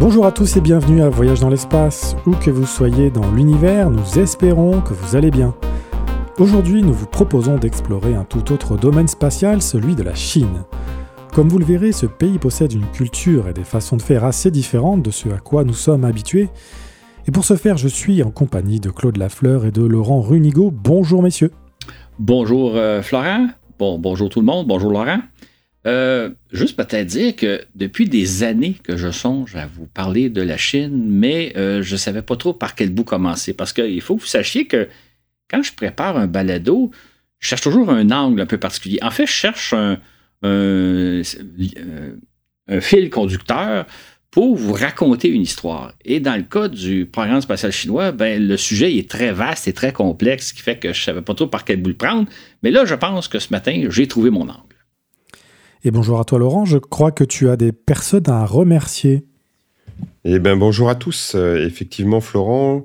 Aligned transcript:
Bonjour 0.00 0.26
à 0.26 0.30
tous 0.30 0.56
et 0.56 0.60
bienvenue 0.60 1.02
à 1.02 1.08
Voyage 1.08 1.40
dans 1.40 1.48
l'espace. 1.48 2.14
Où 2.24 2.30
que 2.30 2.52
vous 2.52 2.66
soyez 2.66 3.10
dans 3.10 3.32
l'univers, 3.32 3.90
nous 3.90 4.20
espérons 4.20 4.80
que 4.80 4.94
vous 4.94 5.16
allez 5.16 5.32
bien. 5.32 5.56
Aujourd'hui, 6.38 6.82
nous 6.82 6.92
vous 6.92 7.08
proposons 7.08 7.58
d'explorer 7.58 8.14
un 8.14 8.22
tout 8.22 8.52
autre 8.52 8.76
domaine 8.76 9.08
spatial, 9.08 9.60
celui 9.60 9.96
de 9.96 10.04
la 10.04 10.14
Chine. 10.14 10.62
Comme 11.34 11.48
vous 11.48 11.58
le 11.58 11.64
verrez, 11.64 11.90
ce 11.90 12.06
pays 12.06 12.38
possède 12.38 12.74
une 12.74 12.86
culture 12.92 13.48
et 13.48 13.52
des 13.52 13.64
façons 13.64 13.96
de 13.96 14.02
faire 14.02 14.24
assez 14.24 14.52
différentes 14.52 15.02
de 15.02 15.10
ce 15.10 15.30
à 15.30 15.38
quoi 15.38 15.64
nous 15.64 15.74
sommes 15.74 16.04
habitués. 16.04 16.48
Et 17.26 17.32
pour 17.32 17.44
ce 17.44 17.56
faire, 17.56 17.76
je 17.76 17.88
suis 17.88 18.22
en 18.22 18.30
compagnie 18.30 18.78
de 18.78 18.90
Claude 18.90 19.16
Lafleur 19.16 19.66
et 19.66 19.72
de 19.72 19.82
Laurent 19.82 20.20
Runigo. 20.20 20.70
Bonjour 20.70 21.24
messieurs. 21.24 21.50
Bonjour 22.20 22.76
euh, 22.76 23.02
Florent. 23.02 23.48
Bon, 23.80 23.98
bonjour 23.98 24.28
tout 24.28 24.38
le 24.38 24.46
monde. 24.46 24.68
Bonjour 24.68 24.92
Laurent. 24.92 25.18
Euh, 25.86 26.30
juste 26.52 26.76
peut-être 26.76 27.06
dire 27.06 27.36
que 27.36 27.62
depuis 27.74 28.08
des 28.08 28.42
années 28.42 28.76
que 28.82 28.96
je 28.96 29.10
songe 29.10 29.54
à 29.56 29.66
vous 29.66 29.86
parler 29.86 30.28
de 30.28 30.42
la 30.42 30.56
Chine, 30.56 31.06
mais 31.08 31.52
euh, 31.56 31.82
je 31.82 31.92
ne 31.92 31.98
savais 31.98 32.22
pas 32.22 32.36
trop 32.36 32.52
par 32.52 32.74
quel 32.74 32.90
bout 32.90 33.04
commencer. 33.04 33.54
Parce 33.54 33.72
qu'il 33.72 34.00
faut 34.00 34.16
que 34.16 34.22
vous 34.22 34.26
sachiez 34.26 34.66
que 34.66 34.88
quand 35.48 35.62
je 35.62 35.72
prépare 35.72 36.16
un 36.16 36.26
balado, 36.26 36.90
je 37.38 37.48
cherche 37.48 37.62
toujours 37.62 37.90
un 37.90 38.10
angle 38.10 38.40
un 38.40 38.46
peu 38.46 38.58
particulier. 38.58 38.98
En 39.02 39.10
fait, 39.10 39.26
je 39.26 39.32
cherche 39.32 39.72
un, 39.72 39.98
fil 42.80 43.10
conducteur 43.10 43.86
pour 44.30 44.56
vous 44.56 44.72
raconter 44.74 45.28
une 45.28 45.42
histoire. 45.42 45.94
Et 46.04 46.20
dans 46.20 46.36
le 46.36 46.42
cas 46.42 46.68
du 46.68 47.06
programme 47.06 47.40
spatial 47.40 47.72
chinois, 47.72 48.12
ben, 48.12 48.46
le 48.46 48.56
sujet 48.56 48.94
est 48.96 49.08
très 49.08 49.32
vaste 49.32 49.68
et 49.68 49.72
très 49.72 49.92
complexe, 49.92 50.48
ce 50.48 50.54
qui 50.54 50.60
fait 50.60 50.78
que 50.78 50.92
je 50.92 51.00
ne 51.00 51.04
savais 51.04 51.22
pas 51.22 51.34
trop 51.34 51.46
par 51.46 51.64
quel 51.64 51.80
bout 51.80 51.88
le 51.90 51.96
prendre. 51.96 52.28
Mais 52.62 52.70
là, 52.70 52.84
je 52.84 52.94
pense 52.94 53.28
que 53.28 53.38
ce 53.38 53.48
matin, 53.52 53.86
j'ai 53.88 54.06
trouvé 54.06 54.30
mon 54.30 54.42
angle. 54.42 54.67
Et 55.84 55.92
bonjour 55.92 56.18
à 56.18 56.24
toi 56.24 56.40
Laurent, 56.40 56.64
je 56.64 56.78
crois 56.78 57.12
que 57.12 57.22
tu 57.22 57.48
as 57.48 57.56
des 57.56 57.70
personnes 57.70 58.28
à 58.28 58.44
remercier. 58.44 59.24
Eh 60.24 60.40
bien 60.40 60.56
bonjour 60.56 60.88
à 60.88 60.96
tous. 60.96 61.34
Euh, 61.36 61.64
effectivement 61.64 62.20
Florent, 62.20 62.82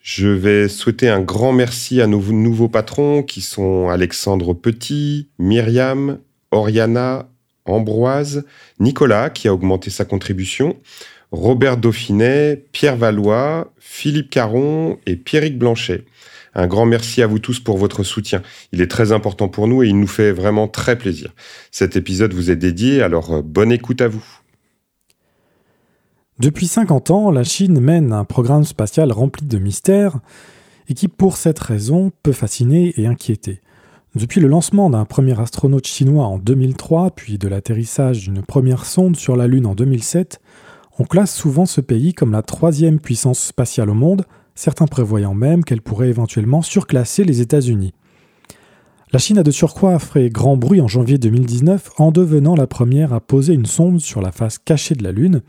je 0.00 0.28
vais 0.28 0.68
souhaiter 0.68 1.08
un 1.08 1.20
grand 1.20 1.52
merci 1.52 2.00
à 2.00 2.06
nos 2.06 2.20
nouveaux 2.20 2.68
patrons 2.68 3.24
qui 3.24 3.40
sont 3.40 3.88
Alexandre 3.88 4.54
Petit, 4.54 5.28
Myriam, 5.40 6.18
Oriana, 6.52 7.28
Ambroise, 7.64 8.44
Nicolas 8.78 9.30
qui 9.30 9.48
a 9.48 9.52
augmenté 9.52 9.90
sa 9.90 10.04
contribution, 10.04 10.76
Robert 11.32 11.78
Dauphinet, 11.78 12.64
Pierre 12.70 12.96
Valois, 12.96 13.72
Philippe 13.78 14.30
Caron 14.30 14.98
et 15.04 15.16
Pierrick 15.16 15.58
Blanchet. 15.58 16.04
Un 16.54 16.66
grand 16.66 16.84
merci 16.84 17.22
à 17.22 17.26
vous 17.26 17.38
tous 17.38 17.60
pour 17.60 17.78
votre 17.78 18.02
soutien. 18.02 18.42
Il 18.72 18.80
est 18.80 18.90
très 18.90 19.12
important 19.12 19.48
pour 19.48 19.68
nous 19.68 19.82
et 19.82 19.88
il 19.88 19.98
nous 19.98 20.06
fait 20.06 20.32
vraiment 20.32 20.68
très 20.68 20.98
plaisir. 20.98 21.32
Cet 21.70 21.96
épisode 21.96 22.34
vous 22.34 22.50
est 22.50 22.56
dédié, 22.56 23.02
alors 23.02 23.34
euh, 23.34 23.42
bonne 23.42 23.72
écoute 23.72 24.00
à 24.00 24.08
vous. 24.08 24.24
Depuis 26.38 26.66
50 26.66 27.10
ans, 27.10 27.30
la 27.30 27.44
Chine 27.44 27.80
mène 27.80 28.12
un 28.12 28.24
programme 28.24 28.64
spatial 28.64 29.12
rempli 29.12 29.46
de 29.46 29.58
mystères 29.58 30.18
et 30.88 30.94
qui, 30.94 31.06
pour 31.06 31.36
cette 31.36 31.58
raison, 31.58 32.10
peut 32.22 32.32
fasciner 32.32 32.94
et 32.96 33.06
inquiéter. 33.06 33.60
Depuis 34.16 34.40
le 34.40 34.48
lancement 34.48 34.90
d'un 34.90 35.04
premier 35.04 35.38
astronaute 35.38 35.86
chinois 35.86 36.24
en 36.24 36.38
2003, 36.38 37.12
puis 37.12 37.38
de 37.38 37.46
l'atterrissage 37.46 38.24
d'une 38.24 38.42
première 38.42 38.86
sonde 38.86 39.16
sur 39.16 39.36
la 39.36 39.46
Lune 39.46 39.66
en 39.66 39.76
2007, 39.76 40.40
on 40.98 41.04
classe 41.04 41.34
souvent 41.34 41.64
ce 41.64 41.80
pays 41.80 42.12
comme 42.12 42.32
la 42.32 42.42
troisième 42.42 42.98
puissance 42.98 43.38
spatiale 43.38 43.88
au 43.88 43.94
monde, 43.94 44.24
certains 44.54 44.86
prévoyant 44.86 45.34
même 45.34 45.64
qu'elle 45.64 45.82
pourrait 45.82 46.08
éventuellement 46.08 46.62
surclasser 46.62 47.24
les 47.24 47.40
États-Unis. 47.40 47.94
La 49.12 49.18
Chine 49.18 49.38
a 49.38 49.42
de 49.42 49.50
surcroît 49.50 49.98
fait 49.98 50.30
grand 50.30 50.56
bruit 50.56 50.80
en 50.80 50.86
janvier 50.86 51.18
2019 51.18 51.90
en 51.98 52.12
devenant 52.12 52.54
la 52.54 52.68
première 52.68 53.12
à 53.12 53.20
poser 53.20 53.54
une 53.54 53.66
sonde 53.66 54.00
sur 54.00 54.22
la 54.22 54.30
face 54.30 54.58
cachée 54.58 54.94
de 54.94 55.02
la 55.02 55.10
Lune, 55.10 55.42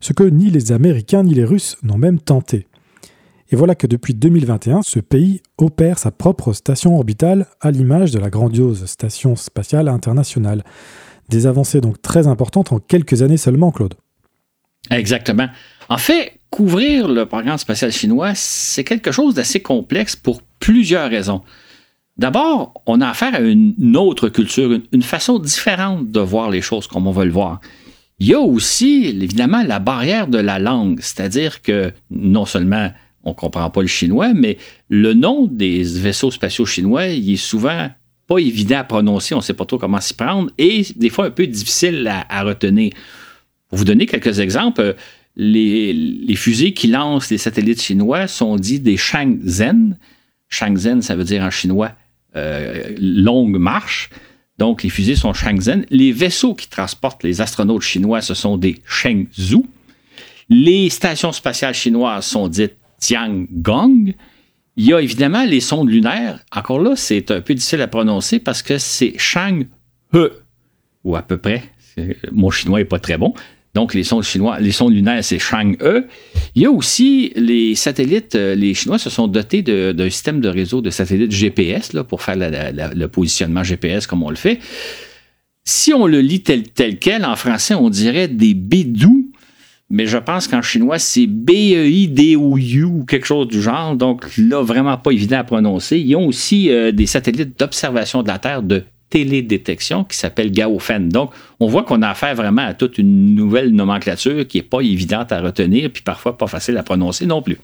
ce 0.00 0.12
que 0.12 0.24
ni 0.24 0.50
les 0.50 0.72
Américains 0.72 1.22
ni 1.22 1.34
les 1.34 1.44
Russes 1.44 1.76
n'ont 1.82 1.98
même 1.98 2.18
tenté. 2.18 2.66
Et 3.52 3.56
voilà 3.56 3.74
que 3.74 3.86
depuis 3.86 4.14
2021, 4.14 4.82
ce 4.82 5.00
pays 5.00 5.40
opère 5.58 5.98
sa 5.98 6.10
propre 6.10 6.52
station 6.52 6.96
orbitale 6.96 7.46
à 7.60 7.70
l'image 7.70 8.12
de 8.12 8.18
la 8.18 8.30
grandiose 8.30 8.86
Station 8.86 9.36
spatiale 9.36 9.88
internationale. 9.88 10.64
Des 11.28 11.46
avancées 11.46 11.80
donc 11.80 12.00
très 12.00 12.26
importantes 12.26 12.72
en 12.72 12.78
quelques 12.78 13.22
années 13.22 13.36
seulement, 13.36 13.72
Claude. 13.72 13.94
Exactement. 14.90 15.48
En 15.88 15.98
fait, 15.98 16.39
couvrir 16.50 17.08
le 17.08 17.26
programme 17.26 17.58
spatial 17.58 17.92
chinois, 17.92 18.32
c'est 18.34 18.84
quelque 18.84 19.12
chose 19.12 19.34
d'assez 19.34 19.60
complexe 19.60 20.16
pour 20.16 20.42
plusieurs 20.58 21.08
raisons. 21.08 21.42
D'abord, 22.16 22.74
on 22.86 23.00
a 23.00 23.08
affaire 23.08 23.34
à 23.34 23.40
une 23.40 23.96
autre 23.96 24.28
culture, 24.28 24.78
une 24.92 25.02
façon 25.02 25.38
différente 25.38 26.10
de 26.10 26.20
voir 26.20 26.50
les 26.50 26.60
choses 26.60 26.86
comme 26.86 27.06
on 27.06 27.12
va 27.12 27.24
le 27.24 27.30
voir. 27.30 27.60
Il 28.18 28.26
y 28.26 28.34
a 28.34 28.40
aussi, 28.40 29.06
évidemment, 29.06 29.62
la 29.62 29.78
barrière 29.78 30.26
de 30.26 30.36
la 30.36 30.58
langue, 30.58 30.98
c'est-à-dire 31.00 31.62
que 31.62 31.92
non 32.10 32.44
seulement 32.44 32.90
on 33.24 33.30
ne 33.30 33.34
comprend 33.34 33.70
pas 33.70 33.80
le 33.80 33.86
chinois, 33.86 34.34
mais 34.34 34.58
le 34.88 35.14
nom 35.14 35.46
des 35.46 35.82
vaisseaux 35.82 36.30
spatiaux 36.30 36.66
chinois, 36.66 37.06
il 37.06 37.32
est 37.32 37.36
souvent 37.36 37.88
pas 38.26 38.38
évident 38.38 38.78
à 38.78 38.84
prononcer, 38.84 39.34
on 39.34 39.38
ne 39.38 39.42
sait 39.42 39.54
pas 39.54 39.64
trop 39.64 39.78
comment 39.78 40.00
s'y 40.00 40.14
prendre, 40.14 40.50
et 40.58 40.86
des 40.96 41.10
fois 41.10 41.26
un 41.26 41.30
peu 41.30 41.46
difficile 41.46 42.06
à, 42.06 42.42
retenir. 42.42 42.92
Pour 43.68 43.78
vous 43.78 43.84
donner 43.84 44.06
quelques 44.06 44.40
exemples, 44.40 44.96
les, 45.36 46.34
fusées 46.36 46.72
qui 46.72 46.88
lancent 46.88 47.30
les 47.30 47.38
satellites 47.38 47.82
chinois 47.82 48.26
sont 48.26 48.56
dits 48.56 48.80
des 48.80 48.96
Shangzhen. 48.96 49.96
Shangzhen, 50.48 51.02
ça 51.02 51.16
veut 51.16 51.24
dire 51.24 51.42
en 51.42 51.50
chinois 51.50 51.92
euh, 52.36 52.94
longue 52.98 53.58
marche. 53.58 54.10
Donc, 54.58 54.82
les 54.82 54.90
fusées 54.90 55.16
sont 55.16 55.32
Shangzhen. 55.32 55.86
Les 55.90 56.12
vaisseaux 56.12 56.54
qui 56.54 56.68
transportent 56.68 57.22
les 57.22 57.40
astronautes 57.40 57.82
chinois, 57.82 58.20
ce 58.20 58.34
sont 58.34 58.58
des 58.58 58.82
Shenzhou. 58.84 59.66
Les 60.50 60.90
stations 60.90 61.32
spatiales 61.32 61.74
chinoises 61.74 62.26
sont 62.26 62.48
dites 62.48 62.76
Tiangong. 62.98 64.14
Il 64.76 64.84
y 64.84 64.92
a 64.92 65.00
évidemment 65.00 65.44
les 65.44 65.60
sondes 65.60 65.88
lunaires. 65.88 66.40
Encore 66.54 66.80
là, 66.80 66.94
c'est 66.96 67.30
un 67.30 67.40
peu 67.40 67.54
difficile 67.54 67.80
à 67.82 67.88
prononcer 67.88 68.38
parce 68.38 68.62
que 68.62 68.78
c'est 68.78 69.14
Shang 69.16 69.66
He, 70.12 70.26
ou 71.04 71.16
à 71.16 71.22
peu 71.22 71.38
près. 71.38 71.62
Mon 72.32 72.50
chinois 72.50 72.80
n'est 72.80 72.84
pas 72.84 72.98
très 72.98 73.16
bon. 73.16 73.34
Donc, 73.74 73.94
les 73.94 74.02
sondes, 74.02 74.24
chinois, 74.24 74.58
les 74.58 74.72
sondes 74.72 74.92
lunaires, 74.92 75.22
c'est 75.22 75.38
Shang-E. 75.38 76.06
Il 76.54 76.62
y 76.62 76.66
a 76.66 76.70
aussi 76.70 77.32
les 77.36 77.74
satellites, 77.74 78.34
euh, 78.34 78.54
les 78.54 78.74
Chinois 78.74 78.98
se 78.98 79.10
sont 79.10 79.28
dotés 79.28 79.62
d'un 79.62 80.10
système 80.10 80.40
de 80.40 80.48
réseau 80.48 80.80
de 80.80 80.90
satellites 80.90 81.30
GPS 81.30 81.92
là, 81.92 82.02
pour 82.02 82.22
faire 82.22 82.36
le 82.36 83.06
positionnement 83.06 83.62
GPS 83.62 84.06
comme 84.06 84.22
on 84.22 84.30
le 84.30 84.36
fait. 84.36 84.58
Si 85.64 85.92
on 85.92 86.06
le 86.06 86.20
lit 86.20 86.42
tel, 86.42 86.64
tel 86.64 86.98
quel, 86.98 87.24
en 87.24 87.36
français, 87.36 87.74
on 87.74 87.90
dirait 87.90 88.28
des 88.28 88.54
bidous 88.54 89.30
mais 89.92 90.06
je 90.06 90.18
pense 90.18 90.46
qu'en 90.46 90.62
chinois, 90.62 91.00
c'est 91.00 91.26
B-E-I-D-O-U 91.26 92.84
ou 92.84 93.04
quelque 93.04 93.26
chose 93.26 93.48
du 93.48 93.60
genre. 93.60 93.96
Donc 93.96 94.24
là, 94.38 94.62
vraiment 94.62 94.96
pas 94.96 95.10
évident 95.10 95.38
à 95.38 95.44
prononcer. 95.44 95.98
Ils 95.98 96.14
ont 96.14 96.28
aussi 96.28 96.70
euh, 96.70 96.92
des 96.92 97.06
satellites 97.06 97.58
d'observation 97.58 98.22
de 98.22 98.28
la 98.28 98.38
Terre 98.38 98.62
de 98.62 98.84
télédétection 99.10 100.04
qui 100.04 100.16
s'appelle 100.16 100.50
Gaofen. 100.52 101.08
Donc, 101.08 101.32
on 101.58 101.66
voit 101.66 101.82
qu'on 101.82 102.02
a 102.02 102.08
affaire 102.08 102.34
vraiment 102.34 102.62
à 102.62 102.74
toute 102.74 102.98
une 102.98 103.34
nouvelle 103.34 103.70
nomenclature 103.70 104.46
qui 104.46 104.58
n'est 104.58 104.62
pas 104.62 104.80
évidente 104.80 105.32
à 105.32 105.40
retenir, 105.40 105.90
puis 105.90 106.02
parfois 106.02 106.38
pas 106.38 106.46
facile 106.46 106.76
à 106.78 106.82
prononcer 106.82 107.26
non 107.26 107.42
plus. 107.42 107.58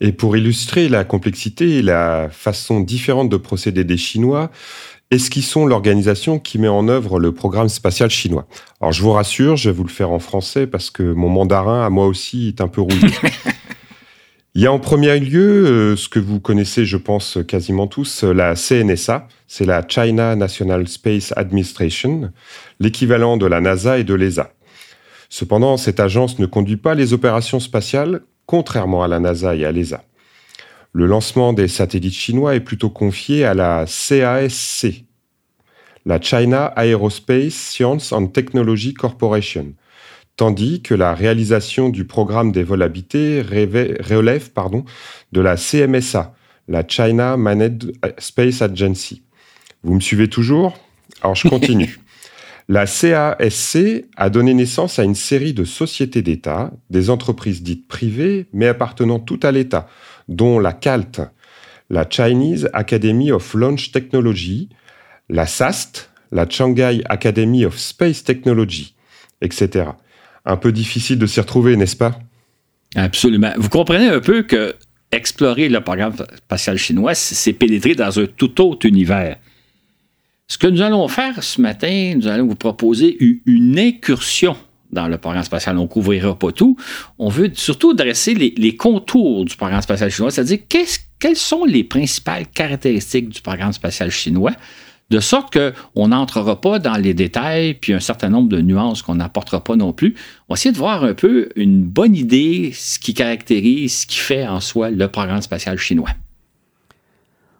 Et 0.00 0.12
pour 0.12 0.36
illustrer 0.36 0.88
la 0.88 1.04
complexité 1.04 1.78
et 1.78 1.82
la 1.82 2.28
façon 2.30 2.80
différente 2.80 3.28
de 3.28 3.36
procéder 3.36 3.84
des 3.84 3.96
Chinois, 3.96 4.50
esquissons 5.10 5.66
l'organisation 5.66 6.38
qui 6.38 6.58
met 6.58 6.68
en 6.68 6.88
œuvre 6.88 7.20
le 7.20 7.32
programme 7.32 7.68
spatial 7.68 8.10
chinois? 8.10 8.46
Alors 8.80 8.92
je 8.92 9.02
vous 9.02 9.12
rassure, 9.12 9.56
je 9.56 9.70
vais 9.70 9.76
vous 9.76 9.84
le 9.84 9.90
faire 9.90 10.10
en 10.10 10.18
français 10.18 10.66
parce 10.66 10.90
que 10.90 11.02
mon 11.02 11.28
mandarin 11.28 11.86
à 11.86 11.90
moi 11.90 12.06
aussi 12.06 12.48
est 12.48 12.60
un 12.60 12.68
peu 12.68 12.80
rouillé. 12.80 13.08
Il 14.56 14.62
y 14.62 14.68
a 14.68 14.72
en 14.72 14.78
premier 14.78 15.18
lieu 15.18 15.66
euh, 15.66 15.96
ce 15.96 16.08
que 16.08 16.20
vous 16.20 16.38
connaissez, 16.38 16.84
je 16.84 16.96
pense, 16.96 17.38
quasiment 17.48 17.88
tous, 17.88 18.22
la 18.22 18.54
CNSA, 18.54 19.26
c'est 19.48 19.64
la 19.64 19.84
China 19.88 20.36
National 20.36 20.86
Space 20.86 21.32
Administration, 21.34 22.30
l'équivalent 22.78 23.36
de 23.36 23.46
la 23.46 23.60
NASA 23.60 23.98
et 23.98 24.04
de 24.04 24.14
l'ESA. 24.14 24.52
Cependant, 25.28 25.76
cette 25.76 25.98
agence 25.98 26.38
ne 26.38 26.46
conduit 26.46 26.76
pas 26.76 26.94
les 26.94 27.12
opérations 27.12 27.58
spatiales, 27.58 28.20
contrairement 28.46 29.02
à 29.02 29.08
la 29.08 29.18
NASA 29.18 29.56
et 29.56 29.64
à 29.64 29.72
l'ESA. 29.72 30.04
Le 30.92 31.06
lancement 31.06 31.52
des 31.52 31.66
satellites 31.66 32.14
chinois 32.14 32.54
est 32.54 32.60
plutôt 32.60 32.90
confié 32.90 33.44
à 33.44 33.54
la 33.54 33.86
CASC, 33.86 35.04
la 36.06 36.20
China 36.20 36.72
Aerospace 36.76 37.54
Science 37.54 38.12
and 38.12 38.28
Technology 38.28 38.94
Corporation, 38.94 39.72
tandis 40.36 40.82
que 40.82 40.94
la 40.94 41.14
réalisation 41.14 41.88
du 41.88 42.04
programme 42.04 42.52
des 42.52 42.62
vols 42.62 42.82
habités 42.82 43.42
relève 43.42 44.50
pardon, 44.50 44.84
de 45.32 45.40
la 45.40 45.56
CMSA, 45.56 46.34
la 46.68 46.86
China 46.86 47.36
Managed 47.36 47.92
Space 48.18 48.62
Agency. 48.62 49.22
Vous 49.82 49.94
me 49.94 50.00
suivez 50.00 50.28
toujours? 50.28 50.78
Alors 51.22 51.34
je 51.34 51.48
continue. 51.48 51.98
La 52.66 52.86
CASC 52.86 54.06
a 54.16 54.30
donné 54.30 54.54
naissance 54.54 54.98
à 54.98 55.04
une 55.04 55.14
série 55.14 55.52
de 55.52 55.64
sociétés 55.64 56.22
d'État, 56.22 56.72
des 56.88 57.10
entreprises 57.10 57.62
dites 57.62 57.86
privées, 57.86 58.46
mais 58.54 58.68
appartenant 58.68 59.18
toutes 59.18 59.44
à 59.44 59.52
l'État, 59.52 59.86
dont 60.28 60.58
la 60.58 60.72
CALT, 60.72 61.30
la 61.90 62.06
Chinese 62.08 62.70
Academy 62.72 63.32
of 63.32 63.52
Launch 63.52 63.92
Technology, 63.92 64.70
la 65.28 65.46
SAST, 65.46 66.10
la 66.32 66.48
Shanghai 66.48 67.02
Academy 67.04 67.66
of 67.66 67.78
Space 67.78 68.24
Technology, 68.24 68.94
etc. 69.42 69.90
Un 70.44 70.56
peu 70.56 70.72
difficile 70.72 71.18
de 71.18 71.26
s'y 71.26 71.40
retrouver, 71.40 71.76
n'est-ce 71.76 71.96
pas? 71.96 72.18
Absolument. 72.94 73.52
Vous 73.56 73.68
comprenez 73.68 74.08
un 74.08 74.20
peu 74.20 74.42
que 74.42 74.74
explorer 75.10 75.68
le 75.68 75.80
programme 75.80 76.14
spatial 76.36 76.76
chinois, 76.76 77.14
c'est 77.14 77.52
pénétrer 77.52 77.94
dans 77.94 78.18
un 78.18 78.26
tout 78.26 78.60
autre 78.60 78.86
univers. 78.86 79.36
Ce 80.46 80.58
que 80.58 80.66
nous 80.66 80.82
allons 80.82 81.08
faire 81.08 81.42
ce 81.42 81.60
matin, 81.60 82.14
nous 82.16 82.26
allons 82.26 82.46
vous 82.46 82.56
proposer 82.56 83.16
une 83.46 83.78
incursion 83.78 84.56
dans 84.90 85.08
le 85.08 85.18
programme 85.18 85.44
spatial. 85.44 85.78
On 85.78 85.82
ne 85.82 85.88
couvrira 85.88 86.38
pas 86.38 86.52
tout. 86.52 86.76
On 87.18 87.28
veut 87.28 87.50
surtout 87.54 87.94
dresser 87.94 88.34
les, 88.34 88.76
contours 88.76 89.44
du 89.44 89.56
programme 89.56 89.82
spatial 89.82 90.10
chinois, 90.10 90.30
c'est-à-dire 90.30 90.60
quelles 90.68 91.36
sont 91.36 91.64
les 91.64 91.84
principales 91.84 92.46
caractéristiques 92.46 93.30
du 93.30 93.40
programme 93.40 93.72
spatial 93.72 94.10
chinois, 94.10 94.52
de 95.14 95.20
sorte 95.20 95.56
qu'on 95.56 96.08
n'entrera 96.08 96.60
pas 96.60 96.80
dans 96.80 96.96
les 96.96 97.14
détails, 97.14 97.74
puis 97.74 97.92
un 97.92 98.00
certain 98.00 98.30
nombre 98.30 98.48
de 98.48 98.60
nuances 98.60 99.02
qu'on 99.02 99.14
n'apportera 99.14 99.62
pas 99.62 99.76
non 99.76 99.92
plus. 99.92 100.16
On 100.48 100.54
va 100.54 100.58
essayer 100.58 100.72
de 100.72 100.76
voir 100.78 101.04
un 101.04 101.14
peu 101.14 101.50
une 101.54 101.84
bonne 101.84 102.16
idée, 102.16 102.72
ce 102.74 102.98
qui 102.98 103.14
caractérise, 103.14 104.00
ce 104.00 104.06
qui 104.08 104.18
fait 104.18 104.44
en 104.44 104.58
soi 104.58 104.90
le 104.90 105.06
programme 105.06 105.40
spatial 105.40 105.78
chinois. 105.78 106.10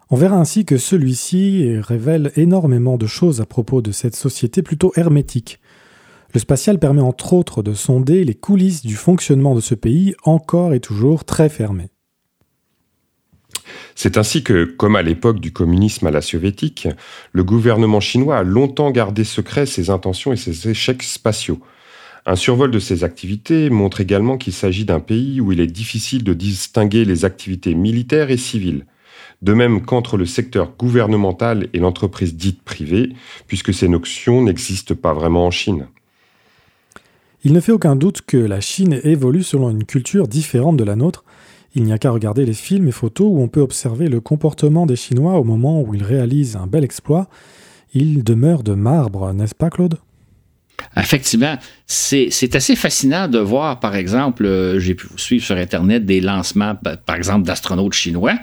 On 0.09 0.17
verra 0.17 0.35
ainsi 0.35 0.65
que 0.65 0.77
celui-ci 0.77 1.77
révèle 1.79 2.33
énormément 2.35 2.97
de 2.97 3.07
choses 3.07 3.39
à 3.39 3.45
propos 3.45 3.81
de 3.81 3.93
cette 3.93 4.17
société 4.17 4.61
plutôt 4.61 4.91
hermétique. 4.97 5.59
Le 6.33 6.41
spatial 6.41 6.77
permet 6.77 7.01
entre 7.01 7.31
autres 7.31 7.63
de 7.63 7.73
sonder 7.73 8.25
les 8.25 8.35
coulisses 8.35 8.85
du 8.85 8.95
fonctionnement 8.95 9.55
de 9.55 9.61
ce 9.61 9.75
pays 9.75 10.13
encore 10.25 10.73
et 10.73 10.81
toujours 10.81 11.23
très 11.23 11.47
fermé. 11.47 11.94
C'est 13.95 14.17
ainsi 14.17 14.43
que, 14.43 14.65
comme 14.65 14.95
à 14.95 15.01
l'époque 15.01 15.39
du 15.39 15.51
communisme 15.51 16.07
à 16.07 16.11
la 16.11 16.21
soviétique, 16.21 16.87
le 17.31 17.43
gouvernement 17.43 17.99
chinois 17.99 18.37
a 18.37 18.43
longtemps 18.43 18.91
gardé 18.91 19.23
secret 19.23 19.65
ses 19.65 19.89
intentions 19.89 20.33
et 20.33 20.37
ses 20.37 20.69
échecs 20.69 21.03
spatiaux. 21.03 21.59
Un 22.25 22.35
survol 22.35 22.71
de 22.71 22.79
ces 22.79 23.03
activités 23.03 23.69
montre 23.69 24.01
également 24.01 24.37
qu'il 24.37 24.53
s'agit 24.53 24.85
d'un 24.85 24.99
pays 24.99 25.41
où 25.41 25.51
il 25.51 25.59
est 25.59 25.67
difficile 25.67 26.23
de 26.23 26.33
distinguer 26.33 27.05
les 27.05 27.23
activités 27.23 27.75
militaires 27.75 28.31
et 28.31 28.37
civiles 28.37 28.85
de 29.41 29.53
même 29.53 29.85
qu'entre 29.85 30.17
le 30.17 30.25
secteur 30.25 30.73
gouvernemental 30.77 31.67
et 31.73 31.79
l'entreprise 31.79 32.35
dite 32.35 32.61
privée, 32.63 33.13
puisque 33.47 33.73
ces 33.73 33.87
notions 33.87 34.43
n'existent 34.43 34.95
pas 34.95 35.13
vraiment 35.13 35.45
en 35.45 35.51
Chine. 35.51 35.87
Il 37.43 37.53
ne 37.53 37.59
fait 37.59 37.71
aucun 37.71 37.95
doute 37.95 38.21
que 38.25 38.37
la 38.37 38.59
Chine 38.59 38.99
évolue 39.03 39.43
selon 39.43 39.69
une 39.69 39.83
culture 39.83 40.27
différente 40.27 40.77
de 40.77 40.83
la 40.83 40.95
nôtre. 40.95 41.23
Il 41.75 41.83
n'y 41.83 41.93
a 41.93 41.97
qu'à 41.97 42.09
regarder 42.09 42.45
les 42.45 42.53
films 42.53 42.87
et 42.87 42.91
photos 42.91 43.27
où 43.29 43.41
on 43.41 43.47
peut 43.47 43.61
observer 43.61 44.07
le 44.07 44.21
comportement 44.21 44.85
des 44.85 44.95
Chinois 44.95 45.37
au 45.37 45.43
moment 45.43 45.81
où 45.81 45.93
ils 45.93 46.03
réalisent 46.03 46.55
un 46.55 46.67
bel 46.67 46.83
exploit. 46.83 47.27
Ils 47.93 48.23
demeurent 48.23 48.63
de 48.63 48.73
marbre, 48.73 49.33
n'est-ce 49.33 49.55
pas 49.55 49.69
Claude? 49.69 49.95
Effectivement, 50.97 51.57
c'est 51.85 52.55
assez 52.55 52.75
fascinant 52.75 53.27
de 53.27 53.39
voir, 53.39 53.79
par 53.79 53.95
exemple, 53.95 54.45
euh, 54.45 54.79
j'ai 54.79 54.95
pu 54.95 55.07
suivre 55.17 55.43
sur 55.43 55.55
Internet 55.55 56.05
des 56.05 56.21
lancements, 56.21 56.75
par 57.05 57.15
exemple, 57.15 57.45
d'astronautes 57.45 57.93
chinois 57.93 58.35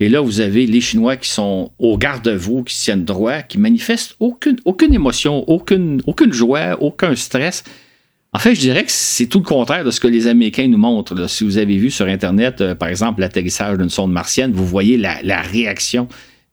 et 0.00 0.08
là, 0.08 0.20
vous 0.20 0.40
avez 0.40 0.66
les 0.66 0.80
Chinois 0.80 1.16
qui 1.16 1.28
sont 1.28 1.72
au 1.78 1.98
garde-vous, 1.98 2.62
qui 2.62 2.76
tiennent 2.76 3.04
droit, 3.04 3.42
qui 3.42 3.58
manifestent 3.58 4.14
aucune, 4.20 4.56
aucune 4.64 4.94
émotion, 4.94 5.48
aucune, 5.48 6.00
aucune 6.06 6.32
joie, 6.32 6.80
aucun 6.80 7.16
stress. 7.16 7.64
En 8.38 8.40
fait, 8.40 8.54
je 8.54 8.60
dirais 8.60 8.84
que 8.84 8.92
c'est 8.92 9.26
tout 9.26 9.40
le 9.40 9.44
contraire 9.44 9.82
de 9.82 9.90
ce 9.90 9.98
que 9.98 10.06
les 10.06 10.28
Américains 10.28 10.68
nous 10.68 10.78
montrent. 10.78 11.28
Si 11.28 11.42
vous 11.42 11.58
avez 11.58 11.76
vu 11.76 11.90
sur 11.90 12.06
Internet, 12.06 12.60
euh, 12.60 12.76
par 12.76 12.88
exemple, 12.88 13.20
l'atterrissage 13.20 13.76
d'une 13.78 13.88
sonde 13.88 14.12
martienne, 14.12 14.52
vous 14.52 14.64
voyez 14.64 14.96
la, 14.96 15.42
réaction 15.42 16.06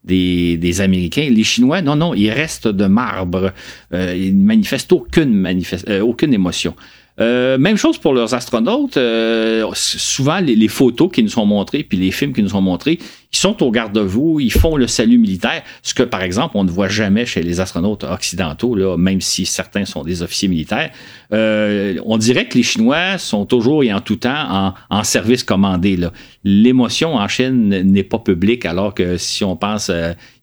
des, 0.04 0.82
Américains. 0.82 1.30
Les 1.30 1.44
Chinois, 1.44 1.84
non, 1.84 1.96
non, 1.96 2.16
ils 2.16 2.32
restent 2.32 2.68
de 2.68 2.88
marbre. 2.88 3.54
Euh, 3.94 4.16
ils 4.18 4.36
ne 4.36 4.44
manifestent 4.44 4.94
aucune, 4.94 5.48
euh, 5.88 6.02
aucune 6.02 6.34
émotion. 6.34 6.74
Euh, 7.22 7.58
même 7.58 7.78
chose 7.78 7.98
pour 7.98 8.14
leurs 8.14 8.34
astronautes. 8.34 8.98
Euh, 8.98 9.70
souvent, 9.74 10.40
les, 10.40 10.68
photos 10.68 11.10
qui 11.12 11.24
nous 11.24 11.30
sont 11.30 11.46
montrées, 11.46 11.84
puis 11.84 11.98
les 11.98 12.12
films 12.12 12.34
qui 12.34 12.44
nous 12.44 12.50
sont 12.50 12.62
montrés, 12.62 13.00
ils 13.36 13.38
sont 13.38 13.62
au 13.62 13.70
garde-vous, 13.70 14.40
ils 14.40 14.52
font 14.52 14.78
le 14.78 14.88
salut 14.88 15.18
militaire, 15.18 15.62
ce 15.84 15.94
que, 15.94 16.04
par 16.04 16.22
exemple, 16.22 16.56
on 16.56 16.64
ne 16.64 16.70
voit 16.70 16.88
jamais 16.88 17.26
chez 17.26 17.44
les 17.44 17.60
astronautes 17.60 18.06
occidentaux, 18.06 18.76
là, 18.76 18.96
même 18.96 19.20
si 19.20 19.46
certains 19.46 19.84
sont 19.84 20.04
des 20.04 20.22
officiers 20.22 20.48
militaires. 20.48 20.90
Euh, 21.34 22.00
on 22.06 22.18
dirait 22.18 22.48
que 22.48 22.58
les 22.58 22.64
Chinois 22.64 23.18
sont 23.18 23.46
toujours 23.46 23.84
et 23.84 23.92
en 23.92 24.00
tout 24.00 24.16
temps 24.16 24.74
en, 24.90 25.04
service 25.04 25.44
commandé. 25.44 26.00
L'émotion 26.46 27.16
en 27.16 27.28
Chine 27.28 27.68
n'est 27.68 28.04
pas 28.04 28.20
publique, 28.20 28.66
alors 28.66 28.94
que 28.94 29.18
si 29.18 29.44
on 29.44 29.58
pense 29.58 29.92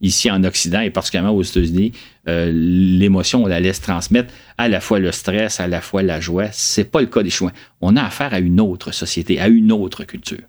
ici 0.02 0.30
en 0.30 0.44
Occident 0.44 0.80
et 0.80 0.90
particulièrement 0.90 1.34
aux 1.34 1.42
États-Unis, 1.42 1.92
euh, 2.28 2.52
l'émotion, 2.52 3.44
on 3.44 3.46
la 3.46 3.58
laisse 3.58 3.80
transmettre 3.80 4.32
à 4.58 4.68
la 4.68 4.80
fois 4.80 4.98
le 4.98 5.12
stress, 5.12 5.60
à 5.60 5.66
la 5.66 5.80
fois 5.80 6.02
la 6.02 6.20
joie. 6.20 6.48
C'est 6.52 6.90
pas 6.90 7.00
le 7.00 7.06
cas 7.06 7.22
des 7.22 7.30
Chinois. 7.30 7.52
On 7.80 7.96
a 7.96 8.02
affaire 8.02 8.34
à 8.34 8.38
une 8.38 8.60
autre 8.60 8.92
société, 8.92 9.40
à 9.40 9.48
une 9.48 9.72
autre 9.72 10.04
culture. 10.04 10.42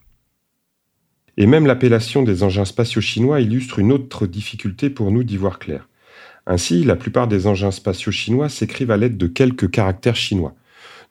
Et 1.38 1.46
même 1.46 1.66
l'appellation 1.66 2.24
des 2.24 2.44
engins 2.44 2.66
spatiaux 2.66 3.02
chinois 3.02 3.42
illustre 3.42 3.80
une 3.80 3.92
autre 3.92 4.28
difficulté 4.28 4.90
pour 4.90 5.12
nous 5.12 5.24
d'y 5.24 5.38
voir 5.38 5.60
clair. 5.60 5.88
Ainsi, 6.46 6.84
la 6.84 6.96
plupart 6.96 7.28
des 7.28 7.48
engins 7.48 7.72
spatiaux 7.72 8.12
chinois 8.12 8.50
s'écrivent 8.50 8.92
à 8.92 8.98
l'aide 8.98 9.18
de 9.18 9.28
quelques 9.28 9.72
caractères 9.72 10.16
chinois. 10.16 10.54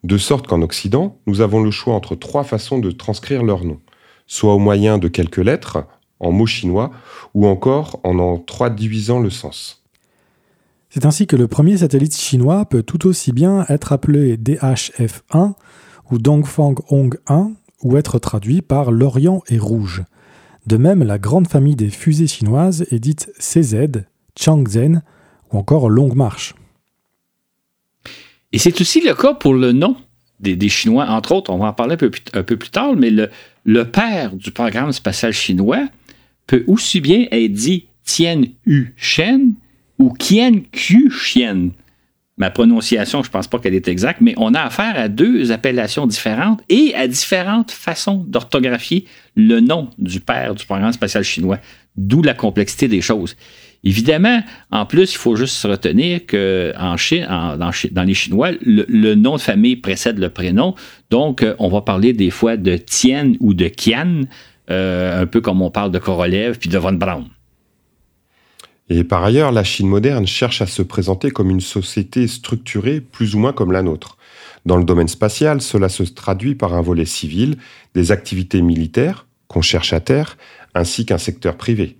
De 0.04 0.18
sorte 0.18 0.46
qu'en 0.46 0.62
Occident, 0.62 1.18
nous 1.26 1.40
avons 1.40 1.62
le 1.62 1.70
choix 1.70 1.94
entre 1.94 2.14
trois 2.14 2.44
façons 2.44 2.78
de 2.78 2.90
transcrire 2.90 3.42
leur 3.42 3.64
nom. 3.64 3.80
Soit 4.26 4.54
au 4.54 4.58
moyen 4.58 4.98
de 4.98 5.08
quelques 5.08 5.38
lettres, 5.38 5.84
en 6.20 6.32
mots 6.32 6.46
chinois, 6.46 6.90
ou 7.34 7.46
encore 7.46 8.00
en 8.04 8.18
en 8.18 8.38
traduisant 8.38 9.20
le 9.20 9.30
sens. 9.30 9.82
C'est 10.90 11.06
ainsi 11.06 11.26
que 11.26 11.36
le 11.36 11.48
premier 11.48 11.78
satellite 11.78 12.16
chinois 12.16 12.66
peut 12.66 12.82
tout 12.82 13.06
aussi 13.06 13.32
bien 13.32 13.64
être 13.68 13.92
appelé 13.92 14.36
DHF-1 14.36 15.54
ou 16.10 16.18
Dongfang 16.18 16.74
Hong 16.90 17.18
1 17.28 17.52
ou 17.82 17.96
être 17.96 18.18
traduit 18.18 18.60
par 18.60 18.90
l'Orient 18.90 19.42
est 19.48 19.58
rouge. 19.58 20.02
De 20.66 20.76
même, 20.76 21.02
la 21.02 21.18
grande 21.18 21.48
famille 21.48 21.76
des 21.76 21.90
fusées 21.90 22.28
chinoises 22.28 22.86
est 22.90 23.00
dite 23.00 23.30
CZ, 23.38 24.04
Changzhen 24.38 25.02
ou 25.50 25.58
encore 25.58 25.88
Longue 25.88 26.14
Marche. 26.14 26.54
Et 28.52 28.58
c'est 28.58 28.80
aussi 28.80 29.00
le 29.00 29.14
cas 29.14 29.34
pour 29.34 29.54
le 29.54 29.72
nom 29.72 29.96
des, 30.42 30.68
Chinois, 30.68 31.06
entre 31.08 31.32
autres, 31.32 31.52
on 31.52 31.58
va 31.58 31.66
en 31.66 31.72
parler 31.72 31.94
un 31.94 32.42
peu, 32.42 32.56
plus 32.56 32.70
tard, 32.70 32.94
mais 32.96 33.10
le, 33.10 33.84
père 33.84 34.34
du 34.34 34.50
programme 34.50 34.90
spatial 34.92 35.32
chinois 35.32 35.86
peut 36.46 36.64
aussi 36.66 37.00
bien 37.00 37.26
être 37.30 37.52
dit 37.52 37.86
Tien 38.04 38.42
Yu 38.66 38.92
Shen 38.96 39.54
ou 39.98 40.12
Kien 40.12 40.62
Q 40.72 41.10
Chien. 41.10 41.70
Ma 42.42 42.50
prononciation, 42.50 43.22
je 43.22 43.28
ne 43.28 43.32
pense 43.32 43.46
pas 43.46 43.60
qu'elle 43.60 43.76
est 43.76 43.86
exacte, 43.86 44.20
mais 44.20 44.34
on 44.36 44.52
a 44.52 44.62
affaire 44.62 44.94
à 44.96 45.06
deux 45.06 45.52
appellations 45.52 46.08
différentes 46.08 46.60
et 46.68 46.92
à 46.96 47.06
différentes 47.06 47.70
façons 47.70 48.24
d'orthographier 48.26 49.04
le 49.36 49.60
nom 49.60 49.90
du 49.96 50.18
père 50.18 50.56
du 50.56 50.66
programme 50.66 50.92
spatial 50.92 51.22
chinois, 51.22 51.58
d'où 51.96 52.20
la 52.20 52.34
complexité 52.34 52.88
des 52.88 53.00
choses. 53.00 53.36
Évidemment, 53.84 54.42
en 54.72 54.86
plus, 54.86 55.12
il 55.12 55.18
faut 55.18 55.36
juste 55.36 55.54
se 55.54 55.68
retenir 55.68 56.26
que 56.26 56.72
Chine, 56.96 57.28
dans, 57.28 58.02
les 58.02 58.14
Chinois, 58.14 58.50
le, 58.60 59.14
nom 59.14 59.36
de 59.36 59.40
famille 59.40 59.76
précède 59.76 60.18
le 60.18 60.28
prénom. 60.28 60.74
Donc, 61.10 61.44
euh, 61.44 61.54
on 61.60 61.68
va 61.68 61.82
parler 61.82 62.12
des 62.12 62.30
fois 62.30 62.56
de 62.56 62.76
Tien 62.76 63.34
ou 63.38 63.54
de 63.54 63.68
Kian, 63.68 64.22
euh, 64.68 65.22
un 65.22 65.26
peu 65.26 65.40
comme 65.40 65.62
on 65.62 65.70
parle 65.70 65.92
de 65.92 66.00
Korolev 66.00 66.58
puis 66.58 66.68
de 66.68 66.78
Von 66.78 66.94
Braun. 66.94 67.26
Et 68.88 69.04
par 69.04 69.24
ailleurs, 69.24 69.52
la 69.52 69.64
Chine 69.64 69.88
moderne 69.88 70.26
cherche 70.26 70.60
à 70.60 70.66
se 70.66 70.82
présenter 70.82 71.30
comme 71.30 71.50
une 71.50 71.60
société 71.60 72.26
structurée 72.26 73.00
plus 73.00 73.34
ou 73.34 73.38
moins 73.38 73.52
comme 73.52 73.72
la 73.72 73.82
nôtre. 73.82 74.18
Dans 74.66 74.76
le 74.76 74.84
domaine 74.84 75.08
spatial, 75.08 75.60
cela 75.60 75.88
se 75.88 76.02
traduit 76.02 76.54
par 76.54 76.74
un 76.74 76.82
volet 76.82 77.04
civil, 77.04 77.56
des 77.94 78.12
activités 78.12 78.62
militaires, 78.62 79.26
qu'on 79.48 79.62
cherche 79.62 79.92
à 79.92 80.00
terre, 80.00 80.36
ainsi 80.74 81.04
qu'un 81.06 81.18
secteur 81.18 81.56
privé. 81.56 81.96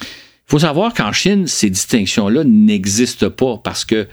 Il 0.00 0.06
faut 0.46 0.58
savoir 0.58 0.92
qu'en 0.92 1.12
Chine, 1.12 1.46
ces 1.46 1.70
distinctions-là 1.70 2.44
n'existent 2.44 3.30
pas 3.30 3.58
parce 3.58 3.84
que 3.84 4.08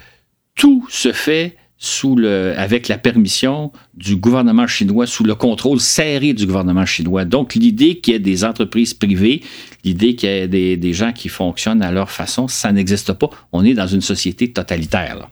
tout 0.55 0.85
se 0.89 1.11
fait 1.11 1.57
sous 1.81 2.17
avec 2.57 2.89
la 2.89 2.97
permission 2.97 3.71
du 3.93 4.17
gouvernement 4.17 4.67
chinois, 4.67 5.07
sous 5.07 5.23
le 5.23 5.33
contrôle 5.33 5.79
serré 5.79 6.33
du 6.33 6.45
gouvernement 6.45 6.85
chinois. 6.85 7.23
Donc, 7.23 7.55
l'idée 7.55 7.99
qu'il 7.99 8.13
y 8.13 8.17
ait 8.17 8.19
des 8.19 8.43
entreprises 8.43 8.93
privées, 8.93 9.41
l'idée 9.85 10.15
qu'il 10.15 10.29
y 10.29 10.31
ait 10.33 10.47
des, 10.77 10.93
gens 10.93 11.13
qui 11.13 11.29
fonctionnent 11.29 11.81
à 11.81 11.91
leur 11.91 12.11
façon, 12.11 12.49
ça 12.49 12.73
n'existe 12.73 13.13
pas. 13.13 13.29
On 13.53 13.63
est 13.63 13.73
dans 13.73 13.87
une 13.87 14.01
société 14.01 14.51
totalitaire. 14.51 15.29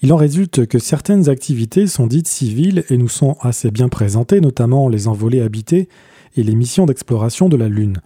Il 0.00 0.10
en 0.12 0.16
résulte 0.16 0.66
que 0.66 0.78
certaines 0.78 1.28
activités 1.28 1.86
sont 1.86 2.06
dites 2.06 2.28
civiles 2.28 2.84
et 2.88 2.96
nous 2.96 3.08
sont 3.08 3.36
assez 3.42 3.70
bien 3.70 3.90
présentées, 3.90 4.40
notamment 4.40 4.88
les 4.88 5.06
envolées 5.06 5.42
habitées 5.42 5.88
et 6.36 6.42
les 6.42 6.54
missions 6.54 6.86
d'exploration 6.86 7.50
de 7.50 7.58
la 7.58 7.68
Lune. 7.68 8.00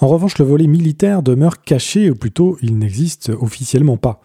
En 0.00 0.08
revanche, 0.08 0.38
le 0.38 0.44
volet 0.46 0.66
militaire 0.66 1.22
demeure 1.22 1.62
caché, 1.62 2.10
ou 2.10 2.14
plutôt 2.14 2.56
il 2.62 2.78
n'existe 2.78 3.30
officiellement 3.40 3.98
pas. 3.98 4.20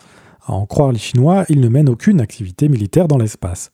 À 0.45 0.53
en 0.53 0.65
croire 0.65 0.91
les 0.91 0.99
Chinois, 0.99 1.45
ils 1.49 1.59
ne 1.59 1.69
mènent 1.69 1.89
aucune 1.89 2.21
activité 2.21 2.69
militaire 2.69 3.07
dans 3.07 3.17
l'espace. 3.17 3.71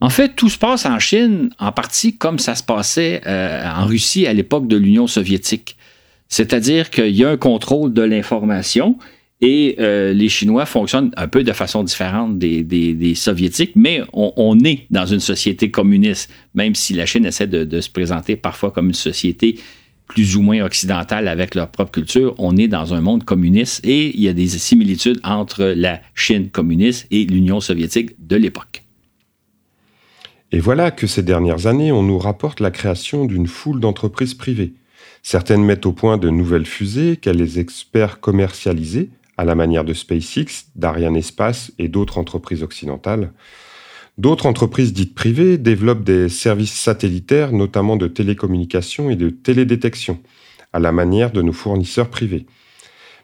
En 0.00 0.10
fait, 0.10 0.34
tout 0.36 0.50
se 0.50 0.58
passe 0.58 0.86
en 0.86 0.98
Chine 0.98 1.50
en 1.58 1.72
partie 1.72 2.16
comme 2.16 2.38
ça 2.38 2.54
se 2.54 2.62
passait 2.62 3.22
euh, 3.26 3.66
en 3.66 3.86
Russie 3.86 4.26
à 4.26 4.32
l'époque 4.32 4.66
de 4.66 4.76
l'Union 4.76 5.06
soviétique. 5.06 5.76
C'est-à-dire 6.28 6.90
qu'il 6.90 7.14
y 7.16 7.24
a 7.24 7.30
un 7.30 7.36
contrôle 7.36 7.92
de 7.92 8.02
l'information 8.02 8.98
Et 9.40 9.76
euh, 9.78 10.12
les 10.12 10.28
Chinois 10.28 10.66
fonctionnent 10.66 11.10
un 11.16 11.28
peu 11.28 11.42
de 11.42 11.52
façon 11.52 11.84
différente 11.84 12.38
des, 12.38 13.14
Soviétiques, 13.14 13.72
mais 13.76 14.02
on, 14.12 14.58
est 14.64 14.86
dans 14.90 15.06
une 15.06 15.20
société 15.20 15.70
communiste, 15.70 16.30
même 16.54 16.74
si 16.74 16.94
la 16.94 17.06
Chine 17.06 17.26
essaie 17.26 17.46
de, 17.46 17.80
se 17.80 17.90
présenter 17.90 18.36
parfois 18.36 18.70
comme 18.70 18.88
une 18.88 18.94
société 18.94 19.58
plus 20.06 20.36
ou 20.36 20.42
moins 20.42 20.64
occidentale 20.64 21.28
avec 21.28 21.54
leur 21.54 21.68
propre 21.70 21.90
culture. 21.90 22.34
On 22.38 22.56
est 22.56 22.68
dans 22.68 22.94
un 22.94 23.00
monde 23.00 23.24
communiste 23.24 23.84
et 23.84 24.14
il 24.14 24.22
y 24.22 24.28
a 24.28 24.32
des 24.32 24.48
similitudes 24.48 25.20
entre 25.24 25.64
la 25.64 26.00
Chine 26.14 26.50
communiste 26.50 27.06
et 27.10 27.24
l'Union 27.24 27.60
soviétique 27.60 28.10
de 28.26 28.36
l'époque. 28.36 28.82
Et 30.52 30.60
voilà 30.60 30.90
que 30.90 31.06
ces 31.06 31.22
dernières 31.22 31.66
années, 31.66 31.90
on 31.90 32.02
nous 32.02 32.18
rapporte 32.18 32.60
la 32.60 32.70
création 32.70 33.24
d'une 33.24 33.48
foule 33.48 33.80
d'entreprises 33.80 34.34
privées. 34.34 34.74
Certaines 35.22 35.64
mettent 35.64 35.86
au 35.86 35.92
point 35.92 36.18
de 36.18 36.28
nouvelles 36.28 36.66
fusées 36.66 37.16
qu'elles 37.16 37.38
les 37.38 37.58
experts 37.58 38.20
à 39.36 39.44
la 39.44 39.54
manière 39.54 39.84
de 39.84 39.94
SpaceX, 39.94 40.66
d'Ariane 40.76 41.16
Espace 41.16 41.72
et 41.78 41.88
d'autres 41.88 42.18
entreprises 42.18 42.62
occidentales. 42.62 43.32
D'autres 44.16 44.46
entreprises 44.46 44.92
dites 44.92 45.14
privées 45.14 45.58
développent 45.58 46.04
des 46.04 46.28
services 46.28 46.74
satellitaires, 46.74 47.52
notamment 47.52 47.96
de 47.96 48.06
télécommunications 48.06 49.10
et 49.10 49.16
de 49.16 49.28
télédétection, 49.28 50.20
à 50.72 50.78
la 50.78 50.92
manière 50.92 51.32
de 51.32 51.42
nos 51.42 51.52
fournisseurs 51.52 52.10
privés. 52.10 52.46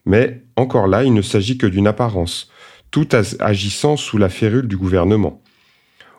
Mais 0.04 0.42
encore 0.56 0.88
là, 0.88 1.04
il 1.04 1.14
ne 1.14 1.22
s'agit 1.22 1.58
que 1.58 1.66
d'une 1.66 1.86
apparence, 1.86 2.50
tout 2.90 3.08
agissant 3.38 3.96
sous 3.96 4.18
la 4.18 4.28
férule 4.28 4.66
du 4.66 4.76
gouvernement. 4.76 5.40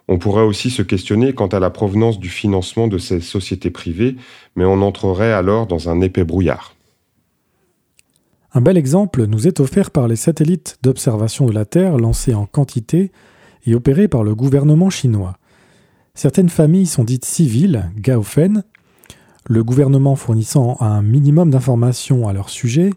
On 0.07 0.17
pourrait 0.17 0.43
aussi 0.43 0.69
se 0.69 0.81
questionner 0.81 1.33
quant 1.33 1.47
à 1.47 1.59
la 1.59 1.69
provenance 1.69 2.19
du 2.19 2.29
financement 2.29 2.87
de 2.87 2.97
ces 2.97 3.19
sociétés 3.19 3.71
privées, 3.71 4.15
mais 4.55 4.65
on 4.65 4.81
entrerait 4.81 5.33
alors 5.33 5.67
dans 5.67 5.89
un 5.89 5.99
épais 6.01 6.23
brouillard. 6.23 6.75
Un 8.53 8.61
bel 8.61 8.77
exemple 8.77 9.25
nous 9.25 9.47
est 9.47 9.59
offert 9.59 9.91
par 9.91 10.07
les 10.07 10.17
satellites 10.17 10.77
d'observation 10.81 11.45
de 11.45 11.53
la 11.53 11.65
Terre 11.65 11.97
lancés 11.97 12.33
en 12.33 12.45
quantité 12.45 13.11
et 13.65 13.75
opérés 13.75 14.07
par 14.07 14.23
le 14.23 14.35
gouvernement 14.35 14.89
chinois. 14.89 15.37
Certaines 16.13 16.49
familles 16.49 16.87
sont 16.87 17.03
dites 17.03 17.25
civiles, 17.25 17.91
Gaofen, 17.97 18.63
le 19.47 19.63
gouvernement 19.63 20.15
fournissant 20.15 20.77
un 20.79 21.01
minimum 21.01 21.49
d'informations 21.49 22.27
à 22.27 22.33
leur 22.33 22.49
sujet, 22.49 22.91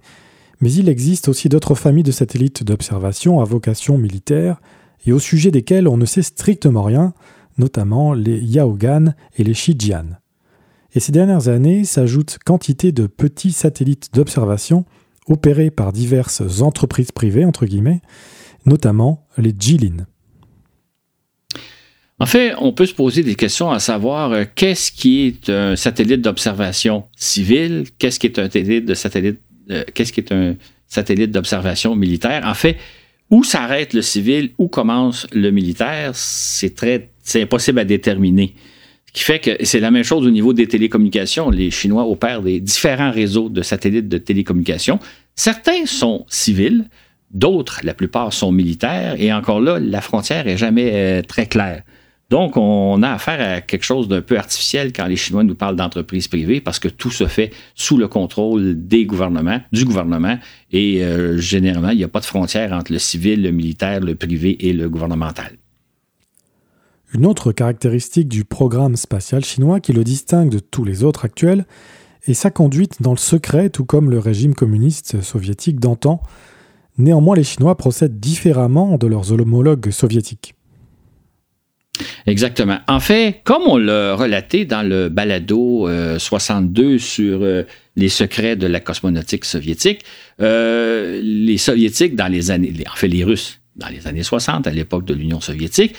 mais 0.60 0.72
il 0.72 0.88
existe 0.88 1.28
aussi 1.28 1.48
d'autres 1.48 1.74
familles 1.74 2.02
de 2.02 2.12
satellites 2.12 2.64
d'observation 2.64 3.40
à 3.40 3.44
vocation 3.44 3.98
militaire 3.98 4.60
et 5.06 5.12
au 5.12 5.18
sujet 5.18 5.50
desquels 5.50 5.88
on 5.88 5.96
ne 5.96 6.06
sait 6.06 6.22
strictement 6.22 6.82
rien, 6.82 7.14
notamment 7.58 8.14
les 8.14 8.38
Yaogan 8.38 9.14
et 9.36 9.44
les 9.44 9.54
Shijian. 9.54 10.06
Et 10.94 11.00
ces 11.00 11.12
dernières 11.12 11.48
années 11.48 11.84
s'ajoutent 11.84 12.38
quantité 12.44 12.92
de 12.92 13.06
petits 13.06 13.52
satellites 13.52 14.10
d'observation 14.14 14.84
opérés 15.26 15.70
par 15.70 15.92
diverses 15.92 16.60
entreprises 16.60 17.12
privées, 17.12 17.44
entre 17.44 17.66
guillemets, 17.66 18.00
notamment 18.66 19.26
les 19.36 19.54
Jilin. 19.58 20.06
En 22.24 22.26
fait, 22.26 22.54
on 22.56 22.72
peut 22.72 22.86
se 22.86 22.94
poser 22.94 23.22
des 23.22 23.34
questions 23.34 23.70
à 23.70 23.78
savoir 23.80 24.32
euh, 24.32 24.44
qu'est-ce 24.54 24.90
qui 24.90 25.26
est 25.26 25.50
un 25.50 25.76
satellite 25.76 26.22
d'observation 26.22 27.04
civil, 27.14 27.84
qu'est-ce 27.98 28.18
qui 28.18 28.26
est 28.26 28.38
un 28.38 28.48
satellite 28.94 29.40
euh, 29.70 29.84
qu'est-ce 29.92 30.10
qui 30.10 30.20
est 30.20 30.32
un 30.32 30.56
satellite 30.88 31.32
d'observation 31.32 31.94
militaire? 31.94 32.40
En 32.46 32.54
fait, 32.54 32.78
où 33.28 33.44
s'arrête 33.44 33.92
le 33.92 34.00
civil, 34.00 34.52
où 34.56 34.68
commence 34.68 35.26
le 35.34 35.50
militaire, 35.50 36.12
c'est 36.14 36.74
très, 36.74 37.10
c'est 37.22 37.42
impossible 37.42 37.80
à 37.80 37.84
déterminer 37.84 38.54
qui 39.12 39.22
fait 39.22 39.38
que 39.38 39.62
c'est 39.62 39.80
la 39.80 39.90
même 39.90 40.02
chose 40.02 40.26
au 40.26 40.30
niveau 40.30 40.54
des 40.54 40.66
télécommunications. 40.66 41.50
Les 41.50 41.70
Chinois 41.70 42.08
opèrent 42.08 42.40
des 42.40 42.58
différents 42.58 43.10
réseaux 43.10 43.50
de 43.50 43.60
satellites 43.60 44.08
de 44.08 44.16
télécommunications. 44.16 44.98
Certains 45.36 45.84
sont 45.84 46.24
civils, 46.30 46.86
d'autres, 47.32 47.80
la 47.84 47.92
plupart, 47.92 48.32
sont 48.32 48.50
militaires, 48.50 49.14
et 49.18 49.30
encore 49.30 49.60
là, 49.60 49.78
la 49.78 50.00
frontière 50.00 50.48
est 50.48 50.56
jamais 50.56 50.90
euh, 50.94 51.20
très 51.20 51.44
claire. 51.44 51.82
Donc, 52.30 52.56
on 52.56 53.02
a 53.02 53.10
affaire 53.10 53.56
à 53.56 53.60
quelque 53.60 53.84
chose 53.84 54.08
d'un 54.08 54.22
peu 54.22 54.38
artificiel 54.38 54.92
quand 54.92 55.06
les 55.06 55.16
Chinois 55.16 55.44
nous 55.44 55.54
parlent 55.54 55.76
d'entreprises 55.76 56.26
privées, 56.26 56.60
parce 56.60 56.78
que 56.78 56.88
tout 56.88 57.10
se 57.10 57.26
fait 57.26 57.52
sous 57.74 57.96
le 57.96 58.08
contrôle 58.08 58.86
des 58.86 59.04
gouvernements, 59.04 59.60
du 59.72 59.84
gouvernement, 59.84 60.38
et 60.72 61.04
euh, 61.04 61.36
généralement, 61.36 61.90
il 61.90 61.98
n'y 61.98 62.04
a 62.04 62.08
pas 62.08 62.20
de 62.20 62.24
frontière 62.24 62.72
entre 62.72 62.92
le 62.92 62.98
civil, 62.98 63.42
le 63.42 63.50
militaire, 63.50 64.00
le 64.00 64.14
privé 64.14 64.68
et 64.68 64.72
le 64.72 64.88
gouvernemental. 64.88 65.58
Une 67.12 67.26
autre 67.26 67.52
caractéristique 67.52 68.26
du 68.28 68.44
programme 68.44 68.96
spatial 68.96 69.44
chinois 69.44 69.78
qui 69.78 69.92
le 69.92 70.02
distingue 70.02 70.50
de 70.50 70.58
tous 70.58 70.84
les 70.84 71.04
autres 71.04 71.24
actuels 71.24 71.64
est 72.26 72.34
sa 72.34 72.50
conduite 72.50 73.02
dans 73.02 73.12
le 73.12 73.18
secret, 73.18 73.70
tout 73.70 73.84
comme 73.84 74.10
le 74.10 74.18
régime 74.18 74.54
communiste 74.54 75.20
soviétique 75.20 75.78
d'antan. 75.78 76.20
Néanmoins, 76.98 77.36
les 77.36 77.44
Chinois 77.44 77.76
procèdent 77.76 78.18
différemment 78.18 78.98
de 78.98 79.06
leurs 79.06 79.30
homologues 79.30 79.90
soviétiques. 79.90 80.53
Exactement. 82.26 82.78
En 82.88 83.00
fait, 83.00 83.40
comme 83.44 83.62
on 83.66 83.76
l'a 83.76 84.14
relaté 84.14 84.64
dans 84.64 84.82
le 84.82 85.08
balado 85.08 85.88
62 86.18 86.82
euh, 86.82 86.98
sur 86.98 87.42
euh, 87.42 87.62
les 87.96 88.08
secrets 88.08 88.56
de 88.56 88.66
la 88.66 88.80
cosmonautique 88.80 89.44
soviétique, 89.44 90.00
euh, 90.40 91.20
les 91.22 91.58
soviétiques 91.58 92.16
dans 92.16 92.28
les 92.28 92.50
années, 92.50 92.72
en 92.90 92.96
fait 92.96 93.08
les 93.08 93.24
Russes 93.24 93.60
dans 93.76 93.88
les 93.88 94.06
années 94.06 94.22
60, 94.22 94.66
à 94.66 94.70
l'époque 94.70 95.04
de 95.04 95.14
l'Union 95.14 95.40
soviétique, 95.40 95.94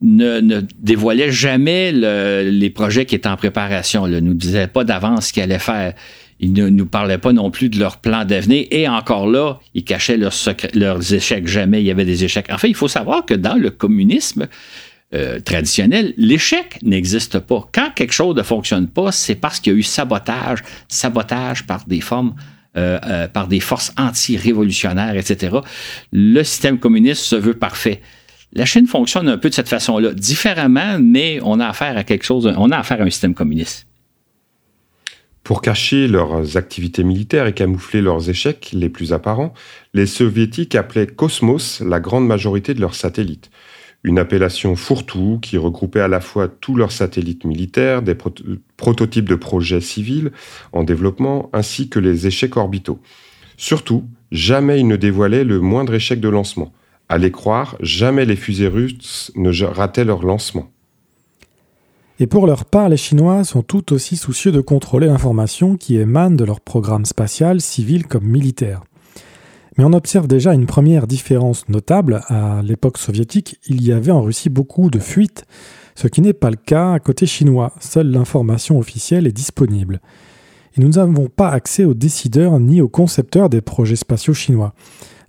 ne, 0.00 0.60
dévoilaient 0.78 1.32
jamais 1.32 1.92
les 1.92 2.70
projets 2.70 3.04
qui 3.04 3.16
étaient 3.16 3.28
en 3.28 3.36
préparation, 3.36 4.06
ne 4.06 4.20
nous 4.20 4.34
disaient 4.34 4.68
pas 4.68 4.84
d'avance 4.84 5.26
ce 5.26 5.32
qu'ils 5.32 5.42
allaient 5.42 5.58
faire. 5.58 5.94
Ils 6.38 6.54
ne 6.54 6.70
nous 6.70 6.86
parlaient 6.86 7.18
pas 7.18 7.34
non 7.34 7.50
plus 7.50 7.68
de 7.68 7.78
leur 7.78 7.98
plan 7.98 8.24
d'avenir. 8.24 8.66
Et 8.70 8.88
encore 8.88 9.28
là, 9.28 9.60
ils 9.74 9.84
cachaient 9.84 10.16
leurs, 10.16 10.32
leurs 10.72 11.12
échecs. 11.12 11.46
Jamais 11.46 11.82
il 11.82 11.86
y 11.86 11.90
avait 11.90 12.06
des 12.06 12.24
échecs. 12.24 12.46
En 12.50 12.56
fait, 12.56 12.68
il 12.68 12.74
faut 12.74 12.88
savoir 12.88 13.26
que 13.26 13.34
dans 13.34 13.56
le 13.56 13.68
communisme 13.68 14.48
euh, 15.12 15.40
traditionnel, 15.40 16.14
l'échec 16.16 16.78
n'existe 16.82 17.40
pas. 17.40 17.68
Quand 17.72 17.90
quelque 17.94 18.12
chose 18.12 18.36
ne 18.36 18.42
fonctionne 18.42 18.86
pas, 18.86 19.10
c'est 19.10 19.34
parce 19.34 19.58
qu'il 19.58 19.72
y 19.72 19.76
a 19.76 19.78
eu 19.78 19.82
sabotage, 19.82 20.62
sabotage 20.88 21.66
par 21.66 21.84
des 21.86 22.00
formes 22.00 22.34
euh, 22.76 23.00
euh, 23.04 23.26
par 23.26 23.48
des 23.48 23.58
forces 23.58 23.92
anti-révolutionnaires, 23.98 25.16
etc. 25.16 25.56
Le 26.12 26.44
système 26.44 26.78
communiste 26.78 27.24
se 27.24 27.34
veut 27.34 27.54
parfait. 27.54 28.00
La 28.52 28.64
Chine 28.64 28.86
fonctionne 28.86 29.28
un 29.28 29.38
peu 29.38 29.48
de 29.48 29.54
cette 29.54 29.68
façon-là, 29.68 30.12
différemment, 30.12 31.00
mais 31.00 31.40
on 31.42 31.58
a 31.58 31.66
affaire 31.66 32.00
on 32.56 32.70
a 32.70 32.76
affaire 32.76 33.00
à 33.00 33.02
un 33.02 33.10
système 33.10 33.34
communiste. 33.34 33.88
Pour 35.42 35.62
cacher 35.62 36.06
leurs 36.06 36.56
activités 36.56 37.02
militaires 37.02 37.48
et 37.48 37.54
camoufler 37.54 38.02
leurs 38.02 38.30
échecs 38.30 38.70
les 38.72 38.88
plus 38.88 39.12
apparents, 39.12 39.52
les 39.92 40.06
soviétiques 40.06 40.76
appelaient 40.76 41.08
Cosmos 41.08 41.80
la 41.80 41.98
grande 41.98 42.28
majorité 42.28 42.72
de 42.74 42.80
leurs 42.80 42.94
satellites. 42.94 43.50
Une 44.02 44.18
appellation 44.18 44.76
fourre-tout 44.76 45.38
qui 45.42 45.58
regroupait 45.58 46.00
à 46.00 46.08
la 46.08 46.20
fois 46.20 46.48
tous 46.48 46.74
leurs 46.74 46.92
satellites 46.92 47.44
militaires, 47.44 48.00
des 48.00 48.16
prototypes 48.76 49.28
de 49.28 49.34
projets 49.34 49.82
civils 49.82 50.32
en 50.72 50.84
développement, 50.84 51.50
ainsi 51.52 51.90
que 51.90 51.98
les 51.98 52.26
échecs 52.26 52.56
orbitaux. 52.56 52.98
Surtout, 53.58 54.04
jamais 54.32 54.80
ils 54.80 54.88
ne 54.88 54.96
dévoilaient 54.96 55.44
le 55.44 55.60
moindre 55.60 55.92
échec 55.92 56.18
de 56.18 56.30
lancement. 56.30 56.72
À 57.10 57.18
les 57.18 57.30
croire, 57.30 57.76
jamais 57.80 58.24
les 58.24 58.36
fusées 58.36 58.68
russes 58.68 59.32
ne 59.36 59.52
rataient 59.64 60.04
leur 60.04 60.24
lancement. 60.24 60.70
Et 62.20 62.26
pour 62.26 62.46
leur 62.46 62.64
part, 62.64 62.88
les 62.88 62.96
Chinois 62.96 63.44
sont 63.44 63.62
tout 63.62 63.92
aussi 63.92 64.16
soucieux 64.16 64.52
de 64.52 64.60
contrôler 64.60 65.08
l'information 65.08 65.76
qui 65.76 65.96
émane 65.96 66.36
de 66.36 66.44
leur 66.44 66.60
programme 66.60 67.04
spatial, 67.04 67.60
civil 67.60 68.06
comme 68.06 68.24
militaire. 68.24 68.82
Mais 69.76 69.84
on 69.84 69.92
observe 69.92 70.26
déjà 70.26 70.52
une 70.52 70.66
première 70.66 71.06
différence 71.06 71.68
notable. 71.68 72.22
À 72.28 72.62
l'époque 72.62 72.98
soviétique, 72.98 73.58
il 73.66 73.82
y 73.82 73.92
avait 73.92 74.10
en 74.10 74.22
Russie 74.22 74.48
beaucoup 74.48 74.90
de 74.90 74.98
fuites, 74.98 75.44
ce 75.94 76.08
qui 76.08 76.20
n'est 76.20 76.32
pas 76.32 76.50
le 76.50 76.56
cas 76.56 76.94
à 76.94 76.98
côté 76.98 77.26
chinois. 77.26 77.72
Seule 77.80 78.10
l'information 78.10 78.78
officielle 78.78 79.26
est 79.26 79.32
disponible. 79.32 80.00
Et 80.76 80.80
nous 80.80 80.90
n'avons 80.90 81.28
pas 81.28 81.50
accès 81.50 81.84
aux 81.84 81.94
décideurs 81.94 82.58
ni 82.60 82.80
aux 82.80 82.88
concepteurs 82.88 83.48
des 83.48 83.60
projets 83.60 83.96
spatiaux 83.96 84.34
chinois. 84.34 84.74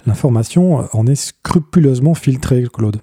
L'information 0.05 0.87
en 0.93 1.07
est 1.07 1.15
scrupuleusement 1.15 2.13
filtrée, 2.15 2.65
Claude. 2.71 3.01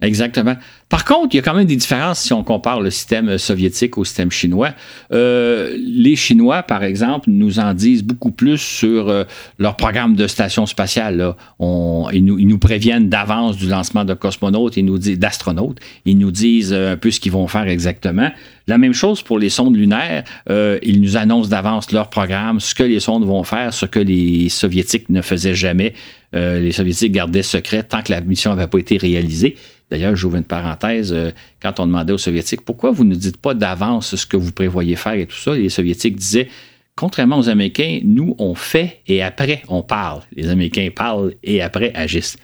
Exactement. 0.00 0.54
Par 0.88 1.04
contre, 1.04 1.34
il 1.34 1.38
y 1.38 1.40
a 1.40 1.42
quand 1.42 1.54
même 1.54 1.66
des 1.66 1.76
différences 1.76 2.20
si 2.20 2.32
on 2.32 2.44
compare 2.44 2.80
le 2.80 2.90
système 2.90 3.36
soviétique 3.36 3.98
au 3.98 4.04
système 4.04 4.30
chinois. 4.30 4.70
Euh, 5.12 5.76
les 5.76 6.14
Chinois, 6.14 6.62
par 6.62 6.84
exemple, 6.84 7.28
nous 7.30 7.58
en 7.58 7.74
disent 7.74 8.04
beaucoup 8.04 8.30
plus 8.30 8.58
sur 8.58 9.08
euh, 9.08 9.24
leur 9.58 9.76
programme 9.76 10.14
de 10.14 10.28
station 10.28 10.66
spatiale. 10.66 11.34
ils, 11.60 12.24
nous, 12.24 12.58
préviennent 12.58 13.08
d'avance 13.08 13.56
du 13.56 13.66
lancement 13.66 14.04
de 14.04 14.14
cosmonautes, 14.14 14.76
ils 14.76 14.84
nous 14.84 14.98
disent 14.98 15.18
d'astronautes. 15.18 15.78
Ils 16.04 16.16
nous 16.16 16.30
disent 16.30 16.72
euh, 16.72 16.92
un 16.92 16.96
peu 16.96 17.10
ce 17.10 17.18
qu'ils 17.18 17.32
vont 17.32 17.48
faire 17.48 17.66
exactement. 17.66 18.30
La 18.68 18.78
même 18.78 18.94
chose 18.94 19.22
pour 19.22 19.40
les 19.40 19.48
sondes 19.48 19.76
lunaires. 19.76 20.24
ils 20.48 21.00
nous 21.00 21.16
annoncent 21.16 21.48
d'avance 21.48 21.90
leur 21.90 22.10
programme, 22.10 22.60
ce 22.60 22.74
que 22.74 22.82
les 22.82 23.00
sondes 23.00 23.24
vont 23.24 23.42
faire, 23.42 23.72
ce 23.72 23.86
que 23.86 23.98
les 23.98 24.50
Soviétiques 24.50 25.08
ne 25.08 25.22
faisaient 25.22 25.54
jamais. 25.54 25.94
les 26.34 26.72
Soviétiques 26.72 27.12
gardaient 27.12 27.42
secret 27.42 27.82
tant 27.82 28.02
que 28.02 28.12
la 28.12 28.20
mission 28.20 28.54
n'avait 28.54 28.68
pas 28.68 28.78
été 28.78 28.98
réalisée. 28.98 29.56
D'ailleurs, 29.90 30.14
j'ouvre 30.16 30.36
une 30.36 30.44
parenthèse, 30.44 31.12
euh, 31.12 31.30
quand 31.62 31.80
on 31.80 31.86
demandait 31.86 32.12
aux 32.12 32.18
Soviétiques 32.18 32.62
pourquoi 32.62 32.90
vous 32.90 33.04
ne 33.04 33.14
dites 33.14 33.38
pas 33.38 33.54
d'avance 33.54 34.16
ce 34.16 34.26
que 34.26 34.36
vous 34.36 34.52
prévoyez 34.52 34.96
faire 34.96 35.14
et 35.14 35.26
tout 35.26 35.36
ça, 35.36 35.54
les 35.54 35.70
Soviétiques 35.70 36.16
disaient 36.16 36.48
contrairement 36.94 37.38
aux 37.38 37.48
Américains, 37.48 38.00
nous, 38.04 38.34
on 38.38 38.54
fait 38.54 39.00
et 39.06 39.22
après, 39.22 39.62
on 39.68 39.82
parle. 39.82 40.22
Les 40.34 40.48
Américains 40.48 40.88
parlent 40.94 41.34
et 41.42 41.62
après 41.62 41.92
agissent. 41.94 42.36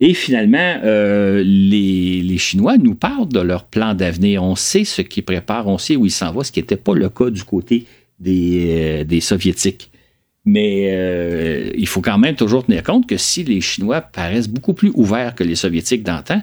Et 0.00 0.14
finalement, 0.14 0.80
euh, 0.82 1.42
les, 1.44 2.38
Chinois 2.38 2.78
nous 2.78 2.94
parlent 2.94 3.28
de 3.28 3.40
leur 3.40 3.64
plan 3.64 3.94
d'avenir. 3.94 4.42
On 4.42 4.56
sait 4.56 4.84
ce 4.84 5.02
qu'ils 5.02 5.24
préparent, 5.24 5.68
on 5.68 5.76
sait 5.76 5.96
où 5.96 6.06
ils 6.06 6.10
s'en 6.10 6.32
vont, 6.32 6.42
ce 6.42 6.50
qui 6.50 6.60
n'était 6.60 6.76
pas 6.76 6.94
le 6.94 7.10
cas 7.10 7.28
du 7.28 7.44
côté 7.44 7.84
des, 8.18 9.04
euh, 9.08 9.20
Soviétiques. 9.20 9.90
Mais 10.46 11.70
il 11.76 11.86
faut 11.86 12.00
quand 12.00 12.16
même 12.16 12.34
toujours 12.34 12.64
tenir 12.64 12.82
compte 12.82 13.06
que 13.06 13.18
si 13.18 13.44
les 13.44 13.60
Chinois 13.60 14.00
paraissent 14.00 14.48
beaucoup 14.48 14.72
plus 14.72 14.90
ouverts 14.94 15.34
que 15.34 15.44
les 15.44 15.54
Soviétiques 15.54 16.02
d'antan, 16.02 16.42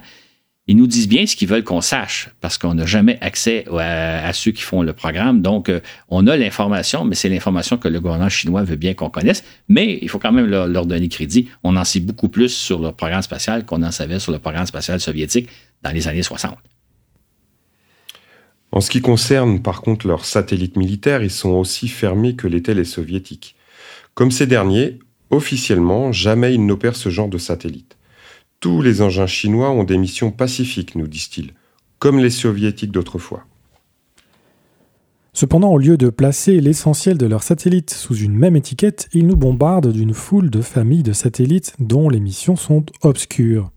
ils 0.67 0.75
nous 0.75 0.87
disent 0.87 1.07
bien 1.07 1.25
ce 1.25 1.35
qu'ils 1.35 1.47
veulent 1.47 1.63
qu'on 1.63 1.81
sache, 1.81 2.29
parce 2.41 2.57
qu'on 2.57 2.73
n'a 2.73 2.85
jamais 2.85 3.17
accès 3.21 3.65
à, 3.77 4.33
ceux 4.33 4.51
qui 4.51 4.61
font 4.61 4.81
le 4.81 4.91
programme. 4.91 5.41
Donc, 5.41 5.69
euh, 5.69 5.79
on 6.09 6.27
a 6.27 6.35
l'information, 6.35 7.05
mais 7.05 7.15
c'est 7.15 7.29
l'information 7.29 7.77
que 7.77 7.87
le 7.87 8.01
gouvernement 8.01 8.29
chinois 8.29 8.63
veut 8.63 8.75
bien 8.75 8.93
qu'on 8.93 9.09
connaisse. 9.09 9.43
Mais 9.69 9.97
il 10.01 10.09
faut 10.09 10.19
quand 10.19 10.33
même 10.33 10.45
leur, 10.45 10.67
leur, 10.67 10.85
donner 10.85 11.07
crédit. 11.07 11.47
On 11.63 11.77
en 11.77 11.85
sait 11.85 12.01
beaucoup 12.01 12.27
plus 12.27 12.49
sur 12.49 12.79
le 12.79 12.91
programme 12.91 13.21
spatial 13.21 13.65
qu'on 13.65 13.81
en 13.81 13.91
savait 13.91 14.19
sur 14.19 14.33
le 14.33 14.39
programme 14.39 14.65
spatial 14.65 14.99
soviétique 14.99 15.47
dans 15.83 15.91
les 15.91 16.07
années 16.09 16.23
60. 16.23 16.57
En 18.71 18.81
ce 18.81 18.89
qui 18.89 19.01
concerne 19.01 19.61
par 19.61 19.81
contre 19.81 20.07
leurs 20.07 20.25
satellites 20.25 20.75
militaires, 20.75 21.23
ils 21.23 21.31
sont 21.31 21.51
aussi 21.51 21.87
fermés 21.87 22.35
que 22.35 22.47
l'étaient 22.47 22.73
les 22.75 22.83
soviétiques. 22.83 23.55
Comme 24.13 24.31
ces 24.31 24.47
derniers, 24.47 24.99
officiellement, 25.29 26.11
jamais 26.11 26.53
ils 26.53 26.65
n'opèrent 26.65 26.95
ce 26.95 27.09
genre 27.09 27.29
de 27.29 27.37
satellite. 27.37 27.96
Tous 28.59 28.81
les 28.81 29.01
engins 29.01 29.27
chinois 29.27 29.69
ont 29.69 29.83
des 29.83 29.97
missions 29.97 30.31
pacifiques, 30.31 30.95
nous 30.95 31.07
disent-ils, 31.07 31.51
comme 31.99 32.17
les 32.17 32.31
soviétiques 32.31 32.91
d'autrefois. 32.91 33.45
Cependant, 35.33 35.71
au 35.71 35.77
lieu 35.77 35.97
de 35.97 36.09
placer 36.09 36.59
l'essentiel 36.59 37.19
de 37.19 37.27
leurs 37.27 37.43
satellites 37.43 37.91
sous 37.91 38.15
une 38.15 38.33
même 38.33 38.55
étiquette, 38.55 39.07
ils 39.13 39.27
nous 39.27 39.35
bombardent 39.35 39.91
d'une 39.91 40.15
foule 40.15 40.49
de 40.49 40.61
familles 40.61 41.03
de 41.03 41.13
satellites 41.13 41.75
dont 41.77 42.09
les 42.09 42.19
missions 42.19 42.55
sont 42.55 42.83
obscures. 43.03 43.69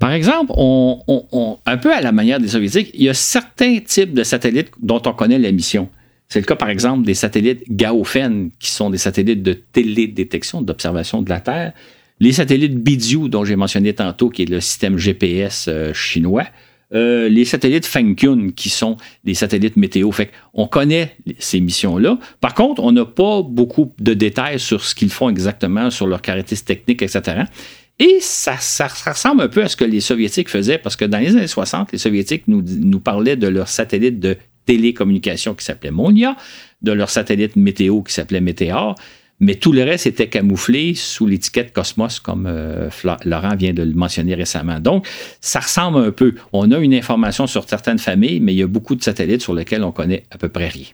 Par 0.00 0.10
exemple, 0.10 0.52
un 0.56 1.76
peu 1.76 1.94
à 1.94 2.00
la 2.00 2.10
manière 2.10 2.40
des 2.40 2.48
soviétiques, 2.48 2.90
il 2.94 3.04
y 3.04 3.08
a 3.08 3.14
certains 3.14 3.78
types 3.78 4.14
de 4.14 4.24
satellites 4.24 4.72
dont 4.80 5.00
on 5.06 5.12
connaît 5.12 5.38
la 5.38 5.52
mission. 5.52 5.88
C'est 6.28 6.40
le 6.40 6.46
cas, 6.46 6.56
par 6.56 6.70
exemple, 6.70 7.04
des 7.04 7.14
satellites 7.14 7.62
Gaofen, 7.70 8.50
qui 8.58 8.70
sont 8.70 8.90
des 8.90 8.98
satellites 8.98 9.44
de 9.44 9.52
télédétection, 9.52 10.62
d'observation 10.62 11.22
de 11.22 11.28
la 11.28 11.40
Terre, 11.40 11.72
les 12.20 12.32
satellites 12.32 12.76
Bidiu, 12.76 13.28
dont 13.28 13.44
j'ai 13.44 13.56
mentionné 13.56 13.94
tantôt, 13.94 14.28
qui 14.28 14.42
est 14.42 14.50
le 14.50 14.60
système 14.60 14.98
GPS 14.98 15.66
euh, 15.68 15.92
chinois. 15.94 16.44
Euh, 16.92 17.28
les 17.28 17.44
satellites 17.44 17.86
Fengkun, 17.86 18.50
qui 18.54 18.68
sont 18.68 18.96
des 19.24 19.34
satellites 19.34 19.76
météo. 19.76 20.10
Fait 20.10 20.30
on 20.54 20.66
connaît 20.66 21.16
ces 21.38 21.60
missions-là. 21.60 22.18
Par 22.40 22.54
contre, 22.54 22.82
on 22.82 22.92
n'a 22.92 23.04
pas 23.04 23.42
beaucoup 23.42 23.94
de 23.98 24.12
détails 24.12 24.58
sur 24.58 24.84
ce 24.84 24.94
qu'ils 24.94 25.10
font 25.10 25.28
exactement, 25.28 25.90
sur 25.90 26.06
leurs 26.06 26.20
caractéristiques 26.20 26.84
techniques, 26.84 27.02
etc. 27.02 27.44
Et 28.00 28.18
ça, 28.20 28.56
ça, 28.58 28.88
ressemble 28.88 29.42
un 29.42 29.48
peu 29.48 29.62
à 29.62 29.68
ce 29.68 29.76
que 29.76 29.84
les 29.84 30.00
Soviétiques 30.00 30.48
faisaient, 30.48 30.78
parce 30.78 30.96
que 30.96 31.04
dans 31.04 31.18
les 31.18 31.36
années 31.36 31.46
60, 31.46 31.92
les 31.92 31.98
Soviétiques 31.98 32.48
nous, 32.48 32.62
nous 32.62 33.00
parlaient 33.00 33.36
de 33.36 33.46
leurs 33.46 33.68
satellites 33.68 34.18
de 34.18 34.36
télécommunication 34.66 35.54
qui 35.54 35.64
s'appelait 35.64 35.90
Monia, 35.90 36.36
de 36.82 36.92
leurs 36.92 37.10
satellites 37.10 37.56
météo 37.56 38.02
qui 38.02 38.12
s'appelait 38.12 38.40
Météor, 38.40 38.94
mais 39.40 39.54
tout 39.54 39.72
le 39.72 39.82
reste 39.82 40.06
était 40.06 40.28
camouflé 40.28 40.94
sous 40.94 41.26
l'étiquette 41.26 41.72
Cosmos, 41.72 42.20
comme 42.20 42.46
euh, 42.46 42.90
Laurent 43.24 43.56
vient 43.56 43.72
de 43.72 43.82
le 43.82 43.94
mentionner 43.94 44.34
récemment. 44.34 44.78
Donc, 44.78 45.08
ça 45.40 45.60
ressemble 45.60 45.98
un 45.98 46.10
peu. 46.12 46.34
On 46.52 46.70
a 46.70 46.78
une 46.78 46.94
information 46.94 47.46
sur 47.46 47.68
certaines 47.68 47.98
familles, 47.98 48.40
mais 48.40 48.52
il 48.52 48.58
y 48.58 48.62
a 48.62 48.66
beaucoup 48.66 48.94
de 48.94 49.02
satellites 49.02 49.42
sur 49.42 49.54
lesquels 49.54 49.82
on 49.82 49.92
connaît 49.92 50.24
à 50.30 50.36
peu 50.36 50.50
près 50.50 50.68
rien. 50.68 50.86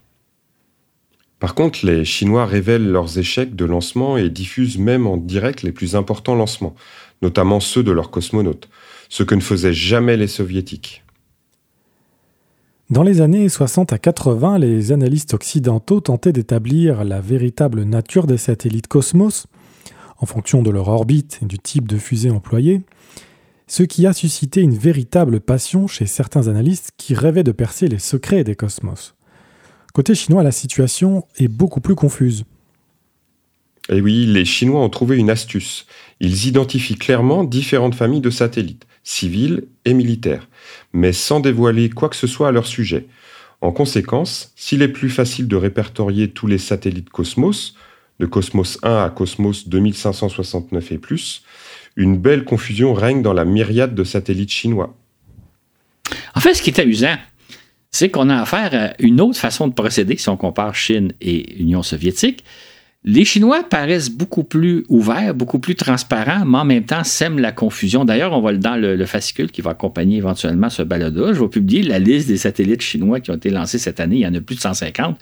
Par 1.40 1.54
contre, 1.54 1.84
les 1.84 2.04
Chinois 2.04 2.46
révèlent 2.46 2.90
leurs 2.90 3.18
échecs 3.18 3.54
de 3.54 3.64
lancement 3.64 4.16
et 4.16 4.30
diffusent 4.30 4.78
même 4.78 5.06
en 5.06 5.16
direct 5.16 5.62
les 5.62 5.72
plus 5.72 5.94
importants 5.94 6.34
lancements, 6.34 6.74
notamment 7.20 7.60
ceux 7.60 7.82
de 7.82 7.92
leurs 7.92 8.10
cosmonautes, 8.10 8.68
ce 9.08 9.22
que 9.22 9.34
ne 9.34 9.40
faisaient 9.40 9.74
jamais 9.74 10.16
les 10.16 10.28
soviétiques. 10.28 11.02
Dans 12.88 13.02
les 13.02 13.20
années 13.20 13.48
60 13.48 13.92
à 13.92 13.98
80, 13.98 14.60
les 14.60 14.92
analystes 14.92 15.34
occidentaux 15.34 16.00
tentaient 16.00 16.32
d'établir 16.32 17.02
la 17.02 17.20
véritable 17.20 17.82
nature 17.82 18.28
des 18.28 18.36
satellites 18.36 18.86
Cosmos, 18.86 19.48
en 20.18 20.26
fonction 20.26 20.62
de 20.62 20.70
leur 20.70 20.86
orbite 20.86 21.40
et 21.42 21.46
du 21.46 21.58
type 21.58 21.88
de 21.88 21.98
fusée 21.98 22.30
employée, 22.30 22.82
ce 23.66 23.82
qui 23.82 24.06
a 24.06 24.12
suscité 24.12 24.60
une 24.60 24.78
véritable 24.78 25.40
passion 25.40 25.88
chez 25.88 26.06
certains 26.06 26.46
analystes 26.46 26.92
qui 26.96 27.14
rêvaient 27.14 27.42
de 27.42 27.50
percer 27.50 27.88
les 27.88 27.98
secrets 27.98 28.44
des 28.44 28.54
Cosmos. 28.54 29.16
Côté 29.92 30.14
chinois, 30.14 30.44
la 30.44 30.52
situation 30.52 31.26
est 31.38 31.48
beaucoup 31.48 31.80
plus 31.80 31.96
confuse. 31.96 32.44
Eh 33.88 34.00
oui, 34.00 34.26
les 34.26 34.44
Chinois 34.44 34.80
ont 34.80 34.90
trouvé 34.90 35.16
une 35.16 35.30
astuce. 35.30 35.86
Ils 36.20 36.46
identifient 36.46 36.96
clairement 36.96 37.42
différentes 37.42 37.96
familles 37.96 38.20
de 38.20 38.30
satellites 38.30 38.86
civils 39.06 39.62
et 39.84 39.94
militaires, 39.94 40.48
mais 40.92 41.12
sans 41.12 41.38
dévoiler 41.38 41.88
quoi 41.88 42.08
que 42.08 42.16
ce 42.16 42.26
soit 42.26 42.48
à 42.48 42.52
leur 42.52 42.66
sujet. 42.66 43.06
En 43.60 43.70
conséquence, 43.70 44.52
s'il 44.56 44.82
est 44.82 44.88
plus 44.88 45.10
facile 45.10 45.46
de 45.46 45.54
répertorier 45.54 46.28
tous 46.30 46.48
les 46.48 46.58
satellites 46.58 47.08
Cosmos, 47.08 47.76
de 48.18 48.26
Cosmos 48.26 48.78
1 48.82 49.04
à 49.04 49.10
Cosmos 49.10 49.68
2569 49.68 50.90
et 50.92 50.98
plus, 50.98 51.44
une 51.94 52.18
belle 52.18 52.44
confusion 52.44 52.94
règne 52.94 53.22
dans 53.22 53.32
la 53.32 53.44
myriade 53.44 53.94
de 53.94 54.02
satellites 54.02 54.50
chinois. 54.50 54.94
En 56.34 56.40
fait, 56.40 56.54
ce 56.54 56.62
qui 56.62 56.70
est 56.70 56.80
amusant, 56.80 57.16
c'est 57.92 58.10
qu'on 58.10 58.28
a 58.28 58.42
affaire 58.42 58.74
à 58.74 58.94
une 58.98 59.20
autre 59.20 59.38
façon 59.38 59.68
de 59.68 59.72
procéder 59.72 60.16
si 60.16 60.28
on 60.28 60.36
compare 60.36 60.74
Chine 60.74 61.12
et 61.20 61.60
Union 61.60 61.84
soviétique. 61.84 62.44
Les 63.08 63.24
Chinois 63.24 63.62
paraissent 63.62 64.10
beaucoup 64.10 64.42
plus 64.42 64.84
ouverts, 64.88 65.32
beaucoup 65.32 65.60
plus 65.60 65.76
transparents, 65.76 66.44
mais 66.44 66.58
en 66.58 66.64
même 66.64 66.84
temps 66.84 67.04
sèment 67.04 67.38
la 67.38 67.52
confusion. 67.52 68.04
D'ailleurs, 68.04 68.32
on 68.32 68.40
va 68.40 68.52
dans 68.52 68.74
le, 68.74 69.06
fascicule 69.06 69.52
qui 69.52 69.60
va 69.60 69.70
accompagner 69.70 70.16
éventuellement 70.16 70.68
ce 70.70 70.82
balado. 70.82 71.32
Je 71.32 71.40
vais 71.40 71.48
publier 71.48 71.84
la 71.84 72.00
liste 72.00 72.26
des 72.26 72.36
satellites 72.36 72.82
chinois 72.82 73.20
qui 73.20 73.30
ont 73.30 73.36
été 73.36 73.50
lancés 73.50 73.78
cette 73.78 74.00
année. 74.00 74.16
Il 74.16 74.22
y 74.22 74.26
en 74.26 74.34
a 74.34 74.40
plus 74.40 74.56
de 74.56 74.60
150. 74.60 75.16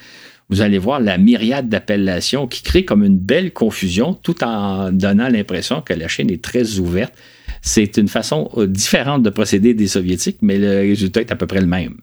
Vous 0.49 0.63
allez 0.63 0.79
voir 0.79 0.99
la 0.99 1.19
myriade 1.19 1.69
d'appellations 1.69 2.47
qui 2.47 2.63
créent 2.63 2.87
comme 2.87 3.05
une 3.05 3.19
belle 3.19 3.53
confusion 3.53 4.15
tout 4.15 4.43
en 4.43 4.91
donnant 4.91 5.29
l'impression 5.29 5.83
que 5.83 5.93
la 5.93 6.09
Chine 6.09 6.31
est 6.31 6.43
très 6.43 6.79
ouverte. 6.79 7.13
C'est 7.61 7.99
une 7.99 8.09
façon 8.09 8.51
euh, 8.57 8.67
différente 8.67 9.23
de 9.23 9.29
procéder 9.29 9.75
des 9.75 9.89
Soviétiques, 9.89 10.39
mais 10.41 10.57
le 10.57 10.89
résultat 10.89 11.21
est 11.21 11.33
à 11.33 11.37
peu 11.37 11.47
près 11.47 11.61
le 11.61 11.67
même. 11.67 11.97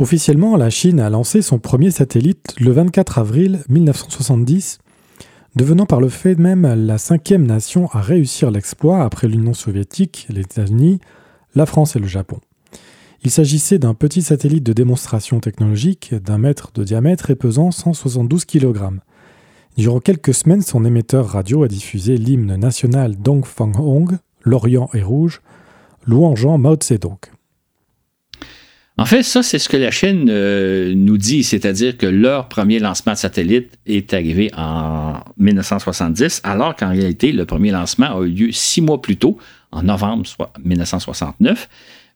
Officiellement, 0.00 0.56
la 0.56 0.70
Chine 0.70 0.98
a 0.98 1.10
lancé 1.10 1.42
son 1.42 1.58
premier 1.58 1.90
satellite 1.90 2.54
le 2.58 2.72
24 2.72 3.18
avril 3.18 3.62
1970, 3.68 4.78
devenant 5.56 5.84
par 5.84 6.00
le 6.00 6.08
fait 6.08 6.36
même 6.36 6.62
la 6.62 6.96
cinquième 6.96 7.46
nation 7.46 7.86
à 7.92 8.00
réussir 8.00 8.50
l'exploit 8.50 9.04
après 9.04 9.28
l'Union 9.28 9.52
soviétique, 9.52 10.26
les 10.30 10.40
États-Unis, 10.40 11.00
la 11.54 11.66
France 11.66 11.96
et 11.96 11.98
le 11.98 12.06
Japon. 12.06 12.40
Il 13.24 13.30
s'agissait 13.30 13.78
d'un 13.78 13.92
petit 13.92 14.22
satellite 14.22 14.64
de 14.64 14.72
démonstration 14.72 15.38
technologique 15.38 16.14
d'un 16.14 16.38
mètre 16.38 16.72
de 16.72 16.82
diamètre 16.82 17.28
et 17.28 17.36
pesant 17.36 17.70
172 17.70 18.46
kg. 18.46 18.78
Durant 19.76 20.00
quelques 20.00 20.32
semaines, 20.32 20.62
son 20.62 20.86
émetteur 20.86 21.28
radio 21.28 21.64
a 21.64 21.68
diffusé 21.68 22.16
l'hymne 22.16 22.56
national 22.56 23.16
Dongfang 23.16 23.72
Hong, 23.78 24.16
L'Orient 24.44 24.88
est 24.94 25.02
rouge, 25.02 25.42
louangeant 26.06 26.56
Mao 26.56 26.78
Zedong. 26.82 27.18
En 29.00 29.06
fait, 29.06 29.22
ça, 29.22 29.42
c'est 29.42 29.58
ce 29.58 29.70
que 29.70 29.78
la 29.78 29.90
Chine 29.90 30.26
euh, 30.28 30.92
nous 30.94 31.16
dit, 31.16 31.42
c'est-à-dire 31.42 31.96
que 31.96 32.04
leur 32.04 32.50
premier 32.50 32.78
lancement 32.78 33.14
de 33.14 33.16
satellite 33.16 33.78
est 33.86 34.12
arrivé 34.12 34.50
en 34.54 35.14
1970, 35.38 36.42
alors 36.44 36.76
qu'en 36.76 36.90
réalité, 36.90 37.32
le 37.32 37.46
premier 37.46 37.70
lancement 37.70 38.18
a 38.18 38.22
eu 38.26 38.28
lieu 38.28 38.52
six 38.52 38.82
mois 38.82 39.00
plus 39.00 39.16
tôt, 39.16 39.38
en 39.72 39.84
novembre 39.84 40.24
1969. 40.62 41.66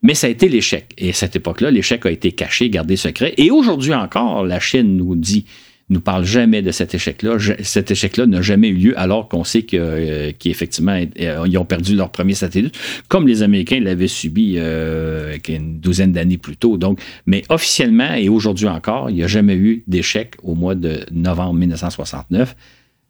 Mais 0.03 0.12
ça 0.12 0.27
a 0.27 0.31
été 0.31 0.47
l'échec. 0.47 0.92
Et 0.99 1.09
à 1.09 1.12
cette 1.14 1.35
époque-là, 1.35 1.70
l'échec 1.70 2.05
a 2.05 2.11
été 2.11 2.33
caché, 2.33 2.68
gardé 2.68 2.97
secret. 2.97 3.33
Et 3.38 3.51
aujourd'hui 3.51 3.94
encore, 3.94 4.44
la 4.44 4.61
Chine 4.61 4.99
nous 4.99 5.16
dit 5.16 5.47
nous 5.90 6.01
parle 6.01 6.25
jamais 6.25 6.62
de 6.62 6.70
cet 6.70 6.94
échec-là. 6.94 7.37
Cet 7.62 7.90
échec-là 7.90 8.27
n'a 8.27 8.40
jamais 8.40 8.68
eu 8.68 8.75
lieu 8.75 8.99
alors 8.99 9.29
qu'on 9.29 9.44
sait 9.44 9.66
euh, 9.75 10.33
qu'effectivement, 10.38 10.99
euh, 11.20 11.44
ils 11.47 11.59
ont 11.59 11.64
perdu 11.64 11.94
leur 11.94 12.11
premier 12.11 12.35
satellite, 12.35 12.75
comme 13.09 13.29
les 13.29 13.42
Américains 13.42 13.81
l'avaient 13.81 14.09
subi 14.09 14.55
euh, 14.57 15.37
une 15.49 15.81
douzaine 15.81 16.12
d'années 16.12 16.38
plus 16.38 16.57
tôt. 16.57 16.79
Donc, 16.79 17.01
mais 17.27 17.42
officiellement 17.51 18.14
et 18.14 18.29
aujourd'hui 18.29 18.68
encore, 18.68 19.11
il 19.11 19.16
n'y 19.16 19.23
a 19.23 19.27
jamais 19.27 19.57
eu 19.57 19.85
d'échec 19.87 20.37
au 20.42 20.55
mois 20.55 20.75
de 20.75 21.01
novembre 21.12 21.55
1969. 21.55 22.57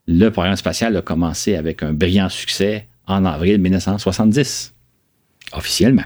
Le 0.07 0.29
programme 0.31 0.57
spatial 0.57 0.97
a 0.97 1.03
commencé 1.03 1.55
avec 1.55 1.83
un 1.83 1.93
brillant 1.93 2.29
succès 2.29 2.89
en 3.07 3.25
avril 3.25 3.59
1970, 3.61 4.75
officiellement. 5.53 6.05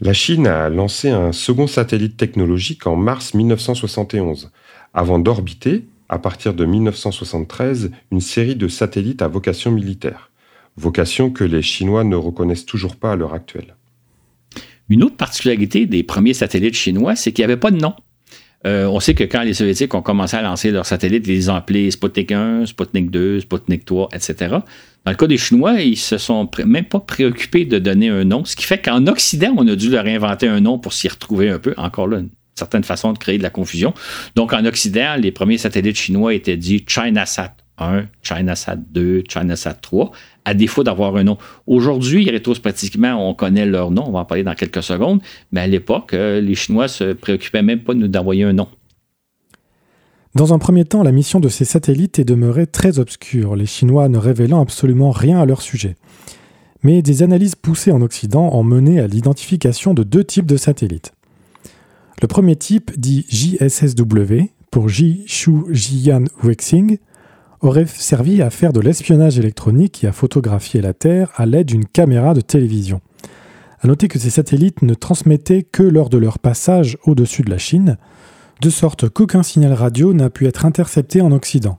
La 0.00 0.12
Chine 0.12 0.46
a 0.46 0.68
lancé 0.68 1.10
un 1.10 1.32
second 1.32 1.66
satellite 1.66 2.16
technologique 2.16 2.86
en 2.86 2.96
mars 2.96 3.34
1971 3.34 4.50
avant 4.94 5.18
d'orbiter, 5.18 5.84
à 6.08 6.18
partir 6.18 6.54
de 6.54 6.64
1973, 6.64 7.90
une 8.10 8.20
série 8.20 8.56
de 8.56 8.68
satellites 8.68 9.22
à 9.22 9.28
vocation 9.28 9.70
militaire, 9.70 10.30
vocation 10.76 11.30
que 11.30 11.44
les 11.44 11.62
Chinois 11.62 12.04
ne 12.04 12.16
reconnaissent 12.16 12.66
toujours 12.66 12.96
pas 12.96 13.12
à 13.12 13.16
l'heure 13.16 13.34
actuelle. 13.34 13.74
Une 14.88 15.04
autre 15.04 15.16
particularité 15.16 15.86
des 15.86 16.02
premiers 16.02 16.34
satellites 16.34 16.74
chinois, 16.74 17.14
c'est 17.14 17.32
qu'il 17.32 17.42
n'y 17.42 17.52
avait 17.52 17.60
pas 17.60 17.70
de 17.70 17.76
nom. 17.76 17.94
Euh, 18.66 18.86
on 18.86 18.98
sait 18.98 19.14
que 19.14 19.22
quand 19.22 19.42
les 19.42 19.54
Soviétiques 19.54 19.94
ont 19.94 20.02
commencé 20.02 20.36
à 20.36 20.42
lancer 20.42 20.70
leurs 20.70 20.86
satellites, 20.86 21.26
ils 21.28 21.34
les 21.34 21.50
ont 21.50 21.54
appelés 21.54 21.90
Sputnik 21.90 22.32
1, 22.32 22.66
Sputnik 22.66 23.10
2, 23.10 23.40
Sputnik 23.40 23.84
3, 23.84 24.08
etc. 24.14 24.56
Dans 25.04 25.12
le 25.12 25.16
cas 25.16 25.26
des 25.26 25.36
Chinois, 25.36 25.80
ils 25.80 25.96
se 25.96 26.18
sont 26.18 26.48
même 26.66 26.86
pas 26.86 26.98
préoccupés 27.00 27.66
de 27.66 27.78
donner 27.78 28.08
un 28.08 28.24
nom, 28.24 28.44
ce 28.44 28.56
qui 28.56 28.64
fait 28.64 28.82
qu'en 28.82 29.06
Occident, 29.06 29.54
on 29.56 29.68
a 29.68 29.76
dû 29.76 29.90
leur 29.90 30.06
inventer 30.06 30.48
un 30.48 30.60
nom 30.60 30.78
pour 30.78 30.92
s'y 30.92 31.06
retrouver 31.06 31.50
un 31.50 31.58
peu. 31.58 31.74
Encore 31.76 32.08
là, 32.08 32.20
certaine 32.58 32.84
façon 32.84 33.12
de 33.12 33.18
créer 33.18 33.38
de 33.38 33.42
la 33.42 33.50
confusion. 33.50 33.94
Donc, 34.34 34.52
en 34.52 34.64
Occident, 34.64 35.14
les 35.18 35.32
premiers 35.32 35.58
satellites 35.58 35.96
chinois 35.96 36.34
étaient 36.34 36.56
dits 36.56 36.84
ChinaSat 36.86 37.54
1, 37.78 38.06
ChinaSat 38.22 38.76
2, 38.90 39.24
ChinaSat 39.28 39.74
3, 39.74 40.10
à 40.44 40.54
défaut 40.54 40.84
d'avoir 40.84 41.16
un 41.16 41.24
nom. 41.24 41.38
Aujourd'hui, 41.66 42.28
rétrospectivement, 42.28 43.28
on 43.28 43.34
connaît 43.34 43.66
leur 43.66 43.90
nom, 43.90 44.04
on 44.06 44.12
va 44.12 44.20
en 44.20 44.24
parler 44.24 44.44
dans 44.44 44.54
quelques 44.54 44.82
secondes, 44.82 45.20
mais 45.52 45.60
à 45.60 45.66
l'époque, 45.66 46.14
euh, 46.14 46.40
les 46.40 46.54
Chinois 46.54 46.88
se 46.88 47.12
préoccupaient 47.12 47.62
même 47.62 47.80
pas 47.80 47.94
d'envoyer 47.94 48.44
un 48.44 48.52
nom. 48.52 48.68
Dans 50.34 50.52
un 50.52 50.58
premier 50.58 50.84
temps, 50.84 51.02
la 51.02 51.12
mission 51.12 51.40
de 51.40 51.48
ces 51.48 51.64
satellites 51.64 52.18
est 52.18 52.24
demeurée 52.24 52.66
très 52.66 52.98
obscure, 52.98 53.56
les 53.56 53.66
Chinois 53.66 54.08
ne 54.08 54.18
révélant 54.18 54.60
absolument 54.60 55.10
rien 55.10 55.40
à 55.40 55.46
leur 55.46 55.62
sujet. 55.62 55.96
Mais 56.82 57.02
des 57.02 57.22
analyses 57.22 57.56
poussées 57.56 57.90
en 57.90 58.02
Occident 58.02 58.50
ont 58.52 58.62
mené 58.62 59.00
à 59.00 59.06
l'identification 59.06 59.94
de 59.94 60.04
deux 60.04 60.22
types 60.24 60.46
de 60.46 60.56
satellites. 60.56 61.12
Le 62.20 62.26
premier 62.26 62.56
type, 62.56 62.90
dit 62.98 63.26
JSSW, 63.28 64.50
pour 64.72 64.88
Ji-Shu 64.88 65.52
Jian 65.70 66.24
Wexing, 66.42 66.98
aurait 67.60 67.86
servi 67.86 68.42
à 68.42 68.50
faire 68.50 68.72
de 68.72 68.80
l'espionnage 68.80 69.38
électronique 69.38 70.02
et 70.02 70.08
à 70.08 70.12
photographier 70.12 70.80
la 70.80 70.94
Terre 70.94 71.30
à 71.36 71.46
l'aide 71.46 71.68
d'une 71.68 71.86
caméra 71.86 72.34
de 72.34 72.40
télévision. 72.40 73.00
A 73.80 73.86
noter 73.86 74.08
que 74.08 74.18
ces 74.18 74.30
satellites 74.30 74.82
ne 74.82 74.94
transmettaient 74.94 75.62
que 75.62 75.84
lors 75.84 76.08
de 76.08 76.18
leur 76.18 76.40
passage 76.40 76.98
au-dessus 77.04 77.42
de 77.42 77.50
la 77.50 77.58
Chine, 77.58 77.98
de 78.60 78.70
sorte 78.70 79.08
qu'aucun 79.08 79.44
signal 79.44 79.72
radio 79.72 80.12
n'a 80.12 80.28
pu 80.28 80.46
être 80.46 80.66
intercepté 80.66 81.20
en 81.20 81.30
Occident. 81.30 81.78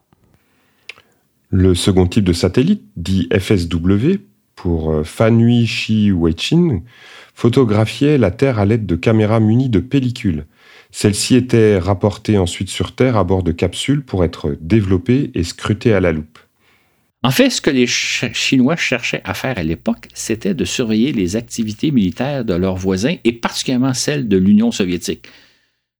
Le 1.49 1.75
second 1.75 2.07
type 2.07 2.23
de 2.23 2.31
satellite, 2.31 2.83
dit 2.95 3.27
FSW, 3.37 4.21
pour 4.55 4.91
euh, 4.91 5.03
Fanui 5.03 5.65
Shi 5.65 6.11
Weichin, 6.11 6.81
photographiait 7.39 8.17
la 8.17 8.31
Terre 8.31 8.59
à 8.59 8.65
l'aide 8.65 8.85
de 8.85 8.97
caméras 8.97 9.39
munies 9.39 9.69
de 9.69 9.79
pellicules. 9.79 10.45
Celles-ci 10.91 11.37
étaient 11.37 11.77
rapportées 11.77 12.37
ensuite 12.37 12.67
sur 12.67 12.93
Terre 12.93 13.15
à 13.15 13.23
bord 13.23 13.43
de 13.43 13.53
capsules 13.53 14.01
pour 14.01 14.25
être 14.25 14.57
développées 14.59 15.31
et 15.33 15.45
scrutées 15.45 15.93
à 15.93 16.01
la 16.01 16.11
loupe. 16.11 16.37
En 17.23 17.31
fait, 17.31 17.49
ce 17.49 17.61
que 17.61 17.69
les 17.69 17.87
Chinois 17.87 18.75
cherchaient 18.75 19.21
à 19.23 19.33
faire 19.33 19.57
à 19.57 19.63
l'époque, 19.63 20.09
c'était 20.13 20.53
de 20.53 20.65
surveiller 20.65 21.13
les 21.13 21.37
activités 21.37 21.91
militaires 21.91 22.43
de 22.43 22.53
leurs 22.55 22.75
voisins 22.75 23.15
et 23.23 23.31
particulièrement 23.31 23.93
celles 23.93 24.27
de 24.27 24.35
l'Union 24.35 24.71
soviétique. 24.71 25.25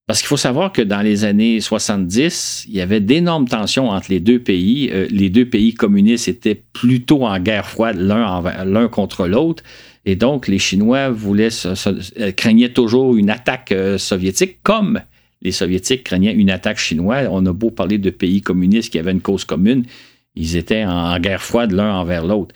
Parce 0.08 0.20
qu'il 0.20 0.28
faut 0.28 0.38
savoir 0.38 0.74
que 0.74 0.82
dans 0.82 1.02
les 1.02 1.24
années 1.24 1.62
70, 1.62 2.66
il 2.68 2.74
y 2.74 2.82
avait 2.82 3.00
d'énormes 3.00 3.48
tensions 3.48 3.92
entre 3.92 4.08
les 4.10 4.20
deux 4.20 4.40
pays. 4.40 4.90
Euh, 4.92 5.08
les 5.10 5.30
deux 5.30 5.46
pays 5.48 5.76
communistes 5.76 6.28
étaient 6.28 6.62
plutôt 6.74 7.28
en 7.28 7.40
guerre 7.40 7.68
froide 7.68 7.98
l'un 7.98 8.88
contre 8.88 9.28
l'autre. 9.28 9.64
Et 10.10 10.16
donc, 10.16 10.48
les 10.48 10.58
Chinois 10.58 11.14
euh, 11.14 12.32
craignaient 12.32 12.74
toujours 12.74 13.16
une 13.16 13.30
attaque 13.30 13.72
euh, 13.72 14.00
soviétique, 14.00 14.58
comme 14.64 15.02
les 15.44 15.52
Soviétiques 15.52 16.04
craignaient 16.04 16.34
une 16.34 16.50
attaque 16.50 16.80
chinoise. 16.80 17.28
On 17.30 17.46
a 17.46 17.54
beau 17.54 17.70
parler 17.70 18.00
de 18.00 18.10
pays 18.10 18.42
communistes 18.42 18.92
qui 18.92 18.98
avaient 18.98 19.12
une 19.12 19.22
cause 19.22 19.46
commune, 19.46 19.86
ils 20.34 20.56
étaient 20.56 20.84
en 20.84 21.20
guerre 21.20 21.44
froide 21.44 21.74
l'un 21.74 21.94
envers 21.94 22.26
l'autre. 22.26 22.56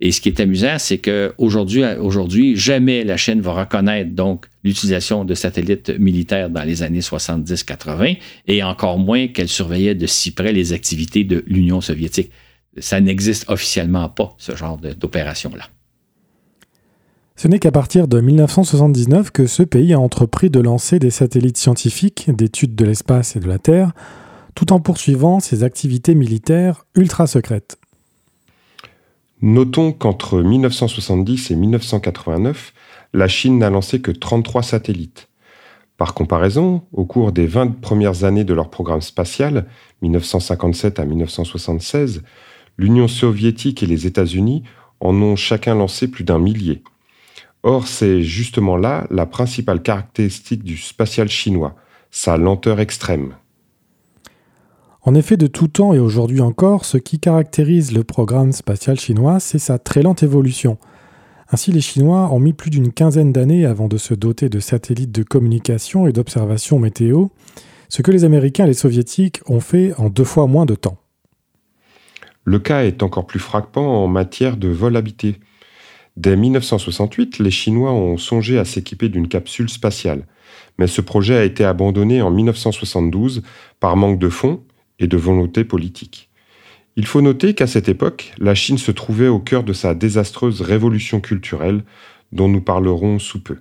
Et 0.00 0.10
ce 0.10 0.20
qui 0.20 0.30
est 0.30 0.40
amusant, 0.40 0.76
c'est 0.80 0.98
qu'aujourd'hui, 0.98 1.84
aujourd'hui, 2.00 2.56
jamais 2.56 3.04
la 3.04 3.16
Chine 3.16 3.40
va 3.40 3.52
reconnaître 3.52 4.10
l'utilisation 4.64 5.24
de 5.24 5.34
satellites 5.34 5.90
militaires 6.00 6.50
dans 6.50 6.64
les 6.64 6.82
années 6.82 6.98
70-80, 6.98 8.18
et 8.48 8.64
encore 8.64 8.98
moins 8.98 9.28
qu'elle 9.28 9.48
surveillait 9.48 9.94
de 9.94 10.06
si 10.08 10.32
près 10.32 10.52
les 10.52 10.72
activités 10.72 11.22
de 11.22 11.44
l'Union 11.46 11.80
soviétique. 11.80 12.32
Ça 12.78 13.00
n'existe 13.00 13.48
officiellement 13.48 14.08
pas, 14.08 14.34
ce 14.38 14.56
genre 14.56 14.78
d'opération-là. 14.78 15.68
Ce 17.36 17.48
n'est 17.48 17.58
qu'à 17.58 17.72
partir 17.72 18.08
de 18.08 18.20
1979 18.20 19.30
que 19.30 19.46
ce 19.46 19.62
pays 19.62 19.94
a 19.94 20.00
entrepris 20.00 20.50
de 20.50 20.60
lancer 20.60 20.98
des 20.98 21.10
satellites 21.10 21.56
scientifiques 21.56 22.30
d'études 22.30 22.74
de 22.74 22.84
l'espace 22.84 23.36
et 23.36 23.40
de 23.40 23.48
la 23.48 23.58
Terre, 23.58 23.92
tout 24.54 24.72
en 24.72 24.80
poursuivant 24.80 25.40
ses 25.40 25.64
activités 25.64 26.14
militaires 26.14 26.84
ultra 26.94 27.26
secrètes. 27.26 27.78
Notons 29.40 29.92
qu'entre 29.92 30.40
1970 30.42 31.50
et 31.50 31.56
1989, 31.56 32.74
la 33.12 33.28
Chine 33.28 33.58
n'a 33.58 33.70
lancé 33.70 34.00
que 34.00 34.12
33 34.12 34.62
satellites. 34.62 35.28
Par 35.96 36.14
comparaison, 36.14 36.82
au 36.92 37.04
cours 37.04 37.32
des 37.32 37.46
20 37.46 37.80
premières 37.80 38.24
années 38.24 38.44
de 38.44 38.54
leur 38.54 38.70
programme 38.70 39.00
spatial, 39.00 39.66
1957 40.02 41.00
à 41.00 41.04
1976, 41.04 42.22
l'Union 42.78 43.08
soviétique 43.08 43.82
et 43.82 43.86
les 43.86 44.06
États-Unis 44.06 44.62
en 45.00 45.14
ont 45.20 45.36
chacun 45.36 45.74
lancé 45.74 46.08
plus 46.08 46.24
d'un 46.24 46.38
millier. 46.38 46.82
Or, 47.62 47.86
c'est 47.86 48.22
justement 48.22 48.76
là 48.76 49.06
la 49.10 49.26
principale 49.26 49.82
caractéristique 49.82 50.64
du 50.64 50.76
spatial 50.76 51.28
chinois, 51.28 51.76
sa 52.10 52.36
lenteur 52.36 52.80
extrême. 52.80 53.34
En 55.02 55.14
effet, 55.14 55.36
de 55.36 55.46
tout 55.48 55.68
temps 55.68 55.94
et 55.94 55.98
aujourd'hui 55.98 56.40
encore, 56.40 56.84
ce 56.84 56.96
qui 56.96 57.18
caractérise 57.18 57.92
le 57.92 58.04
programme 58.04 58.52
spatial 58.52 58.98
chinois, 58.98 59.40
c'est 59.40 59.58
sa 59.58 59.78
très 59.78 60.02
lente 60.02 60.22
évolution. 60.22 60.78
Ainsi, 61.50 61.70
les 61.70 61.80
Chinois 61.80 62.32
ont 62.32 62.38
mis 62.38 62.54
plus 62.54 62.70
d'une 62.70 62.92
quinzaine 62.92 63.32
d'années 63.32 63.66
avant 63.66 63.86
de 63.86 63.98
se 63.98 64.14
doter 64.14 64.48
de 64.48 64.58
satellites 64.58 65.12
de 65.12 65.22
communication 65.22 66.06
et 66.06 66.12
d'observation 66.12 66.78
météo, 66.78 67.26
ce 67.90 68.00
que 68.00 68.10
les 68.10 68.24
Américains 68.24 68.64
et 68.64 68.68
les 68.68 68.74
Soviétiques 68.74 69.42
ont 69.46 69.60
fait 69.60 69.92
en 69.98 70.08
deux 70.08 70.24
fois 70.24 70.46
moins 70.46 70.64
de 70.64 70.74
temps. 70.74 70.96
Le 72.44 72.58
cas 72.58 72.84
est 72.84 73.02
encore 73.02 73.26
plus 73.26 73.38
frappant 73.38 74.02
en 74.02 74.08
matière 74.08 74.56
de 74.56 74.68
vol 74.68 74.96
habité. 74.96 75.40
Dès 76.16 76.36
1968, 76.36 77.38
les 77.38 77.50
Chinois 77.50 77.92
ont 77.92 78.18
songé 78.18 78.58
à 78.58 78.64
s'équiper 78.64 79.08
d'une 79.08 79.28
capsule 79.28 79.70
spatiale, 79.70 80.26
mais 80.78 80.86
ce 80.86 81.00
projet 81.00 81.36
a 81.36 81.44
été 81.44 81.64
abandonné 81.64 82.20
en 82.20 82.30
1972 82.30 83.42
par 83.80 83.96
manque 83.96 84.18
de 84.18 84.28
fonds 84.28 84.62
et 84.98 85.06
de 85.06 85.16
volonté 85.16 85.64
politique. 85.64 86.28
Il 86.96 87.06
faut 87.06 87.22
noter 87.22 87.54
qu'à 87.54 87.66
cette 87.66 87.88
époque, 87.88 88.34
la 88.38 88.54
Chine 88.54 88.76
se 88.76 88.90
trouvait 88.90 89.28
au 89.28 89.38
cœur 89.38 89.64
de 89.64 89.72
sa 89.72 89.94
désastreuse 89.94 90.60
révolution 90.60 91.20
culturelle, 91.20 91.82
dont 92.32 92.48
nous 92.48 92.60
parlerons 92.60 93.18
sous 93.18 93.42
peu. 93.42 93.58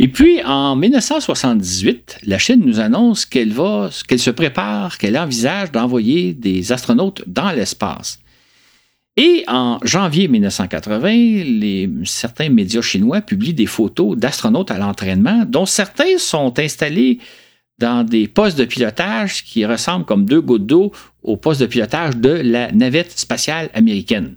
Et 0.00 0.06
puis, 0.06 0.40
en 0.44 0.76
1978, 0.76 2.20
la 2.22 2.38
Chine 2.38 2.62
nous 2.64 2.78
annonce 2.78 3.26
qu'elle 3.26 3.52
va, 3.52 3.90
se 3.90 4.30
prépare, 4.30 4.98
qu'elle 4.98 5.18
envisage 5.18 5.72
d'envoyer 5.72 6.34
des 6.34 6.70
astronautes 6.70 7.24
dans 7.26 7.50
l'espace. 7.50 8.20
Et 9.20 9.42
en 9.48 9.80
janvier 9.82 10.28
1980, 10.28 11.08
les, 11.10 11.90
certains 12.04 12.50
médias 12.50 12.82
chinois 12.82 13.20
publient 13.20 13.52
des 13.52 13.66
photos 13.66 14.16
d'astronautes 14.16 14.70
à 14.70 14.78
l'entraînement, 14.78 15.44
dont 15.44 15.66
certains 15.66 16.18
sont 16.18 16.56
installés 16.60 17.18
dans 17.80 18.04
des 18.04 18.28
postes 18.28 18.56
de 18.56 18.64
pilotage 18.64 19.42
qui 19.42 19.66
ressemblent 19.66 20.04
comme 20.04 20.24
deux 20.24 20.40
gouttes 20.40 20.66
d'eau 20.66 20.92
au 21.24 21.36
poste 21.36 21.60
de 21.60 21.66
pilotage 21.66 22.16
de 22.16 22.28
la 22.28 22.70
navette 22.70 23.18
spatiale 23.18 23.70
américaine. 23.74 24.36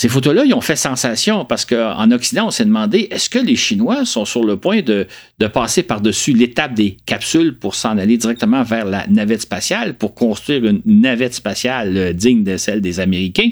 Ces 0.00 0.08
photos-là, 0.08 0.44
ils 0.46 0.54
ont 0.54 0.62
fait 0.62 0.76
sensation 0.76 1.44
parce 1.44 1.66
qu'en 1.66 2.10
Occident, 2.10 2.46
on 2.46 2.50
s'est 2.50 2.64
demandé 2.64 3.08
est-ce 3.10 3.28
que 3.28 3.38
les 3.38 3.54
Chinois 3.54 4.06
sont 4.06 4.24
sur 4.24 4.44
le 4.44 4.56
point 4.56 4.80
de, 4.80 5.06
passer 5.52 5.82
par-dessus 5.82 6.32
l'étape 6.32 6.72
des 6.72 6.96
capsules 7.04 7.58
pour 7.58 7.74
s'en 7.74 7.98
aller 7.98 8.16
directement 8.16 8.62
vers 8.62 8.86
la 8.86 9.06
navette 9.08 9.42
spatiale 9.42 9.92
pour 9.92 10.14
construire 10.14 10.64
une 10.64 10.80
navette 10.86 11.34
spatiale 11.34 11.94
euh, 11.98 12.12
digne 12.14 12.44
de 12.44 12.56
celle 12.56 12.80
des 12.80 12.98
Américains? 12.98 13.50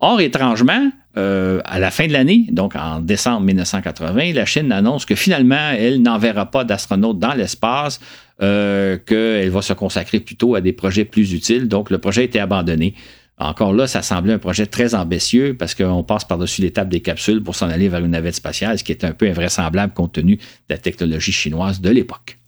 Or, 0.00 0.20
étrangement, 0.20 0.90
euh, 1.16 1.62
à 1.64 1.78
la 1.78 1.90
fin 1.90 2.06
de 2.06 2.12
l'année, 2.12 2.44
donc 2.50 2.76
en 2.76 3.00
décembre 3.00 3.40
1980, 3.46 4.34
la 4.34 4.44
Chine 4.44 4.72
annonce 4.72 5.06
que 5.06 5.14
finalement, 5.14 5.70
elle 5.78 6.02
n'enverra 6.02 6.50
pas 6.50 6.64
d'astronautes 6.64 7.18
dans 7.18 7.32
l'espace, 7.32 8.00
euh, 8.42 8.96
qu'elle 8.98 9.48
va 9.48 9.60
se 9.60 9.72
consacrer 9.72 10.20
plutôt 10.20 10.54
à 10.54 10.60
des 10.60 10.72
projets 10.72 11.04
plus 11.06 11.32
utiles. 11.32 11.68
Donc, 11.68 11.90
le 11.90 11.96
projet 11.98 12.20
a 12.20 12.24
été 12.24 12.38
abandonné. 12.38 12.94
Encore 13.40 13.72
là, 13.72 13.86
ça 13.86 14.02
semblait 14.02 14.34
un 14.34 14.38
projet 14.38 14.66
très 14.66 14.94
ambitieux 14.94 15.56
parce 15.58 15.74
qu'on 15.74 16.04
passe 16.04 16.24
par-dessus 16.24 16.60
l'étape 16.60 16.88
des 16.88 17.00
capsules 17.00 17.42
pour 17.42 17.56
s'en 17.56 17.68
aller 17.68 17.88
vers 17.88 18.04
une 18.04 18.10
navette 18.12 18.34
spatiale, 18.34 18.78
ce 18.78 18.84
qui 18.84 18.92
est 18.92 19.02
un 19.02 19.12
peu 19.12 19.28
invraisemblable 19.28 19.94
compte 19.94 20.12
tenu 20.12 20.36
de 20.36 20.42
la 20.68 20.78
technologie 20.78 21.32
chinoise 21.32 21.80
de 21.80 21.90
l'époque. 21.90 22.38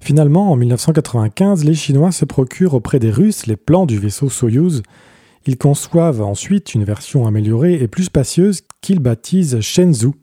Finalement, 0.00 0.50
en 0.50 0.56
1995, 0.56 1.64
les 1.64 1.74
Chinois 1.74 2.12
se 2.12 2.24
procurent 2.24 2.74
auprès 2.74 2.98
des 2.98 3.10
Russes 3.10 3.46
les 3.46 3.56
plans 3.56 3.86
du 3.86 3.98
vaisseau 3.98 4.28
Soyuz 4.28 4.82
ils 5.46 5.58
conçoivent 5.58 6.22
ensuite 6.22 6.74
une 6.74 6.84
version 6.84 7.26
améliorée 7.26 7.74
et 7.74 7.88
plus 7.88 8.04
spacieuse 8.04 8.62
qu'ils 8.80 9.00
baptisent 9.00 9.60
Shenzhou. 9.60 10.14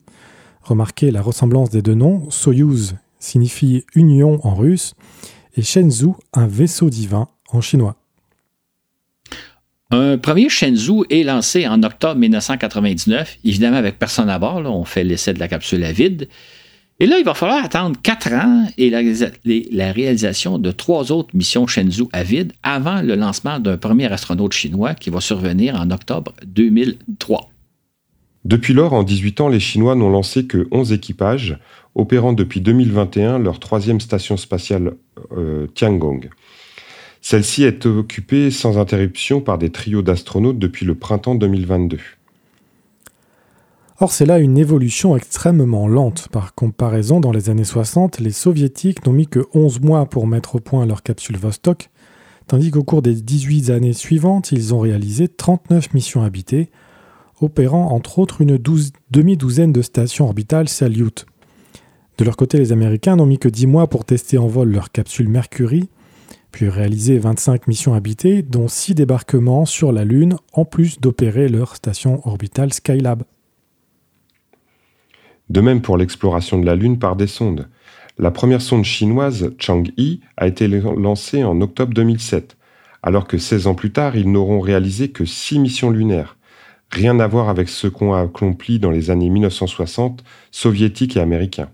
Remarquez 0.62 1.10
la 1.10 1.22
ressemblance 1.22 1.70
des 1.70 1.82
deux 1.82 1.94
noms, 1.94 2.28
Soyuz 2.30 2.96
signifie 3.20 3.84
union 3.94 4.44
en 4.44 4.56
russe 4.56 4.94
et 5.54 5.62
Shenzhou 5.62 6.16
un 6.32 6.48
vaisseau 6.48 6.90
divin 6.90 7.28
en 7.52 7.60
chinois. 7.60 8.01
Un 9.94 10.16
premier 10.16 10.48
Shenzhou 10.48 11.04
est 11.10 11.22
lancé 11.22 11.68
en 11.68 11.82
octobre 11.82 12.18
1999, 12.18 13.36
évidemment 13.44 13.76
avec 13.76 13.98
personne 13.98 14.30
à 14.30 14.38
bord, 14.38 14.62
on 14.64 14.84
fait 14.86 15.04
l'essai 15.04 15.34
de 15.34 15.38
la 15.38 15.48
capsule 15.48 15.84
à 15.84 15.92
vide. 15.92 16.28
Et 16.98 17.04
là, 17.04 17.18
il 17.18 17.24
va 17.26 17.34
falloir 17.34 17.62
attendre 17.62 18.00
quatre 18.02 18.32
ans 18.32 18.66
et 18.78 18.88
la, 18.88 19.92
réalisation 19.92 20.58
de 20.58 20.70
trois 20.70 21.12
autres 21.12 21.36
missions 21.36 21.66
Shenzhou 21.66 22.08
à 22.14 22.22
vide 22.22 22.54
avant 22.62 23.02
le 23.02 23.16
lancement 23.16 23.60
d'un 23.60 23.76
premier 23.76 24.10
astronaute 24.10 24.54
chinois 24.54 24.94
qui 24.94 25.10
va 25.10 25.20
survenir 25.20 25.78
en 25.78 25.90
octobre 25.90 26.32
2003. 26.46 27.50
Depuis 28.46 28.72
lors, 28.72 28.94
en 28.94 29.02
18 29.02 29.42
ans, 29.42 29.48
les 29.48 29.60
Chinois 29.60 29.94
n'ont 29.94 30.10
lancé 30.10 30.46
que 30.46 30.68
11 30.70 30.94
équipages, 30.94 31.58
opérant 31.94 32.32
depuis 32.32 32.62
2021 32.62 33.40
leur 33.40 33.60
troisième 33.60 34.00
station 34.00 34.38
spatiale 34.38 34.94
euh, 35.36 35.66
Tiangong. 35.74 36.30
Celle-ci 37.24 37.62
est 37.62 37.86
occupée 37.86 38.50
sans 38.50 38.78
interruption 38.78 39.40
par 39.40 39.56
des 39.56 39.70
trios 39.70 40.02
d'astronautes 40.02 40.58
depuis 40.58 40.84
le 40.84 40.96
printemps 40.96 41.36
2022. 41.36 41.98
Or, 44.00 44.10
c'est 44.10 44.26
là 44.26 44.40
une 44.40 44.58
évolution 44.58 45.16
extrêmement 45.16 45.86
lente. 45.86 46.26
Par 46.32 46.56
comparaison, 46.56 47.20
dans 47.20 47.30
les 47.30 47.48
années 47.48 47.62
60, 47.62 48.18
les 48.18 48.32
soviétiques 48.32 49.06
n'ont 49.06 49.12
mis 49.12 49.28
que 49.28 49.46
11 49.54 49.80
mois 49.82 50.06
pour 50.06 50.26
mettre 50.26 50.56
au 50.56 50.58
point 50.58 50.84
leur 50.84 51.04
capsule 51.04 51.36
Vostok, 51.36 51.90
tandis 52.48 52.72
qu'au 52.72 52.82
cours 52.82 53.02
des 53.02 53.14
18 53.14 53.70
années 53.70 53.92
suivantes, 53.92 54.50
ils 54.50 54.74
ont 54.74 54.80
réalisé 54.80 55.28
39 55.28 55.94
missions 55.94 56.24
habitées, 56.24 56.70
opérant 57.40 57.92
entre 57.92 58.18
autres 58.18 58.40
une 58.40 58.58
demi-douzaine 59.12 59.72
de 59.72 59.82
stations 59.82 60.24
orbitales 60.24 60.68
Salyut. 60.68 61.24
De 62.18 62.24
leur 62.24 62.36
côté, 62.36 62.58
les 62.58 62.72
Américains 62.72 63.14
n'ont 63.14 63.26
mis 63.26 63.38
que 63.38 63.48
10 63.48 63.68
mois 63.68 63.86
pour 63.86 64.04
tester 64.04 64.38
en 64.38 64.48
vol 64.48 64.72
leur 64.72 64.90
capsule 64.90 65.28
Mercury, 65.28 65.88
puis 66.52 66.68
réaliser 66.68 67.18
25 67.18 67.66
missions 67.66 67.94
habitées, 67.94 68.42
dont 68.42 68.68
6 68.68 68.94
débarquements 68.94 69.64
sur 69.64 69.90
la 69.90 70.04
Lune, 70.04 70.36
en 70.52 70.64
plus 70.64 71.00
d'opérer 71.00 71.48
leur 71.48 71.74
station 71.74 72.20
orbitale 72.28 72.72
Skylab. 72.72 73.24
De 75.50 75.60
même 75.60 75.82
pour 75.82 75.96
l'exploration 75.96 76.60
de 76.60 76.66
la 76.66 76.76
Lune 76.76 76.98
par 76.98 77.16
des 77.16 77.26
sondes. 77.26 77.68
La 78.18 78.30
première 78.30 78.62
sonde 78.62 78.84
chinoise 78.84 79.52
Chang'e 79.58 80.20
a 80.36 80.46
été 80.46 80.68
lancée 80.68 81.42
en 81.42 81.60
octobre 81.60 81.94
2007, 81.94 82.56
alors 83.02 83.26
que 83.26 83.38
16 83.38 83.66
ans 83.66 83.74
plus 83.74 83.90
tard, 83.90 84.14
ils 84.14 84.30
n'auront 84.30 84.60
réalisé 84.60 85.08
que 85.08 85.24
6 85.24 85.58
missions 85.58 85.90
lunaires. 85.90 86.36
Rien 86.90 87.18
à 87.20 87.26
voir 87.26 87.48
avec 87.48 87.70
ce 87.70 87.88
qu'ont 87.88 88.12
accompli 88.12 88.78
dans 88.78 88.90
les 88.90 89.10
années 89.10 89.30
1960 89.30 90.22
soviétiques 90.50 91.16
et 91.16 91.20
américains. 91.20 91.70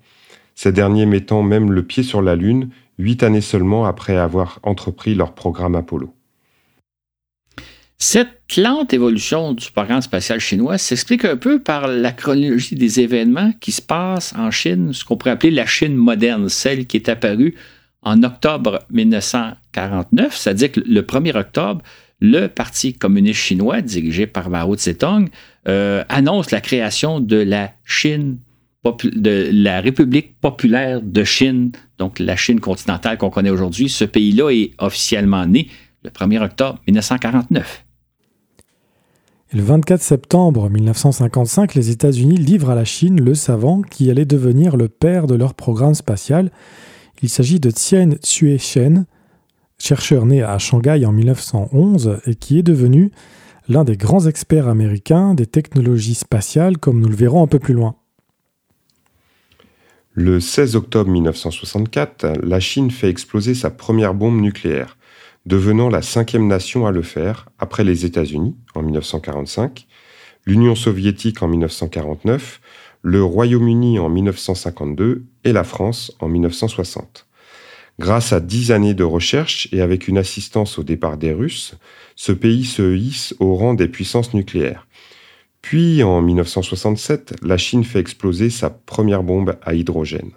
Ces 0.55 0.73
derniers 0.73 1.07
mettant 1.07 1.43
même 1.43 1.73
le 1.73 1.83
pied 1.83 2.05
sur 2.05 2.23
la 2.23 2.37
Lune, 2.37 2.71
huit 2.99 3.23
années 3.23 3.41
seulement 3.41 3.87
après 3.87 4.17
avoir 4.17 4.59
entrepris 4.63 5.15
leur 5.15 5.35
programme 5.35 5.75
Apollo. 5.75 6.13
Cette 8.01 8.57
lente 8.57 8.93
évolution 8.93 9.55
du 9.55 9.71
programme 9.73 10.03
spatial 10.03 10.39
chinois 10.39 10.79
s'explique 10.79 11.25
un 11.25 11.37
peu 11.37 11.61
par 11.61 11.89
la 11.89 12.13
chronologie 12.13 12.77
des 12.77 13.01
événements 13.01 13.53
qui 13.61 13.73
se 13.73 13.83
passent 13.83 14.33
en 14.39 14.53
Chine, 14.53 14.93
ce 14.93 15.05
qu'on 15.05 15.17
pourrait 15.17 15.33
appeler 15.33 15.51
la 15.51 15.67
Chine 15.67 15.97
moderne, 15.97 16.49
celle 16.49 16.87
qui 16.87 16.97
est 16.97 17.09
apparue 17.09 17.57
en 18.03 18.23
octobre 18.23 18.81
1949, 18.91 20.37
c'est-à-dire 20.37 20.71
que 20.71 20.81
le 20.81 21.03
1er 21.03 21.37
octobre, 21.37 21.83
le 22.21 22.47
Parti 22.47 22.95
communiste 22.95 23.41
chinois, 23.41 23.81
dirigé 23.81 24.29
par 24.29 24.49
Mao 24.49 24.77
Tse-tung, 24.77 25.29
euh, 25.67 26.05
annonce 26.09 26.53
la 26.53 26.61
création 26.61 27.19
de 27.19 27.37
la 27.37 27.73
de 28.85 29.51
la 29.53 29.81
République 29.81 30.41
populaire 30.41 31.03
de 31.03 31.25
Chine, 31.25 31.73
donc 31.99 32.19
la 32.19 32.37
Chine 32.37 32.61
continentale 32.61 33.19
qu'on 33.19 33.31
connaît 33.31 33.51
aujourd'hui. 33.51 33.89
Ce 33.89 34.05
pays-là 34.05 34.51
est 34.51 34.73
officiellement 34.79 35.47
né 35.47 35.69
le 36.03 36.11
1er 36.11 36.43
octobre 36.43 36.81
1949 36.87 37.85
le 39.55 39.63
24 39.63 40.03
septembre 40.03 40.69
1955, 40.69 41.75
les 41.75 41.89
États-Unis 41.89 42.37
livrent 42.37 42.69
à 42.69 42.75
la 42.75 42.85
Chine 42.85 43.19
le 43.19 43.35
savant 43.35 43.81
qui 43.81 44.11
allait 44.11 44.27
devenir 44.27 44.77
le 44.77 44.89
père 44.89 45.27
de 45.27 45.35
leur 45.35 45.55
programme 45.55 45.95
spatial. 45.95 46.51
Il 47.23 47.31
s'agit 47.31 47.59
de 47.59 47.71
Tien 47.71 48.11
Tsue-shen, 48.11 49.07
chercheur 49.79 50.27
né 50.27 50.43
à 50.43 50.59
Shanghai 50.59 51.03
en 51.07 51.13
1911 51.13 52.19
et 52.27 52.35
qui 52.35 52.59
est 52.59 52.63
devenu 52.63 53.11
l'un 53.71 53.85
des 53.85 53.97
grands 53.97 54.27
experts 54.27 54.69
américains 54.69 55.33
des 55.33 55.47
technologies 55.47 56.15
spatiales, 56.15 56.77
comme 56.77 57.01
nous 57.01 57.09
le 57.09 57.17
verrons 57.17 57.43
un 57.43 57.47
peu 57.47 57.59
plus 57.59 57.75
loin. 57.75 57.97
Le 60.21 60.41
16 60.41 60.75
octobre 60.75 61.09
1964, 61.09 62.41
la 62.43 62.59
Chine 62.59 62.91
fait 62.91 63.09
exploser 63.09 63.55
sa 63.55 63.71
première 63.71 64.15
bombe 64.15 64.41
nucléaire 64.41 64.97
devenant 65.47 65.89
la 65.89 66.03
cinquième 66.03 66.49
nation 66.49 66.89
à 66.89 66.91
le 66.91 67.03
faire, 67.03 67.49
après 67.61 67.85
les 67.85 68.05
États-Unis 68.05 68.57
en 68.75 68.83
1945, 68.83 69.87
l'Union 70.45 70.75
soviétique 70.75 71.41
en 71.41 71.47
1949, 71.47 72.61
le 73.03 73.23
Royaume-Uni 73.23 74.01
en 74.01 74.09
1952 74.09 75.23
et 75.45 75.53
la 75.53 75.63
France 75.63 76.13
en 76.19 76.27
1960. 76.27 77.29
Grâce 78.01 78.33
à 78.33 78.41
dix 78.41 78.73
années 78.73 78.95
de 78.95 79.05
recherche 79.05 79.69
et 79.71 79.83
avec 79.83 80.09
une 80.09 80.19
assistance 80.19 80.81
au 80.81 80.83
départ 80.83 81.17
des 81.17 81.33
Russes, 81.33 81.77
ce 82.17 82.33
pays 82.33 82.65
se 82.65 82.97
hisse 82.97 83.37
au 83.39 83.55
rang 83.55 83.75
des 83.75 83.87
puissances 83.87 84.35
nucléaires. 84.35 84.88
Puis, 85.63 86.03
en 86.03 86.23
1967, 86.23 87.37
la 87.43 87.57
Chine 87.57 87.85
fait 87.85 87.99
exploser 87.99 88.51
sa 88.51 88.71
première 88.71 89.23
bombe 89.23 89.57
à 89.63 89.75
hydrogène. 89.75 90.31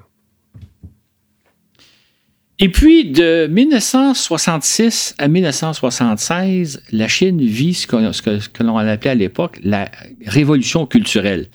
Et 2.63 2.69
puis, 2.69 3.05
de 3.05 3.47
1966 3.47 5.15
à 5.17 5.27
1976, 5.27 6.83
la 6.91 7.07
Chine 7.07 7.41
vit 7.41 7.73
ce 7.73 7.87
que, 7.87 8.63
l'on 8.63 8.77
appelait 8.77 9.09
à 9.09 9.15
l'époque 9.15 9.59
la 9.63 9.89
révolution 10.27 10.85
culturelle. 10.85 11.47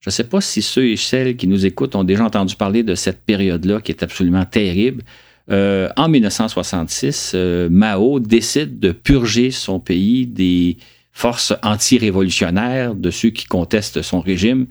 Je 0.00 0.08
ne 0.08 0.12
sais 0.12 0.24
pas 0.24 0.40
si 0.40 0.62
ceux 0.62 0.88
et 0.88 0.96
celles 0.96 1.36
qui 1.36 1.48
nous 1.48 1.66
écoutent 1.66 1.96
ont 1.96 2.04
déjà 2.04 2.24
entendu 2.24 2.56
parler 2.56 2.82
de 2.82 2.94
cette 2.94 3.20
période-là 3.20 3.82
qui 3.82 3.92
est 3.92 4.02
absolument 4.02 4.46
terrible. 4.46 5.02
Euh, 5.50 5.90
en 5.96 6.08
1966, 6.08 7.32
euh, 7.34 7.68
Mao 7.70 8.18
décide 8.18 8.78
de 8.78 8.92
purger 8.92 9.50
son 9.50 9.80
pays 9.80 10.26
des 10.26 10.78
forces 11.18 11.52
anti-révolutionnaires, 11.64 12.94
de 12.94 13.10
ceux 13.10 13.30
qui 13.30 13.46
contestent 13.46 14.02
son 14.02 14.20
régime. 14.20 14.68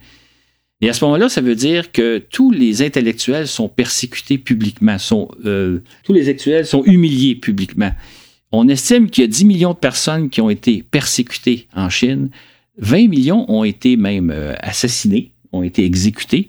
Et 0.80 0.88
à 0.88 0.94
ce 0.94 1.04
moment-là, 1.04 1.28
ça 1.28 1.42
veut 1.42 1.56
dire 1.56 1.92
que 1.92 2.20
tous 2.20 2.52
les 2.52 2.82
intellectuels 2.82 3.50
sont 3.50 3.68
persécutés 3.68 4.38
publiquement, 4.38 4.96
euh, 5.46 5.80
tous 6.06 6.14
les 6.14 6.22
intellectuels 6.22 6.66
sont 6.66 6.86
humiliés 6.86 7.36
publiquement. 7.36 7.92
On 8.54 8.70
estime 8.70 9.10
qu'il 9.10 9.24
y 9.24 9.26
a 9.26 9.28
10 9.28 9.44
millions 9.44 9.74
de 9.74 9.78
personnes 9.78 10.30
qui 10.30 10.40
ont 10.40 10.50
été 10.50 10.84
persécutées 10.84 11.68
en 11.76 11.90
Chine. 11.90 12.30
20 12.78 13.10
millions 13.10 13.46
ont 13.52 13.66
été 13.66 13.98
même 13.98 14.32
euh, 14.32 14.54
assassinés, 14.60 15.32
ont 15.52 15.64
été 15.64 15.84
exécutés. 15.84 16.48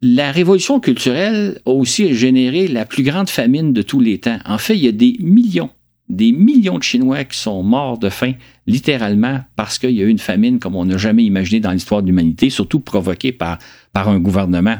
La 0.00 0.32
révolution 0.32 0.80
culturelle 0.80 1.60
a 1.66 1.70
aussi 1.70 2.14
généré 2.14 2.66
la 2.66 2.86
plus 2.86 3.02
grande 3.02 3.28
famine 3.28 3.74
de 3.74 3.82
tous 3.82 4.00
les 4.00 4.18
temps. 4.20 4.38
En 4.46 4.56
fait, 4.56 4.74
il 4.74 4.84
y 4.84 4.88
a 4.88 4.92
des 4.92 5.16
millions 5.20 5.70
des 6.12 6.32
millions 6.32 6.78
de 6.78 6.82
Chinois 6.82 7.24
qui 7.24 7.38
sont 7.38 7.62
morts 7.62 7.98
de 7.98 8.10
faim, 8.10 8.34
littéralement, 8.66 9.40
parce 9.56 9.78
qu'il 9.78 9.90
y 9.90 10.02
a 10.02 10.04
eu 10.04 10.08
une 10.08 10.18
famine 10.18 10.58
comme 10.58 10.76
on 10.76 10.84
n'a 10.84 10.98
jamais 10.98 11.24
imaginé 11.24 11.60
dans 11.60 11.72
l'histoire 11.72 12.02
de 12.02 12.06
l'humanité, 12.06 12.50
surtout 12.50 12.80
provoquée 12.80 13.32
par, 13.32 13.58
un 13.94 14.18
gouvernement. 14.18 14.76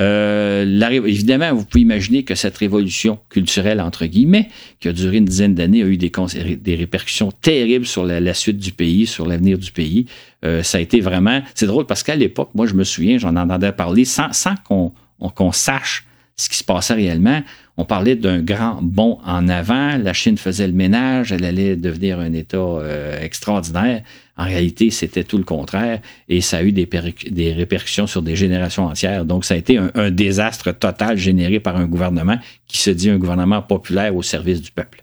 Euh, 0.00 0.64
évidemment, 1.04 1.52
vous 1.54 1.64
pouvez 1.64 1.82
imaginer 1.82 2.22
que 2.22 2.36
cette 2.36 2.56
révolution 2.56 3.18
culturelle, 3.30 3.80
entre 3.80 4.06
guillemets, 4.06 4.48
qui 4.78 4.88
a 4.88 4.92
duré 4.92 5.16
une 5.16 5.24
dizaine 5.24 5.54
d'années, 5.54 5.82
a 5.82 5.86
eu 5.86 5.96
des, 5.96 6.74
répercussions 6.76 7.32
terribles 7.32 7.86
sur 7.86 8.04
la, 8.04 8.34
suite 8.34 8.58
du 8.58 8.70
pays, 8.70 9.06
sur 9.06 9.26
l'avenir 9.26 9.58
du 9.58 9.72
pays. 9.72 10.06
Euh, 10.44 10.62
ça 10.62 10.78
a 10.78 10.80
été 10.80 11.00
vraiment... 11.00 11.42
C'est 11.54 11.66
drôle 11.66 11.86
parce 11.86 12.04
qu'à 12.04 12.14
l'époque, 12.14 12.50
moi, 12.54 12.66
je 12.66 12.74
me 12.74 12.84
souviens, 12.84 13.18
j'en 13.18 13.34
entendais 13.34 13.72
parler 13.72 14.04
sans 14.04 14.30
qu'on 14.64 15.52
sache 15.52 16.04
ce 16.36 16.48
qui 16.48 16.56
se 16.56 16.64
passait 16.64 16.94
réellement. 16.94 17.42
On 17.80 17.84
parlait 17.84 18.16
d'un 18.16 18.42
grand 18.42 18.80
bond 18.82 19.18
en 19.24 19.48
avant. 19.48 19.96
La 19.98 20.12
Chine 20.12 20.36
faisait 20.36 20.66
le 20.66 20.72
ménage, 20.72 21.30
elle 21.30 21.44
allait 21.44 21.76
devenir 21.76 22.18
un 22.18 22.32
État 22.32 22.58
euh, 22.58 23.22
extraordinaire. 23.22 24.02
En 24.36 24.44
réalité, 24.44 24.90
c'était 24.90 25.22
tout 25.22 25.38
le 25.38 25.44
contraire 25.44 26.00
et 26.28 26.40
ça 26.40 26.58
a 26.58 26.62
eu 26.64 26.72
des, 26.72 27.52
répercussions 27.52 28.08
sur 28.08 28.20
des 28.20 28.34
générations 28.34 28.86
entières. 28.86 29.24
Donc, 29.24 29.44
ça 29.44 29.54
a 29.54 29.56
été 29.56 29.78
un, 29.78 30.10
désastre 30.10 30.72
total 30.72 31.18
généré 31.18 31.60
par 31.60 31.76
un 31.76 31.86
gouvernement 31.86 32.38
qui 32.66 32.78
se 32.78 32.90
dit 32.90 33.10
un 33.10 33.18
gouvernement 33.18 33.62
populaire 33.62 34.16
au 34.16 34.22
service 34.22 34.60
du 34.60 34.72
peuple. 34.72 35.02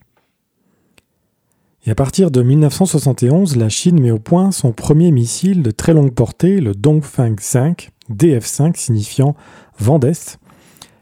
Et 1.86 1.92
à 1.92 1.96
partir 1.96 2.30
de 2.30 2.42
1971, 2.42 3.56
la 3.56 3.70
Chine 3.70 4.02
met 4.02 4.12
au 4.12 4.20
point 4.20 4.52
son 4.52 4.74
premier 4.74 5.12
missile 5.12 5.64
de 5.64 5.72
très 5.72 5.94
longue 5.94 6.14
portée, 6.14 6.60
le 6.60 6.74
Dongfeng 6.74 7.36
5, 7.40 7.90
DF5 8.12 8.76
signifiant 8.76 9.34
vent 9.80 10.00
d'Est, 10.00 10.40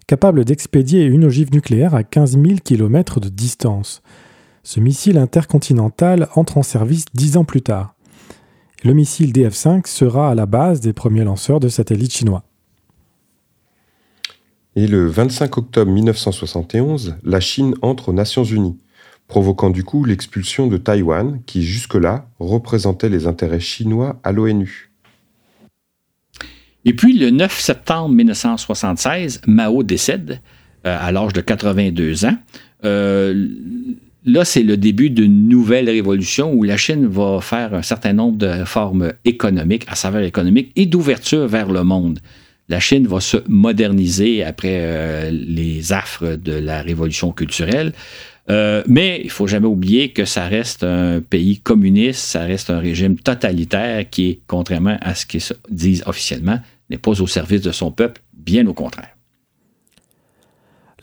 capable 0.07 0.45
d'expédier 0.45 1.05
une 1.05 1.25
ogive 1.25 1.51
nucléaire 1.51 1.95
à 1.95 2.03
15 2.03 2.31
000 2.33 2.55
km 2.63 3.19
de 3.19 3.29
distance. 3.29 4.01
Ce 4.63 4.79
missile 4.79 5.17
intercontinental 5.17 6.29
entre 6.35 6.57
en 6.57 6.63
service 6.63 7.05
dix 7.13 7.37
ans 7.37 7.45
plus 7.45 7.61
tard. 7.61 7.95
Le 8.83 8.93
missile 8.93 9.31
DF-5 9.31 9.87
sera 9.87 10.29
à 10.29 10.35
la 10.35 10.45
base 10.45 10.81
des 10.81 10.93
premiers 10.93 11.23
lanceurs 11.23 11.59
de 11.59 11.69
satellites 11.69 12.13
chinois. 12.13 12.43
Et 14.75 14.87
le 14.87 15.07
25 15.07 15.57
octobre 15.57 15.91
1971, 15.91 17.17
la 17.23 17.39
Chine 17.39 17.75
entre 17.81 18.09
aux 18.09 18.13
Nations 18.13 18.43
Unies, 18.43 18.77
provoquant 19.27 19.69
du 19.69 19.83
coup 19.83 20.03
l'expulsion 20.03 20.67
de 20.67 20.77
Taïwan, 20.77 21.41
qui 21.45 21.63
jusque-là 21.63 22.27
représentait 22.39 23.09
les 23.09 23.27
intérêts 23.27 23.59
chinois 23.59 24.19
à 24.23 24.31
l'ONU. 24.31 24.92
Et 26.85 26.93
puis, 26.93 27.17
le 27.17 27.29
9 27.29 27.59
septembre 27.59 28.09
1976, 28.09 29.41
Mao 29.47 29.83
décède 29.83 30.41
euh, 30.85 30.97
à 30.99 31.11
l'âge 31.11 31.33
de 31.33 31.41
82 31.41 32.25
ans. 32.25 32.37
Euh, 32.83 33.47
là, 34.25 34.43
c'est 34.43 34.63
le 34.63 34.75
début 34.75 35.09
d'une 35.09 35.47
nouvelle 35.47 35.89
révolution 35.89 36.53
où 36.53 36.63
la 36.63 36.77
Chine 36.77 37.07
va 37.07 37.39
faire 37.41 37.73
un 37.73 37.81
certain 37.81 38.13
nombre 38.13 38.37
de 38.37 38.47
réformes 38.47 39.13
économiques, 39.23 39.85
à 39.87 39.95
savoir 39.95 40.23
économique, 40.23 40.71
et 40.75 40.85
d'ouverture 40.85 41.47
vers 41.47 41.71
le 41.71 41.83
monde. 41.83 42.19
La 42.69 42.79
Chine 42.79 43.07
va 43.07 43.19
se 43.19 43.37
moderniser 43.47 44.43
après 44.43 44.79
euh, 44.81 45.31
les 45.31 45.93
affres 45.93 46.35
de 46.35 46.53
la 46.53 46.81
révolution 46.81 47.31
culturelle. 47.31 47.93
Mais 48.49 49.21
il 49.23 49.29
faut 49.29 49.47
jamais 49.47 49.67
oublier 49.67 50.11
que 50.11 50.25
ça 50.25 50.47
reste 50.47 50.83
un 50.83 51.21
pays 51.21 51.59
communiste, 51.59 52.19
ça 52.19 52.41
reste 52.41 52.69
un 52.69 52.79
régime 52.79 53.17
totalitaire 53.17 54.09
qui 54.09 54.41
contrairement 54.47 54.97
à 55.01 55.15
ce 55.15 55.25
qu'ils 55.25 55.43
disent 55.69 56.03
officiellement, 56.05 56.59
n'est 56.89 56.97
pas 56.97 57.21
au 57.21 57.27
service 57.27 57.61
de 57.61 57.71
son 57.71 57.91
peuple, 57.91 58.21
bien 58.33 58.67
au 58.67 58.73
contraire. 58.73 59.09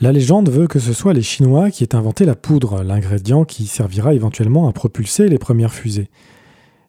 La 0.03 0.13
légende 0.13 0.49
veut 0.49 0.67
que 0.67 0.79
ce 0.79 0.95
soit 0.95 1.13
les 1.13 1.23
Chinois 1.23 1.71
qui 1.71 1.85
aient 1.85 1.95
inventé 1.95 2.25
la 2.25 2.35
poudre, 2.35 2.83
l'ingrédient 2.83 3.45
qui 3.45 3.67
servira 3.67 4.15
éventuellement 4.15 4.67
à 4.67 4.73
propulser 4.73 5.29
les 5.29 5.39
premières 5.39 5.75
fusées. 5.75 6.09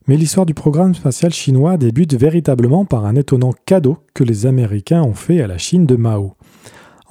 Mais 0.07 0.15
l'histoire 0.15 0.45
du 0.45 0.53
programme 0.53 0.95
spatial 0.95 1.33
chinois 1.33 1.77
débute 1.77 2.15
véritablement 2.15 2.85
par 2.85 3.05
un 3.05 3.15
étonnant 3.15 3.53
cadeau 3.65 3.97
que 4.13 4.23
les 4.23 4.45
Américains 4.45 5.03
ont 5.03 5.13
fait 5.13 5.41
à 5.41 5.47
la 5.47 5.57
Chine 5.57 5.85
de 5.85 5.95
Mao. 5.95 6.35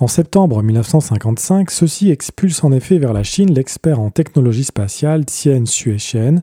En 0.00 0.06
septembre 0.06 0.62
1955, 0.62 1.70
ceux-ci 1.70 2.10
expulsent 2.10 2.64
en 2.64 2.72
effet 2.72 2.98
vers 2.98 3.12
la 3.12 3.22
Chine 3.22 3.52
l'expert 3.52 4.00
en 4.00 4.08
technologie 4.08 4.64
spatiale 4.64 5.26
Tien 5.26 5.66
Shui-shen. 5.66 6.40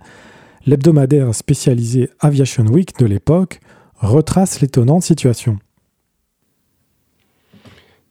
L'hebdomadaire 0.67 1.33
spécialisé 1.33 2.11
Aviation 2.19 2.67
Week 2.67 2.95
de 2.99 3.07
l'époque 3.07 3.59
retrace 3.95 4.61
l'étonnante 4.61 5.01
situation. 5.01 5.57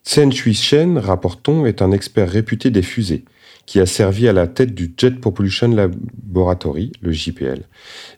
Chen 0.03 0.33
Shui-shen, 0.33 0.99
rapportons, 0.99 1.65
est 1.65 1.81
un 1.81 1.93
expert 1.93 2.29
réputé 2.29 2.71
des 2.71 2.83
fusées, 2.83 3.25
qui 3.67 3.79
a 3.79 3.87
servi 3.87 4.27
à 4.27 4.33
la 4.33 4.49
tête 4.49 4.75
du 4.75 4.95
Jet 4.97 5.21
Propulsion 5.21 5.69
Laboratory, 5.69 6.91
le 7.01 7.13
JPL, 7.13 7.69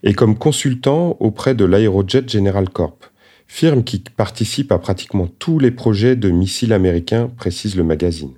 et 0.03 0.14
comme 0.14 0.38
consultant 0.38 1.19
auprès 1.21 1.55
de 1.55 1.67
l'Aerojet 1.67 2.27
General 2.27 2.71
Corp, 2.71 3.12
firme 3.48 3.82
qui 3.82 3.98
participe 3.98 4.70
à 4.70 4.78
pratiquement 4.78 5.26
tous 5.26 5.58
les 5.58 5.72
projets 5.72 6.14
de 6.14 6.30
missiles 6.30 6.72
américains, 6.72 7.28
précise 7.37 7.74
le 7.74 7.82
magazine. 7.82 8.34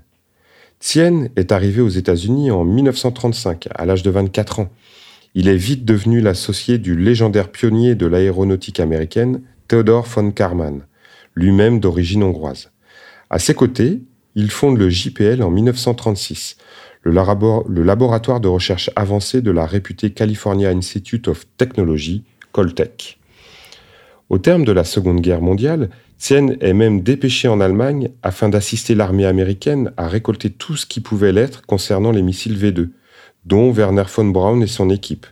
Tien 0.78 1.28
est 1.36 1.52
arrivé 1.52 1.82
aux 1.82 1.90
États-Unis 1.90 2.50
en 2.50 2.64
1935, 2.64 3.68
à 3.74 3.84
l'âge 3.84 4.02
de 4.02 4.10
24 4.10 4.60
ans. 4.60 4.70
Il 5.34 5.46
est 5.48 5.56
vite 5.56 5.84
devenu 5.84 6.22
l'associé 6.22 6.78
du 6.78 6.96
légendaire 6.96 7.50
pionnier 7.50 7.94
de 7.94 8.06
l'aéronautique 8.06 8.80
américaine, 8.80 9.42
Theodore 9.68 10.06
von 10.06 10.30
Karman, 10.30 10.86
lui-même 11.34 11.80
d'origine 11.80 12.22
hongroise. 12.22 12.70
À 13.28 13.38
ses 13.38 13.54
côtés, 13.54 14.00
il 14.34 14.50
fonde 14.50 14.78
le 14.78 14.88
JPL 14.88 15.42
en 15.42 15.50
1936, 15.50 16.56
le, 17.02 17.12
laboratoire 17.82 18.40
de 18.40 18.48
recherche 18.48 18.90
avancée 18.96 19.42
de 19.42 19.50
la 19.50 19.66
réputée 19.66 20.10
California 20.10 20.70
Institute 20.70 21.28
of 21.28 21.46
Technology, 21.56 22.24
Coltech. 22.52 23.19
Au 24.30 24.38
terme 24.38 24.64
de 24.64 24.70
la 24.70 24.84
Seconde 24.84 25.20
Guerre 25.20 25.42
mondiale, 25.42 25.90
Tien 26.16 26.50
est 26.60 26.72
même 26.72 27.02
dépêché 27.02 27.48
en 27.48 27.60
Allemagne 27.60 28.10
afin 28.22 28.48
d'assister 28.48 28.94
l'armée 28.94 29.26
américaine 29.26 29.92
à 29.96 30.06
récolter 30.06 30.50
tout 30.50 30.76
ce 30.76 30.86
qui 30.86 31.00
pouvait 31.00 31.32
l'être 31.32 31.66
concernant 31.66 32.12
les 32.12 32.22
missiles 32.22 32.56
V2, 32.56 32.90
dont 33.44 33.72
Werner 33.72 34.04
von 34.06 34.26
Braun 34.26 34.62
et 34.62 34.68
son 34.68 34.88
équipe. 34.88 35.26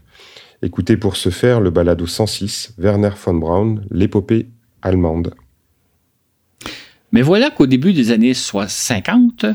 Écoutez 0.63 0.97
pour 0.97 1.15
ce 1.15 1.31
faire 1.31 1.61
le 1.61 1.71
balado 1.71 2.09
106, 2.09 2.75
Werner 2.77 3.13
von 3.25 3.35
Braun, 3.35 3.83
l'épopée 3.93 4.49
allemande. 4.83 5.33
Mais 7.13 7.23
voilà 7.23 7.51
qu'au 7.51 7.67
début 7.69 7.93
des 7.93 8.11
années 8.11 8.35
50, 8.35 9.47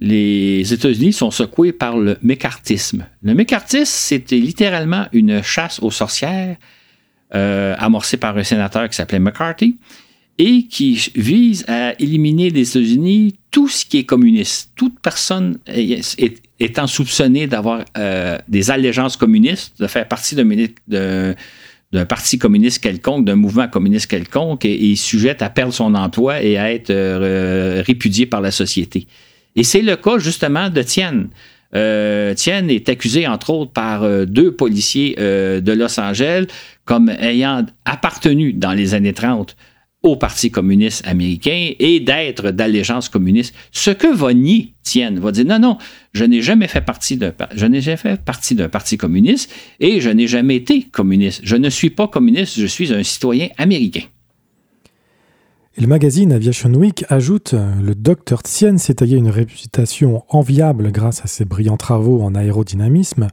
les 0.00 0.70
États-Unis 0.70 1.14
sont 1.14 1.30
secoués 1.30 1.72
par 1.72 1.96
le 1.96 2.18
mécartisme. 2.20 3.06
Le 3.22 3.32
mécartisme, 3.32 3.86
c'était 3.86 4.36
littéralement 4.36 5.06
une 5.12 5.42
chasse 5.42 5.80
aux 5.80 5.90
sorcières 5.90 6.58
euh, 7.34 7.74
amorcée 7.78 8.16
par 8.16 8.36
un 8.36 8.44
sénateur 8.44 8.88
qui 8.88 8.96
s'appelait 8.96 9.18
McCarthy 9.18 9.76
et 10.38 10.66
qui 10.66 11.10
vise 11.14 11.64
à 11.68 11.94
éliminer 12.00 12.50
des 12.50 12.68
États-Unis 12.68 13.36
tout 13.50 13.68
ce 13.68 13.84
qui 13.84 13.98
est 13.98 14.04
communiste. 14.04 14.72
Toute 14.76 14.98
personne 15.00 15.58
étant 16.58 16.86
soupçonnée 16.86 17.46
d'avoir 17.46 17.84
euh, 17.96 18.38
des 18.48 18.70
allégeances 18.70 19.16
communistes, 19.16 19.80
de 19.80 19.86
faire 19.86 20.08
partie 20.08 20.34
d'un 20.34 22.04
parti 22.06 22.38
communiste 22.38 22.82
quelconque, 22.82 23.24
d'un 23.26 23.36
mouvement 23.36 23.68
communiste 23.68 24.06
quelconque, 24.06 24.64
est 24.64 24.94
sujette 24.96 25.42
à 25.42 25.50
perdre 25.50 25.74
son 25.74 25.94
emploi 25.94 26.42
et 26.42 26.56
à 26.56 26.72
être 26.72 26.90
euh, 26.90 27.82
répudié 27.86 28.26
par 28.26 28.40
la 28.40 28.50
société. 28.50 29.06
Et 29.54 29.64
c'est 29.64 29.82
le 29.82 29.96
cas 29.96 30.18
justement 30.18 30.70
de 30.70 30.82
Tian. 30.82 31.24
Euh, 31.74 32.34
Tian 32.34 32.68
est 32.68 32.88
accusé, 32.88 33.26
entre 33.26 33.50
autres, 33.50 33.72
par 33.72 34.02
euh, 34.02 34.26
deux 34.26 34.52
policiers 34.52 35.14
de 35.16 35.72
Los 35.72 35.98
Angeles 35.98 36.46
comme 36.84 37.08
ayant 37.08 37.64
appartenu 37.84 38.52
dans 38.52 38.72
les 38.72 38.94
années 38.94 39.12
30 39.12 39.56
au 40.02 40.16
Parti 40.16 40.50
communiste 40.50 41.06
américain 41.06 41.72
et 41.78 42.00
d'être 42.00 42.50
d'allégeance 42.50 43.08
communiste. 43.08 43.54
Ce 43.70 43.90
que 43.90 44.12
va 44.12 44.34
nier 44.34 44.74
Tienne, 44.82 45.20
va 45.20 45.30
dire 45.30 45.44
non, 45.44 45.60
non, 45.60 45.78
je 46.12 46.24
n'ai 46.24 46.42
jamais 46.42 46.66
fait 46.66 46.80
partie 46.80 47.16
d'un, 47.16 47.32
je 47.54 47.66
n'ai 47.66 47.80
jamais 47.80 47.96
fait 47.96 48.20
partie 48.20 48.54
d'un 48.54 48.68
parti 48.68 48.96
communiste 48.96 49.52
et 49.78 50.00
je 50.00 50.10
n'ai 50.10 50.26
jamais 50.26 50.56
été 50.56 50.82
communiste. 50.82 51.40
Je 51.44 51.56
ne 51.56 51.70
suis 51.70 51.90
pas 51.90 52.08
communiste, 52.08 52.58
je 52.58 52.66
suis 52.66 52.92
un 52.92 53.02
citoyen 53.02 53.48
américain. 53.58 54.02
Le 55.78 55.86
magazine 55.86 56.32
Aviation 56.32 56.70
Week 56.74 57.04
ajoute 57.08 57.54
Le 57.54 57.94
docteur 57.94 58.42
Tien 58.42 58.76
s'est 58.76 58.94
taillé 58.94 59.16
une 59.16 59.30
réputation 59.30 60.22
enviable 60.28 60.92
grâce 60.92 61.24
à 61.24 61.28
ses 61.28 61.46
brillants 61.46 61.78
travaux 61.78 62.22
en 62.22 62.34
aérodynamisme, 62.34 63.28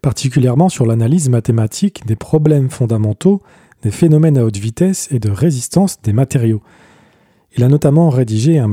particulièrement 0.00 0.70
sur 0.70 0.86
l'analyse 0.86 1.28
mathématique 1.28 2.06
des 2.06 2.16
problèmes 2.16 2.70
fondamentaux 2.70 3.42
des 3.82 3.90
phénomènes 3.90 4.38
à 4.38 4.44
haute 4.44 4.56
vitesse 4.56 5.08
et 5.10 5.18
de 5.18 5.30
résistance 5.30 6.00
des 6.00 6.14
matériaux. 6.14 6.62
Il 7.54 7.62
a 7.62 7.68
notamment 7.68 8.08
rédigé 8.08 8.58
un, 8.58 8.70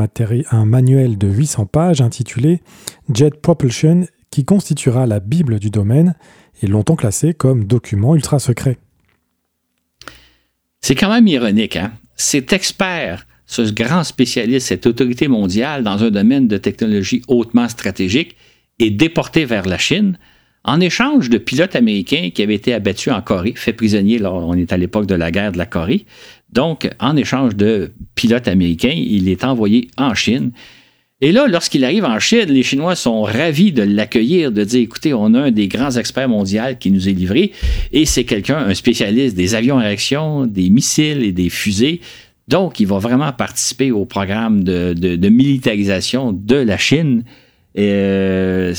un, 0.52 0.66
manuel 0.66 1.18
de 1.18 1.28
800 1.28 1.66
pages 1.66 2.00
intitulé 2.00 2.62
Jet 3.14 3.42
Propulsion 3.42 4.08
qui 4.32 4.46
constituera 4.46 5.06
la 5.06 5.20
Bible 5.20 5.60
du 5.60 5.70
domaine 5.70 6.16
et 6.62 6.68
longtemps 6.68 6.96
classé 6.96 7.34
comme 7.34 7.66
document 7.66 8.16
ultra 8.16 8.40
secret. 8.40 8.78
C'est 10.80 10.96
quand 10.96 11.10
même 11.10 11.28
ironique, 11.28 11.76
hein? 11.76 11.92
Cet 12.24 12.54
expert, 12.54 13.26
ce 13.48 13.64
grand 13.72 14.04
spécialiste, 14.04 14.68
cette 14.68 14.86
autorité 14.86 15.28
mondiale 15.28 15.84
dans 15.84 16.04
un 16.04 16.12
domaine 16.12 16.48
de 16.48 16.58
technologie 16.58 17.24
hautement 17.28 17.68
stratégique 17.68 18.36
est 18.78 18.92
déporté 18.92 19.44
vers 19.44 19.66
la 19.66 19.80
Chine 19.80 20.20
en 20.64 20.80
échange 20.80 21.32
de 21.32 21.40
pilotes 21.40 21.76
américains 21.76 22.30
qui 22.32 22.44
avaient 22.44 22.54
été 22.54 22.76
abattus 22.76 23.12
en 23.12 23.24
Corée, 23.24 23.54
faits 23.56 23.76
prisonniers, 23.76 24.20
là, 24.20 24.32
on 24.32 24.54
est 24.54 24.72
à 24.72 24.78
l'époque 24.78 25.08
de 25.08 25.16
la 25.16 25.32
guerre 25.32 25.52
de 25.52 25.58
la 25.58 25.66
Corée. 25.66 26.06
Donc, 26.54 26.88
en 27.00 27.16
échange 27.16 27.56
de 27.56 27.92
pilotes 28.14 28.48
américains, 28.48 28.94
il 28.96 29.28
est 29.28 29.44
envoyé 29.44 29.90
en 29.98 30.14
Chine. 30.14 30.52
Et 31.24 31.32
là, 31.32 31.46
lorsqu'il 31.48 31.86
arrive 31.86 32.04
en 32.04 32.18
Chine, 32.20 32.46
les 32.48 32.64
Chinois 32.64 32.96
sont 32.96 33.22
ravis 33.22 33.72
de 33.72 33.84
l'accueillir, 33.84 34.52
de 34.52 34.64
dire, 34.64 34.82
écoutez, 34.82 35.14
on 35.14 35.36
a 35.36 35.40
un 35.40 35.52
des 35.52 35.68
grands 35.68 35.92
experts 35.92 36.28
mondiaux 36.28 36.76
qui 36.80 36.90
nous 36.90 37.08
est 37.08 37.14
livré, 37.14 37.52
et 37.94 38.06
c'est 38.06 38.24
quelqu'un, 38.24 38.58
un 38.58 38.74
spécialiste 38.74 39.36
des 39.36 39.54
avions 39.54 39.78
à 39.78 39.82
réaction, 39.82 40.48
des 40.48 40.72
missiles 40.72 41.24
et 41.24 41.32
des 41.32 41.50
fusées. 41.50 42.02
Donc, 42.48 42.80
il 42.80 42.88
va 42.88 42.98
vraiment 42.98 43.32
participer 43.32 43.92
au 43.92 44.06
programme 44.06 44.64
de, 44.64 44.94
de 44.94 45.30
militarisation 45.30 46.34
de 46.34 46.56
la 46.56 46.80
Chine 46.80 47.24
euh, 47.78 48.74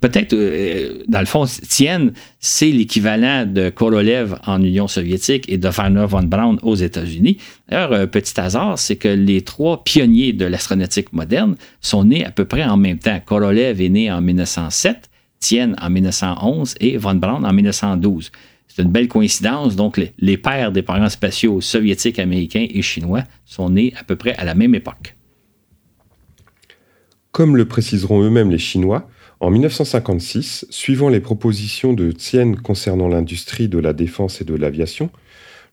peut-être, 0.00 0.32
euh, 0.32 1.02
dans 1.06 1.20
le 1.20 1.26
fond, 1.26 1.44
Tien, 1.44 2.10
c'est 2.38 2.70
l'équivalent 2.70 3.44
de 3.46 3.68
Korolev 3.68 4.38
en 4.46 4.62
Union 4.62 4.88
soviétique 4.88 5.44
et 5.48 5.58
de 5.58 5.68
Werner 5.68 6.06
von 6.08 6.22
Braun 6.22 6.56
aux 6.62 6.76
États-Unis. 6.76 7.38
D'ailleurs, 7.68 8.08
petit 8.10 8.38
hasard, 8.40 8.78
c'est 8.78 8.96
que 8.96 9.08
les 9.08 9.42
trois 9.42 9.84
pionniers 9.84 10.32
de 10.32 10.46
l'astronautique 10.46 11.12
moderne 11.12 11.56
sont 11.80 12.04
nés 12.04 12.24
à 12.24 12.30
peu 12.30 12.46
près 12.46 12.64
en 12.64 12.76
même 12.76 12.98
temps. 12.98 13.20
Korolev 13.24 13.80
est 13.80 13.88
né 13.90 14.10
en 14.10 14.22
1907, 14.22 15.10
Tien 15.38 15.74
en 15.80 15.90
1911 15.90 16.74
et 16.80 16.96
von 16.96 17.14
Braun 17.14 17.44
en 17.44 17.52
1912. 17.52 18.30
C'est 18.68 18.82
une 18.82 18.92
belle 18.92 19.08
coïncidence. 19.08 19.76
Donc, 19.76 19.96
les, 19.96 20.12
les 20.18 20.36
pères 20.36 20.72
des 20.72 20.82
programmes 20.82 21.08
spatiaux 21.08 21.60
soviétiques, 21.60 22.18
américains 22.18 22.66
et 22.70 22.82
chinois 22.82 23.24
sont 23.44 23.68
nés 23.68 23.92
à 23.98 24.04
peu 24.04 24.16
près 24.16 24.34
à 24.36 24.44
la 24.44 24.54
même 24.54 24.74
époque. 24.74 25.16
Comme 27.40 27.56
le 27.56 27.64
préciseront 27.64 28.22
eux-mêmes 28.22 28.50
les 28.50 28.58
Chinois, 28.58 29.08
en 29.40 29.48
1956, 29.48 30.66
suivant 30.68 31.08
les 31.08 31.20
propositions 31.20 31.94
de 31.94 32.12
Tien 32.12 32.52
concernant 32.52 33.08
l'industrie 33.08 33.66
de 33.66 33.78
la 33.78 33.94
défense 33.94 34.42
et 34.42 34.44
de 34.44 34.54
l'aviation, 34.54 35.08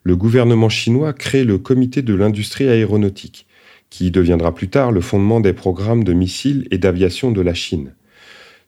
le 0.04 0.16
gouvernement 0.16 0.70
chinois 0.70 1.12
crée 1.12 1.44
le 1.44 1.58
Comité 1.58 2.02
de 2.02 2.14
l'industrie 2.14 2.70
aéronautique, 2.70 3.48
qui 3.90 4.12
deviendra 4.12 4.56
plus 4.56 4.70
tard 4.70 4.94
le 4.94 5.02
fondement 5.02 5.42
des 5.42 5.52
programmes 5.52 6.06
de 6.06 6.14
missiles 6.14 6.70
et 6.72 6.78
d'aviation 6.78 7.34
de 7.34 7.42
la 7.42 7.54
Chine. 7.54 7.96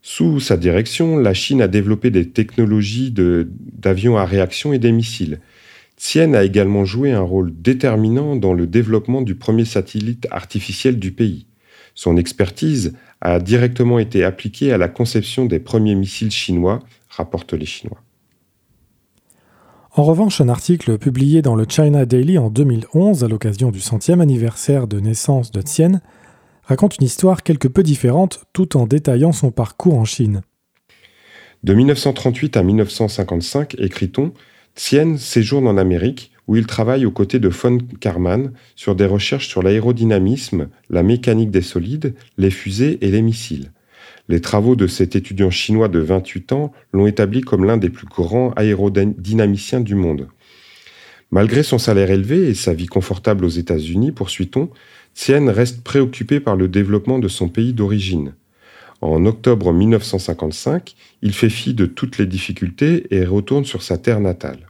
Sous 0.01 0.41
sa 0.41 0.57
direction, 0.57 1.15
la 1.15 1.33
Chine 1.33 1.61
a 1.61 1.69
développé 1.69 2.11
des 2.11 2.27
technologies 2.27 3.13
d'avions 3.15 4.17
à 4.17 4.25
réaction 4.25 4.73
et 4.73 4.77
des 4.77 4.91
missiles. 4.91 5.39
Tsien 5.97 6.33
a 6.33 6.43
également 6.43 6.83
joué 6.83 7.13
un 7.13 7.21
rôle 7.21 7.53
déterminant 7.61 8.35
dans 8.35 8.53
le 8.53 8.67
développement 8.67 9.21
du 9.21 9.35
premier 9.35 9.63
satellite 9.63 10.27
artificiel 10.31 10.99
du 10.99 11.13
pays. 11.13 11.45
Son 11.95 12.17
expertise 12.17 12.93
a 13.21 13.39
directement 13.39 13.99
été 13.99 14.23
appliquée 14.23 14.71
à 14.71 14.77
la 14.77 14.87
conception 14.87 15.45
des 15.45 15.59
premiers 15.59 15.95
missiles 15.95 16.31
chinois, 16.31 16.79
rapportent 17.09 17.53
les 17.53 17.65
Chinois. 17.65 18.01
En 19.91 20.03
revanche, 20.03 20.39
un 20.39 20.49
article 20.49 20.97
publié 20.97 21.41
dans 21.41 21.55
le 21.55 21.65
China 21.67 22.05
Daily 22.05 22.37
en 22.37 22.49
2011 22.49 23.23
à 23.23 23.27
l'occasion 23.27 23.71
du 23.71 23.79
centième 23.79 24.21
anniversaire 24.21 24.87
de 24.87 24.99
naissance 24.99 25.51
de 25.51 25.61
Tsien 25.61 26.01
raconte 26.63 26.97
une 26.97 27.05
histoire 27.05 27.41
quelque 27.41 27.67
peu 27.67 27.81
différente 27.81 28.45
tout 28.53 28.77
en 28.77 28.85
détaillant 28.85 29.31
son 29.31 29.51
parcours 29.51 29.95
en 29.95 30.05
Chine. 30.05 30.41
De 31.63 31.73
1938 31.73 32.55
à 32.55 32.63
1955, 32.63 33.75
écrit-on, 33.79 34.31
Tsien 34.75 35.17
séjourne 35.17 35.67
en 35.67 35.77
Amérique 35.77 36.31
où 36.49 36.55
il 36.55 36.65
travaille 36.65 37.05
aux 37.05 37.11
côtés 37.11 37.37
de 37.37 37.47
von 37.47 37.77
Karman 37.99 38.51
sur 38.75 38.95
des 38.95 39.05
recherches 39.05 39.47
sur 39.47 39.61
l'aérodynamisme, 39.61 40.69
la 40.89 41.03
mécanique 41.03 41.51
des 41.51 41.61
solides, 41.61 42.15
les 42.39 42.49
fusées 42.49 42.97
et 43.01 43.11
les 43.11 43.21
missiles. 43.21 43.71
Les 44.29 44.41
travaux 44.41 44.75
de 44.75 44.87
cet 44.87 45.15
étudiant 45.15 45.51
chinois 45.51 45.89
de 45.89 45.99
28 45.99 46.51
ans 46.53 46.71
l'ont 46.91 47.05
établi 47.05 47.41
comme 47.41 47.65
l'un 47.65 47.77
des 47.77 47.91
plus 47.91 48.07
grands 48.07 48.49
aérodynamiciens 48.53 49.79
du 49.79 49.93
monde. 49.93 50.27
Malgré 51.29 51.61
son 51.61 51.77
salaire 51.77 52.09
élevé 52.09 52.49
et 52.49 52.55
sa 52.55 52.73
vie 52.73 52.87
confortable 52.87 53.45
aux 53.45 53.49
États-Unis, 53.49 54.11
poursuit-on, 54.11 54.71
Tsien 55.13 55.51
reste 55.51 55.83
préoccupé 55.83 56.39
par 56.39 56.55
le 56.55 56.67
développement 56.67 57.19
de 57.19 57.27
son 57.27 57.47
pays 57.47 57.73
d'origine. 57.73 58.33
En 59.01 59.27
octobre 59.27 59.71
1955, 59.71 60.95
il 61.21 61.33
fait 61.33 61.51
fi 61.51 61.75
de 61.75 61.85
toutes 61.85 62.17
les 62.17 62.25
difficultés 62.25 63.05
et 63.11 63.23
retourne 63.23 63.65
sur 63.65 63.83
sa 63.83 63.99
terre 63.99 64.19
natale. 64.19 64.68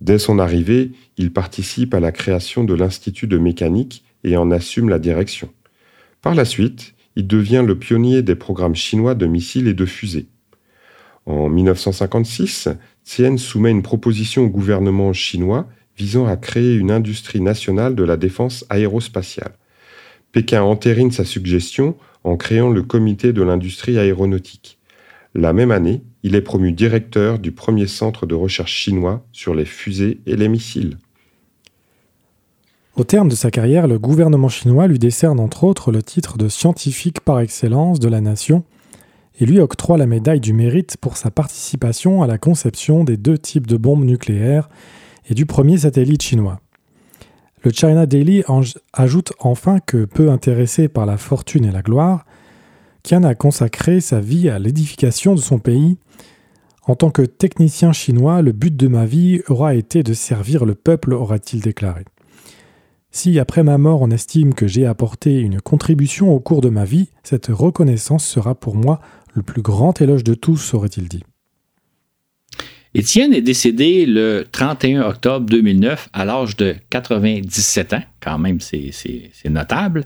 Dès 0.00 0.18
son 0.18 0.38
arrivée, 0.38 0.92
il 1.18 1.32
participe 1.32 1.94
à 1.94 2.00
la 2.00 2.12
création 2.12 2.64
de 2.64 2.74
l'Institut 2.74 3.26
de 3.26 3.38
mécanique 3.38 4.04
et 4.24 4.36
en 4.36 4.50
assume 4.50 4.88
la 4.88 4.98
direction. 4.98 5.50
Par 6.22 6.34
la 6.34 6.44
suite, 6.44 6.94
il 7.16 7.26
devient 7.26 7.64
le 7.66 7.78
pionnier 7.78 8.22
des 8.22 8.34
programmes 8.34 8.74
chinois 8.74 9.14
de 9.14 9.26
missiles 9.26 9.68
et 9.68 9.74
de 9.74 9.84
fusées. 9.84 10.28
En 11.26 11.48
1956, 11.48 12.68
Tsien 13.04 13.36
soumet 13.36 13.70
une 13.70 13.82
proposition 13.82 14.44
au 14.44 14.48
gouvernement 14.48 15.12
chinois 15.12 15.68
visant 15.96 16.26
à 16.26 16.36
créer 16.36 16.74
une 16.76 16.90
industrie 16.90 17.40
nationale 17.40 17.94
de 17.94 18.04
la 18.04 18.16
défense 18.16 18.64
aérospatiale. 18.70 19.52
Pékin 20.32 20.62
entérine 20.62 21.10
sa 21.10 21.24
suggestion 21.24 21.96
en 22.24 22.36
créant 22.36 22.70
le 22.70 22.82
comité 22.82 23.32
de 23.32 23.42
l'industrie 23.42 23.98
aéronautique. 23.98 24.78
La 25.34 25.52
même 25.52 25.70
année, 25.70 26.02
il 26.22 26.34
est 26.34 26.42
promu 26.42 26.72
directeur 26.72 27.38
du 27.38 27.52
premier 27.52 27.86
centre 27.86 28.26
de 28.26 28.34
recherche 28.34 28.72
chinois 28.72 29.24
sur 29.32 29.54
les 29.54 29.64
fusées 29.64 30.20
et 30.26 30.36
les 30.36 30.48
missiles. 30.48 30.98
Au 32.96 33.04
terme 33.04 33.28
de 33.28 33.34
sa 33.34 33.50
carrière, 33.50 33.86
le 33.86 33.98
gouvernement 33.98 34.48
chinois 34.48 34.86
lui 34.86 34.98
décerne 34.98 35.40
entre 35.40 35.64
autres 35.64 35.92
le 35.92 36.02
titre 36.02 36.36
de 36.36 36.48
scientifique 36.48 37.20
par 37.20 37.40
excellence 37.40 38.00
de 38.00 38.08
la 38.08 38.20
nation 38.20 38.64
et 39.38 39.46
lui 39.46 39.60
octroie 39.60 39.96
la 39.96 40.06
médaille 40.06 40.40
du 40.40 40.52
mérite 40.52 40.96
pour 41.00 41.16
sa 41.16 41.30
participation 41.30 42.22
à 42.22 42.26
la 42.26 42.36
conception 42.36 43.04
des 43.04 43.16
deux 43.16 43.38
types 43.38 43.66
de 43.66 43.76
bombes 43.76 44.04
nucléaires 44.04 44.68
et 45.28 45.34
du 45.34 45.46
premier 45.46 45.78
satellite 45.78 46.22
chinois. 46.22 46.60
Le 47.62 47.70
China 47.70 48.06
Daily 48.06 48.42
ajoute 48.92 49.32
enfin 49.38 49.80
que, 49.80 50.04
peu 50.04 50.30
intéressé 50.30 50.88
par 50.88 51.06
la 51.06 51.16
fortune 51.16 51.64
et 51.64 51.70
la 51.70 51.82
gloire, 51.82 52.24
Qian 53.02 53.22
a 53.22 53.34
consacré 53.34 54.00
sa 54.00 54.20
vie 54.20 54.48
à 54.48 54.58
l'édification 54.58 55.34
de 55.34 55.40
son 55.40 55.58
pays. 55.58 55.98
En 56.86 56.96
tant 56.96 57.10
que 57.10 57.22
technicien 57.22 57.92
chinois, 57.92 58.42
le 58.42 58.52
but 58.52 58.76
de 58.76 58.88
ma 58.88 59.06
vie 59.06 59.42
aura 59.48 59.74
été 59.74 60.02
de 60.02 60.14
servir 60.14 60.64
le 60.64 60.74
peuple, 60.74 61.12
aura-t-il 61.12 61.60
déclaré. 61.62 62.04
Si 63.12 63.38
après 63.38 63.62
ma 63.62 63.76
mort 63.76 64.02
on 64.02 64.10
estime 64.10 64.54
que 64.54 64.68
j'ai 64.68 64.86
apporté 64.86 65.40
une 65.40 65.60
contribution 65.60 66.32
au 66.32 66.40
cours 66.40 66.60
de 66.60 66.68
ma 66.68 66.84
vie, 66.84 67.08
cette 67.22 67.48
reconnaissance 67.48 68.24
sera 68.24 68.54
pour 68.54 68.76
moi 68.76 69.00
le 69.34 69.42
plus 69.42 69.62
grand 69.62 70.00
éloge 70.00 70.24
de 70.24 70.34
tous, 70.34 70.74
aurait-il 70.74 71.08
dit. 71.08 71.24
Étienne 72.94 73.32
est 73.32 73.42
décédé 73.42 74.04
le 74.04 74.44
31 74.50 75.02
octobre 75.02 75.46
2009 75.46 76.08
à 76.12 76.24
l'âge 76.24 76.56
de 76.56 76.74
97 76.90 77.92
ans, 77.92 78.02
quand 78.20 78.38
même 78.38 78.60
c'est 78.60 78.90
notable. 79.48 80.04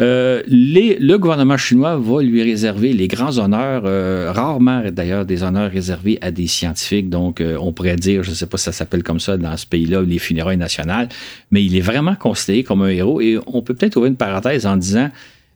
Euh, 0.00 0.42
le 0.48 1.16
gouvernement 1.18 1.56
chinois 1.56 1.96
va 1.96 2.20
lui 2.20 2.42
réserver 2.42 2.92
les 2.92 3.06
grands 3.06 3.38
honneurs, 3.38 3.82
euh, 3.84 4.32
rarement 4.32 4.82
d'ailleurs 4.90 5.24
des 5.24 5.44
honneurs 5.44 5.70
réservés 5.70 6.18
à 6.20 6.32
des 6.32 6.48
scientifiques. 6.48 7.08
Donc, 7.08 7.40
euh, 7.40 7.56
on 7.60 7.72
pourrait 7.72 7.96
dire, 7.96 8.24
je 8.24 8.30
ne 8.30 8.34
sais 8.34 8.46
pas 8.46 8.56
si 8.56 8.64
ça 8.64 8.72
s'appelle 8.72 9.04
comme 9.04 9.20
ça 9.20 9.36
dans 9.36 9.56
ce 9.56 9.66
pays-là, 9.66 10.02
les 10.02 10.18
funérailles 10.18 10.56
nationales, 10.56 11.08
mais 11.52 11.64
il 11.64 11.76
est 11.76 11.80
vraiment 11.80 12.16
considéré 12.16 12.64
comme 12.64 12.82
un 12.82 12.88
héros. 12.88 13.20
Et 13.20 13.38
on 13.46 13.62
peut 13.62 13.74
peut-être 13.74 13.96
ouvrir 13.96 14.10
une 14.10 14.16
parenthèse 14.16 14.66
en 14.66 14.76
disant, 14.76 15.10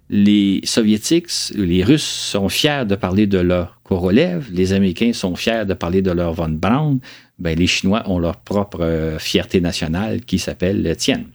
les 0.09 0.61
soviétiques, 0.65 1.31
les 1.57 1.83
Russes 1.83 2.03
sont 2.03 2.49
fiers 2.49 2.85
de 2.87 2.95
parler 2.95 3.27
de 3.27 3.39
leur 3.39 3.81
Korolev, 3.83 4.47
les 4.53 4.73
Américains 4.73 5.13
sont 5.13 5.35
fiers 5.35 5.65
de 5.67 5.75
parler 5.75 6.01
de 6.01 6.13
leur 6.13 6.33
von 6.33 6.49
Braun, 6.49 6.99
ben, 7.39 7.59
les 7.59 7.67
Chinois 7.67 8.05
ont 8.07 8.19
leur 8.19 8.37
propre 8.37 9.17
fierté 9.19 9.61
nationale 9.61 10.21
qui 10.23 10.39
s'appelle 10.39 10.95
Tienne. 10.97 11.27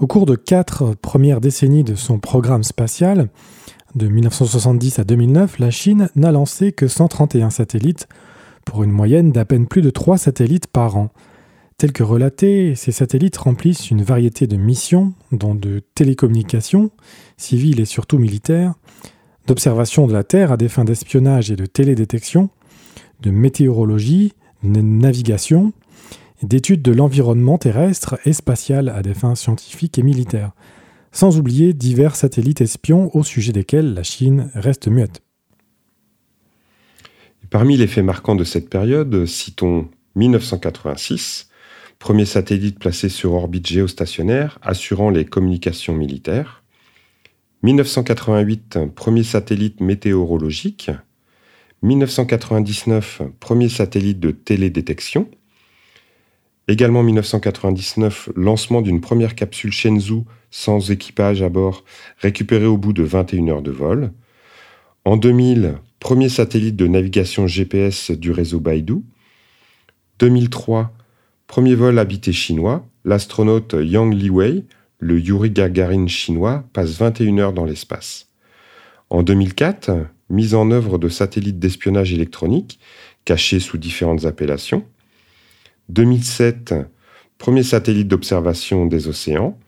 Au 0.00 0.06
cours 0.06 0.26
de 0.26 0.36
quatre 0.36 0.94
premières 0.94 1.40
décennies 1.40 1.82
de 1.82 1.96
son 1.96 2.20
programme 2.20 2.62
spatial, 2.62 3.30
de 3.96 4.06
1970 4.06 5.00
à 5.00 5.04
2009, 5.04 5.58
la 5.58 5.72
Chine 5.72 6.08
n'a 6.14 6.30
lancé 6.30 6.70
que 6.70 6.86
131 6.86 7.50
satellites, 7.50 8.06
pour 8.64 8.84
une 8.84 8.92
moyenne 8.92 9.32
d'à 9.32 9.44
peine 9.44 9.66
plus 9.66 9.82
de 9.82 9.90
3 9.90 10.16
satellites 10.16 10.68
par 10.68 10.96
an. 10.96 11.10
Tels 11.78 11.90
que 11.90 12.04
relatés, 12.04 12.76
ces 12.76 12.92
satellites 12.92 13.38
remplissent 13.38 13.90
une 13.90 14.02
variété 14.02 14.46
de 14.46 14.56
missions, 14.56 15.14
dont 15.32 15.56
de 15.56 15.82
télécommunications, 15.96 16.92
civiles 17.36 17.80
et 17.80 17.84
surtout 17.84 18.18
militaires, 18.18 18.74
d'observation 19.48 20.06
de 20.06 20.12
la 20.12 20.22
Terre 20.22 20.52
à 20.52 20.56
des 20.56 20.68
fins 20.68 20.84
d'espionnage 20.84 21.50
et 21.50 21.56
de 21.56 21.66
télédétection, 21.66 22.50
de 23.20 23.32
météorologie, 23.32 24.32
de 24.62 24.80
navigation, 24.80 25.72
d'études 26.42 26.82
de 26.82 26.92
l'environnement 26.92 27.58
terrestre 27.58 28.18
et 28.24 28.32
spatial 28.32 28.88
à 28.88 29.02
des 29.02 29.14
fins 29.14 29.34
scientifiques 29.34 29.98
et 29.98 30.02
militaires, 30.02 30.52
sans 31.12 31.38
oublier 31.38 31.72
divers 31.72 32.16
satellites 32.16 32.60
espions 32.60 33.14
au 33.14 33.22
sujet 33.22 33.52
desquels 33.52 33.94
la 33.94 34.02
Chine 34.02 34.50
reste 34.54 34.88
muette. 34.88 35.22
Parmi 37.50 37.76
les 37.76 37.86
faits 37.86 38.04
marquants 38.04 38.36
de 38.36 38.44
cette 38.44 38.68
période, 38.68 39.24
citons 39.24 39.88
1986, 40.16 41.48
premier 41.98 42.26
satellite 42.26 42.78
placé 42.78 43.08
sur 43.08 43.32
orbite 43.32 43.66
géostationnaire 43.66 44.58
assurant 44.62 45.08
les 45.08 45.24
communications 45.24 45.94
militaires. 45.94 46.62
1988, 47.62 48.78
premier 48.94 49.24
satellite 49.24 49.80
météorologique. 49.80 50.90
1999, 51.82 53.22
premier 53.40 53.68
satellite 53.68 54.20
de 54.20 54.30
télédétection. 54.30 55.28
Également 56.70 57.02
1999, 57.02 58.28
lancement 58.36 58.82
d'une 58.82 59.00
première 59.00 59.34
capsule 59.34 59.72
Shenzhou 59.72 60.26
sans 60.50 60.90
équipage 60.90 61.42
à 61.42 61.48
bord, 61.48 61.82
récupérée 62.18 62.66
au 62.66 62.76
bout 62.76 62.92
de 62.92 63.02
21 63.02 63.48
heures 63.48 63.62
de 63.62 63.70
vol. 63.70 64.12
En 65.06 65.16
2000, 65.16 65.76
premier 65.98 66.28
satellite 66.28 66.76
de 66.76 66.86
navigation 66.86 67.46
GPS 67.46 68.10
du 68.10 68.32
réseau 68.32 68.60
Baidu. 68.60 68.96
2003, 70.18 70.92
premier 71.46 71.74
vol 71.74 71.98
habité 71.98 72.32
chinois, 72.32 72.86
l'astronaute 73.06 73.74
Yang 73.78 74.14
Liwei, 74.14 74.64
le 74.98 75.18
Yuri 75.18 75.50
Gagarin 75.50 76.06
chinois, 76.06 76.64
passe 76.74 76.98
21 76.98 77.38
heures 77.38 77.52
dans 77.54 77.64
l'espace. 77.64 78.28
En 79.08 79.22
2004, 79.22 79.92
mise 80.28 80.54
en 80.54 80.70
œuvre 80.70 80.98
de 80.98 81.08
satellites 81.08 81.58
d'espionnage 81.58 82.12
électronique, 82.12 82.78
cachés 83.24 83.60
sous 83.60 83.78
différentes 83.78 84.26
appellations. 84.26 84.84
2007, 85.88 86.74
premier 87.38 87.62
satellite 87.62 88.08
d'observation 88.08 88.86
des 88.86 89.08
océans. 89.08 89.58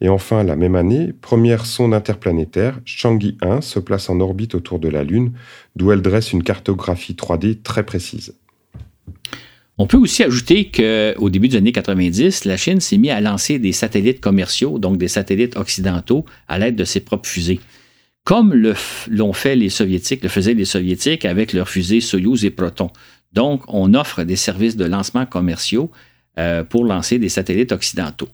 Et 0.00 0.08
enfin, 0.08 0.42
la 0.42 0.56
même 0.56 0.74
année, 0.74 1.12
première 1.20 1.64
sonde 1.64 1.94
interplanétaire, 1.94 2.80
Chang'e 2.84 3.36
1, 3.40 3.60
se 3.60 3.78
place 3.78 4.10
en 4.10 4.18
orbite 4.18 4.56
autour 4.56 4.80
de 4.80 4.88
la 4.88 5.04
Lune, 5.04 5.32
d'où 5.76 5.92
elle 5.92 6.02
dresse 6.02 6.32
une 6.32 6.42
cartographie 6.42 7.14
3D 7.14 7.62
très 7.62 7.84
précise. 7.84 8.34
On 9.78 9.86
peut 9.86 9.96
aussi 9.96 10.22
ajouter 10.22 10.70
qu'au 10.70 11.30
début 11.30 11.48
des 11.48 11.56
années 11.56 11.72
90, 11.72 12.44
la 12.44 12.56
Chine 12.56 12.80
s'est 12.80 12.98
mise 12.98 13.12
à 13.12 13.20
lancer 13.20 13.58
des 13.58 13.72
satellites 13.72 14.20
commerciaux, 14.20 14.78
donc 14.78 14.98
des 14.98 15.08
satellites 15.08 15.56
occidentaux, 15.56 16.24
à 16.48 16.58
l'aide 16.58 16.76
de 16.76 16.84
ses 16.84 17.00
propres 17.00 17.28
fusées. 17.28 17.60
Comme 18.24 18.54
l'ont 19.08 19.32
fait 19.32 19.56
les 19.56 19.70
Soviétiques, 19.70 20.22
le 20.22 20.28
faisaient 20.28 20.54
les 20.54 20.64
Soviétiques 20.64 21.24
avec 21.24 21.52
leurs 21.52 21.68
fusées 21.68 22.00
Soyouz 22.00 22.44
et 22.44 22.50
Proton. 22.50 22.90
Donc, 23.32 23.62
on 23.68 23.94
offre 23.94 24.24
des 24.24 24.36
services 24.36 24.76
de 24.76 24.84
lancement 24.84 25.26
commerciaux 25.26 25.90
euh, 26.38 26.64
pour 26.64 26.84
lancer 26.84 27.18
des 27.18 27.28
satellites 27.28 27.72
occidentaux. 27.72 28.28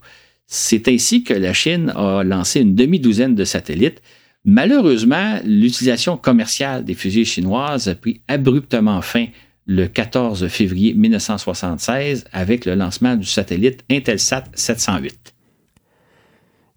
C'est 0.46 0.88
ainsi 0.88 1.24
que 1.24 1.34
la 1.34 1.52
Chine 1.52 1.92
a 1.94 2.22
lancé 2.24 2.60
une 2.60 2.74
demi-douzaine 2.74 3.34
de 3.34 3.44
satellites. 3.44 4.00
Malheureusement, 4.44 5.40
l'utilisation 5.44 6.16
commerciale 6.16 6.84
des 6.84 6.94
fusées 6.94 7.24
chinoises 7.24 7.88
a 7.88 7.94
pris 7.94 8.22
abruptement 8.28 9.02
fin 9.02 9.26
le 9.66 9.86
14 9.86 10.48
février 10.48 10.94
1976 10.94 12.24
avec 12.32 12.64
le 12.64 12.74
lancement 12.74 13.16
du 13.16 13.26
satellite 13.26 13.84
Intelsat 13.90 14.44
708. 14.54 15.34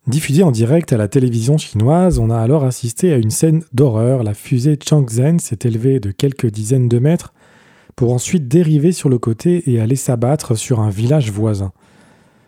Diffusé 0.08 0.44
en 0.44 0.52
direct 0.52 0.92
à 0.92 0.98
la 0.98 1.08
télévision 1.08 1.58
chinoise, 1.58 2.20
on 2.20 2.30
a 2.30 2.38
alors 2.38 2.66
assisté 2.66 3.14
à 3.14 3.18
une 3.18 3.30
scène 3.30 3.64
d'horreur. 3.72 4.24
La 4.24 4.34
fusée 4.34 4.78
Changzhen 4.84 5.40
s'est 5.40 5.60
élevée 5.64 6.00
de 6.00 6.12
quelques 6.12 6.48
dizaines 6.48 6.90
de 6.90 7.00
mètres 7.00 7.34
pour 7.96 8.14
ensuite 8.14 8.48
dériver 8.48 8.92
sur 8.92 9.10
le 9.10 9.18
côté 9.18 9.70
et 9.72 9.80
aller 9.80 9.96
s'abattre 9.96 10.56
sur 10.56 10.80
un 10.80 10.90
village 10.90 11.32
voisin. 11.32 11.72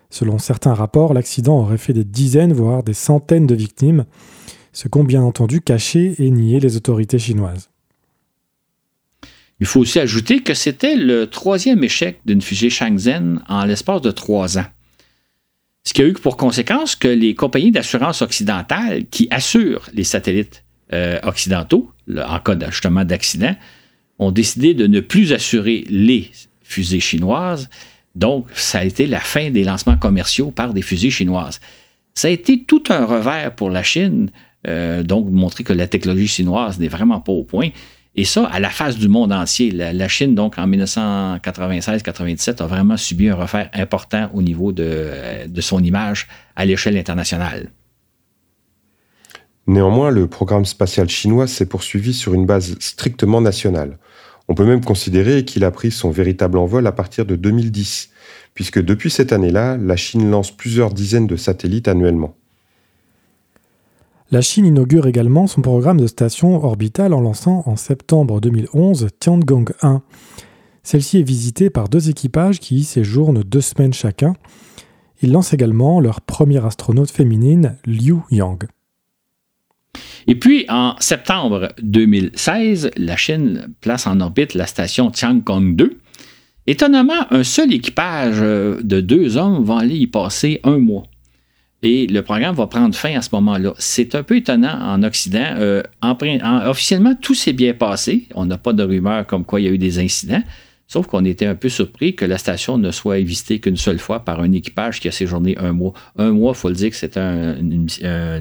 Selon 0.10 0.38
certains 0.38 0.74
rapports, 0.74 1.14
l'accident 1.14 1.60
aurait 1.60 1.78
fait 1.78 1.94
des 1.94 2.04
dizaines, 2.04 2.54
voire 2.54 2.84
des 2.84 2.94
centaines 2.94 3.48
de 3.48 3.56
victimes, 3.56 4.06
ce 4.72 4.88
qu'ont 4.88 5.04
bien 5.04 5.24
entendu 5.24 5.62
caché 5.62 6.16
et 6.20 6.30
nié 6.30 6.60
les 6.60 6.78
autorités 6.78 7.20
chinoises. 7.20 7.70
Il 9.60 9.66
faut 9.66 9.80
aussi 9.80 10.00
ajouter 10.00 10.42
que 10.42 10.54
c'était 10.54 10.96
le 10.96 11.28
troisième 11.28 11.84
échec 11.84 12.20
d'une 12.26 12.42
fusée 12.42 12.70
Shenzhen 12.70 13.42
en 13.48 13.66
l'espace 13.66 14.02
de 14.02 14.12
trois 14.12 14.58
ans. 14.58 14.66
Ce 15.84 15.94
qui 15.94 16.02
a 16.02 16.06
eu 16.06 16.14
pour 16.14 16.38
conséquence 16.38 16.96
que 16.96 17.08
les 17.08 17.36
compagnies 17.36 17.72
d'assurance 17.72 18.22
occidentales 18.22 19.06
qui 19.06 19.28
assurent 19.32 19.90
les 19.94 20.04
satellites 20.04 20.64
euh, 20.94 21.20
occidentaux, 21.24 21.92
en 22.16 22.40
cas 22.40 22.58
justement 22.70 23.04
d'accident, 23.06 23.56
ont 24.24 24.32
décidé 24.32 24.74
de 24.74 24.88
ne 24.88 25.00
plus 25.00 25.34
assurer 25.34 25.86
les 25.90 26.30
fusées 26.62 27.00
chinoises. 27.00 27.70
Donc, 28.16 28.48
ça 28.54 28.80
a 28.80 28.84
été 28.84 29.08
la 29.08 29.20
fin 29.20 29.50
des 29.50 29.64
lancements 29.64 29.98
commerciaux 29.98 30.52
par 30.52 30.74
des 30.74 30.82
fusées 30.82 31.10
chinoises. 31.10 31.60
Ça 32.14 32.28
a 32.28 32.32
été 32.32 32.64
tout 32.64 32.84
un 32.90 33.06
revers 33.06 33.56
pour 33.56 33.70
la 33.70 33.84
Chine, 33.84 34.30
euh, 34.68 35.04
donc 35.04 35.30
montrer 35.30 35.64
que 35.64 35.74
la 35.74 35.88
technologie 35.88 36.28
chinoise 36.28 36.80
n'est 36.80 36.88
vraiment 36.88 37.20
pas 37.20 37.32
au 37.32 37.44
point. 37.44 37.70
Et 38.16 38.26
ça, 38.26 38.46
à 38.46 38.60
la 38.60 38.70
face 38.70 38.98
du 38.98 39.08
monde 39.08 39.34
entier. 39.34 39.72
La, 39.72 40.08
Chine, 40.08 40.36
donc, 40.36 40.60
en 40.60 40.68
1996-97, 40.68 42.62
a 42.62 42.68
vraiment 42.68 42.96
subi 42.96 43.30
un 43.30 43.36
refaire 43.36 43.72
important 43.74 44.30
au 44.36 44.44
niveau 44.44 44.72
de, 44.72 45.48
de 45.48 45.62
son 45.62 45.84
image 45.84 46.28
à 46.56 46.66
l'échelle 46.66 46.96
internationale. 46.96 47.72
Néanmoins, 49.66 50.12
le 50.12 50.28
programme 50.28 50.66
spatial 50.66 51.10
chinois 51.10 51.48
s'est 51.48 51.66
poursuivi 51.66 52.14
sur 52.14 52.34
une 52.36 52.46
base 52.46 52.76
strictement 52.80 53.42
nationale. 53.42 53.98
On 54.48 54.56
peut 54.56 54.66
même 54.66 54.84
considérer 54.84 55.46
qu'il 55.46 55.64
a 55.64 55.72
pris 55.72 55.92
son 55.92 56.10
véritable 56.10 56.58
envol 56.58 56.86
à 56.86 56.92
partir 56.92 57.26
de 57.26 57.36
2010, 57.36 58.10
puisque 58.54 58.84
depuis 58.84 59.10
cette 59.10 59.32
année-là, 59.32 59.78
la 59.78 59.96
Chine 59.96 60.30
lance 60.30 60.52
plusieurs 60.52 60.94
dizaines 60.94 61.28
de 61.28 61.36
satellites 61.36 61.88
annuellement. 61.88 62.36
La 64.32 64.42
Chine 64.42 64.66
inaugure 64.66 65.06
également 65.06 65.48
son 65.48 65.62
programme 65.62 66.02
de 66.02 66.08
station 66.08 66.56
orbitale 66.64 67.14
en 67.14 67.22
lançant 67.22 67.64
en 67.68 67.76
septembre 67.76 68.42
2011 68.42 69.10
Tiangong 69.20 69.72
1. 69.82 70.02
Celle-ci 70.82 71.20
est 71.20 71.24
visitée 71.24 71.70
par 71.70 71.88
deux 71.88 72.10
équipages 72.10 72.60
qui 72.60 72.78
y 72.78 72.84
séjournent 72.84 73.44
deux 73.44 73.62
semaines 73.62 73.94
chacun. 73.94 74.34
Ils 75.22 75.32
lancent 75.32 75.54
également 75.54 76.02
leur 76.02 76.20
première 76.20 76.66
astronaute 76.66 77.12
féminine, 77.12 77.78
Liu 77.86 78.18
Yang. 78.32 78.66
Et 80.28 80.36
puis, 80.36 80.66
en 80.70 80.96
septembre 81.00 81.70
2016, 81.82 82.92
la 82.98 83.18
Chine 83.18 83.68
place 83.82 84.08
en 84.08 84.20
orbite 84.22 84.54
la 84.54 84.66
station 84.66 85.12
Tiangong 85.12 85.76
2. 85.76 85.98
Étonnamment, 86.66 87.28
un 87.32 87.44
seul 87.44 87.74
équipage 87.74 88.40
de 88.40 89.02
deux 89.02 89.36
hommes 89.36 89.64
va 89.64 89.80
aller 89.80 89.98
y 89.98 90.08
passer 90.08 90.62
un 90.64 90.78
mois. 90.78 91.04
Et 91.84 92.08
le 92.08 92.22
programme 92.22 92.56
va 92.56 92.68
prendre 92.68 92.96
fin 92.96 93.18
à 93.18 93.22
ce 93.22 93.30
moment-là. 93.34 93.74
C'est 93.78 94.16
un 94.16 94.24
peu 94.24 94.38
étonnant 94.38 94.80
en 94.82 95.04
Occident. 95.04 95.56
Euh, 95.58 95.84
officiellement, 96.66 97.14
tout 97.22 97.36
s'est 97.36 97.52
bien 97.52 97.74
passé. 97.74 98.30
On 98.36 98.46
n'a 98.46 98.58
pas 98.58 98.72
de 98.72 98.84
rumeurs 98.84 99.28
comme 99.28 99.44
quoi 99.44 99.60
il 99.60 99.66
y 99.66 99.68
a 99.68 99.72
eu 99.72 99.78
des 99.78 100.00
incidents. 100.00 100.44
Sauf 100.94 101.08
qu'on 101.08 101.26
était 101.26 101.48
un 101.48 101.56
peu 101.56 101.70
surpris 101.70 102.14
que 102.14 102.24
la 102.24 102.38
station 102.38 102.78
ne 102.78 102.92
soit 102.92 103.20
visitée 103.22 103.60
qu'une 103.60 103.78
seule 103.78 103.98
fois 103.98 104.20
par 104.20 104.42
un 104.42 104.52
équipage 104.52 105.00
qui 105.00 105.08
a 105.08 105.12
séjourné 105.12 105.58
un 105.58 105.72
mois. 105.72 105.94
Un 106.20 106.34
mois, 106.34 106.52
il 106.56 106.60
faut 106.60 106.70
le 106.70 106.76
dire 106.76 106.92
que 106.92 106.96
c'est 106.96 107.18
une, 107.18 107.88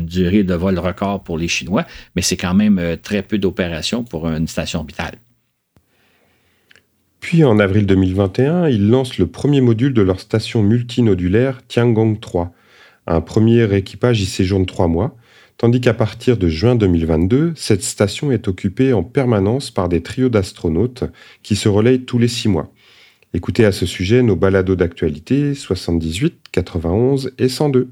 durée 0.01 0.43
de 0.43 0.53
vol 0.53 0.79
record 0.79 1.23
pour 1.23 1.39
les 1.39 1.49
Chinois, 1.49 1.87
mais 2.15 2.21
c'est 2.21 2.37
quand 2.37 2.53
même 2.53 2.79
euh, 2.79 2.97
très 3.03 3.23
peu 3.23 3.39
d'opérations 3.39 4.05
pour 4.05 4.29
une 4.29 4.47
station 4.49 4.81
orbitale. 4.81 5.15
Puis 7.21 7.43
en 7.43 7.59
avril 7.59 7.87
2021, 7.87 8.69
ils 8.69 8.87
lancent 8.87 9.17
le 9.17 9.29
premier 9.29 9.63
module 9.63 9.95
de 9.95 10.03
leur 10.03 10.21
station 10.21 10.63
multinodulaire 10.63 11.67
Tiangong 11.69 12.21
3 12.21 12.53
un 13.07 13.21
premier 13.21 13.75
équipage 13.75 14.21
y 14.21 14.27
séjourne 14.27 14.67
trois 14.67 14.89
mois, 14.89 15.17
tandis 15.63 15.81
qu'à 15.81 15.95
partir 15.95 16.39
de 16.39 16.49
juin 16.49 16.75
2022, 16.75 17.53
cette 17.55 17.85
station 17.85 18.33
est 18.33 18.49
occupée 18.49 18.93
en 18.93 19.05
permanence 19.05 19.71
par 19.71 19.89
des 19.89 20.03
trios 20.03 20.29
d'astronautes 20.29 21.05
qui 21.45 21.55
se 21.55 21.69
relayent 21.69 22.03
tous 22.03 22.19
les 22.19 22.27
six 22.27 22.49
mois. 22.49 22.73
Écoutez 23.33 23.65
à 23.65 23.71
ce 23.71 23.87
sujet 23.87 24.25
nos 24.25 24.35
balados 24.35 24.75
d'actualité 24.75 25.55
78, 25.55 26.35
91 26.51 27.31
et 27.39 27.49
102. 27.49 27.89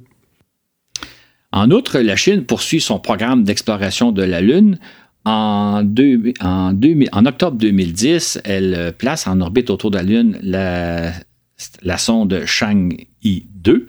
En 1.52 1.70
outre, 1.70 2.00
la 2.00 2.16
Chine 2.16 2.44
poursuit 2.44 2.80
son 2.80 2.98
programme 2.98 3.44
d'exploration 3.44 4.10
de 4.10 4.24
la 4.24 4.40
Lune. 4.40 4.80
En, 5.24 5.84
octobre 5.84 7.56
2010, 7.56 8.40
elle 8.42 8.94
place 8.98 9.28
en 9.28 9.40
orbite 9.40 9.70
autour 9.70 9.92
de 9.92 9.96
la 9.96 10.02
Lune 10.02 10.40
la, 10.42 11.12
la 11.82 11.98
sonde 11.98 12.42
Chang'e 12.46 13.06
2 13.22 13.86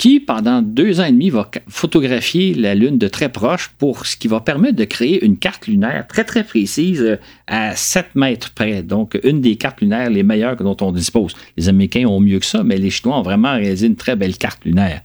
qui, 0.00 0.18
pendant 0.18 0.62
deux 0.62 0.98
ans 0.98 1.04
et 1.04 1.12
demi, 1.12 1.28
va 1.28 1.50
photographier 1.68 2.54
la 2.54 2.74
Lune 2.74 2.96
de 2.96 3.06
très 3.06 3.28
proche 3.28 3.70
pour 3.76 4.06
ce 4.06 4.16
qui 4.16 4.28
va 4.28 4.40
permettre 4.40 4.76
de 4.76 4.84
créer 4.84 5.22
une 5.22 5.36
carte 5.36 5.66
lunaire 5.66 6.06
très, 6.08 6.24
très 6.24 6.42
précise 6.42 7.02
euh, 7.02 7.16
à 7.46 7.76
7 7.76 8.14
mètres 8.14 8.50
près. 8.54 8.82
Donc, 8.82 9.20
une 9.24 9.42
des 9.42 9.56
cartes 9.56 9.82
lunaires 9.82 10.08
les 10.08 10.22
meilleures 10.22 10.56
dont 10.56 10.76
on 10.80 10.90
dispose. 10.90 11.34
Les 11.58 11.68
Américains 11.68 12.06
ont 12.06 12.18
mieux 12.18 12.38
que 12.38 12.46
ça, 12.46 12.64
mais 12.64 12.78
les 12.78 12.88
Chinois 12.88 13.18
ont 13.18 13.22
vraiment 13.22 13.52
réalisé 13.52 13.88
une 13.88 13.96
très 13.96 14.16
belle 14.16 14.38
carte 14.38 14.64
lunaire. 14.64 15.02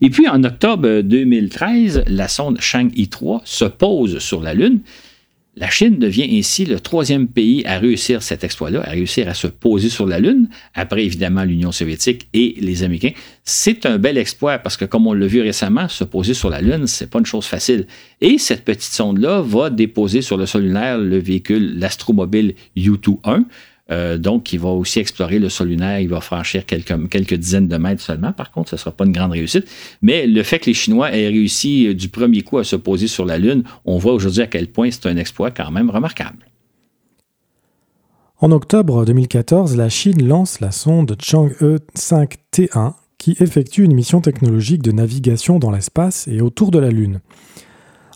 Et 0.00 0.08
puis, 0.08 0.26
en 0.26 0.42
octobre 0.42 1.02
2013, 1.02 2.04
la 2.06 2.28
sonde 2.28 2.58
Chang'e 2.58 3.06
3 3.10 3.42
se 3.44 3.66
pose 3.66 4.18
sur 4.18 4.40
la 4.40 4.54
Lune 4.54 4.80
la 5.58 5.68
Chine 5.70 5.98
devient 5.98 6.38
ainsi 6.38 6.64
le 6.64 6.78
troisième 6.78 7.26
pays 7.26 7.64
à 7.66 7.78
réussir 7.78 8.22
cet 8.22 8.44
exploit-là, 8.44 8.82
à 8.84 8.90
réussir 8.90 9.28
à 9.28 9.34
se 9.34 9.48
poser 9.48 9.88
sur 9.88 10.06
la 10.06 10.20
Lune, 10.20 10.48
après 10.74 11.04
évidemment 11.04 11.42
l'Union 11.42 11.72
soviétique 11.72 12.28
et 12.32 12.54
les 12.60 12.84
Américains. 12.84 13.12
C'est 13.44 13.84
un 13.84 13.98
bel 13.98 14.18
exploit 14.18 14.58
parce 14.58 14.76
que, 14.76 14.84
comme 14.84 15.06
on 15.06 15.12
l'a 15.12 15.26
vu 15.26 15.40
récemment, 15.40 15.88
se 15.88 16.04
poser 16.04 16.34
sur 16.34 16.48
la 16.48 16.60
Lune, 16.60 16.86
c'est 16.86 17.10
pas 17.10 17.18
une 17.18 17.26
chose 17.26 17.46
facile. 17.46 17.86
Et 18.20 18.38
cette 18.38 18.64
petite 18.64 18.92
sonde-là 18.92 19.42
va 19.42 19.70
déposer 19.70 20.22
sur 20.22 20.36
le 20.36 20.46
sol 20.46 20.62
lunaire 20.62 20.98
le 20.98 21.18
véhicule, 21.18 21.78
l'astromobile 21.78 22.54
U-2-1, 22.76 23.44
euh, 23.90 24.18
donc, 24.18 24.52
il 24.52 24.60
va 24.60 24.68
aussi 24.68 24.98
explorer 24.98 25.38
le 25.38 25.48
sol 25.48 25.68
lunaire. 25.68 26.00
Il 26.00 26.08
va 26.08 26.20
franchir 26.20 26.66
quelques, 26.66 27.34
dizaines 27.34 27.68
de 27.68 27.76
mètres 27.76 28.02
seulement. 28.02 28.32
Par 28.32 28.50
contre, 28.50 28.70
ce 28.70 28.74
ne 28.76 28.78
sera 28.80 28.92
pas 28.92 29.04
une 29.04 29.12
grande 29.12 29.32
réussite. 29.32 29.66
Mais 30.02 30.26
le 30.26 30.42
fait 30.42 30.58
que 30.58 30.66
les 30.66 30.74
Chinois 30.74 31.10
aient 31.16 31.28
réussi 31.28 31.88
euh, 31.88 31.94
du 31.94 32.08
premier 32.08 32.42
coup 32.42 32.58
à 32.58 32.64
se 32.64 32.76
poser 32.76 33.06
sur 33.06 33.24
la 33.24 33.38
Lune, 33.38 33.64
on 33.84 33.98
voit 33.98 34.12
aujourd'hui 34.12 34.42
à 34.42 34.46
quel 34.46 34.68
point 34.68 34.90
c'est 34.90 35.06
un 35.06 35.16
exploit 35.16 35.50
quand 35.50 35.70
même 35.70 35.90
remarquable. 35.90 36.46
En 38.40 38.52
octobre 38.52 39.04
2014, 39.04 39.76
la 39.76 39.88
Chine 39.88 40.26
lance 40.26 40.60
la 40.60 40.70
sonde 40.70 41.16
Chang'e 41.20 41.78
5T1 41.96 42.92
qui 43.16 43.36
effectue 43.40 43.82
une 43.82 43.94
mission 43.94 44.20
technologique 44.20 44.82
de 44.82 44.92
navigation 44.92 45.58
dans 45.58 45.72
l'espace 45.72 46.28
et 46.28 46.40
autour 46.40 46.70
de 46.70 46.78
la 46.78 46.90
Lune. 46.90 47.20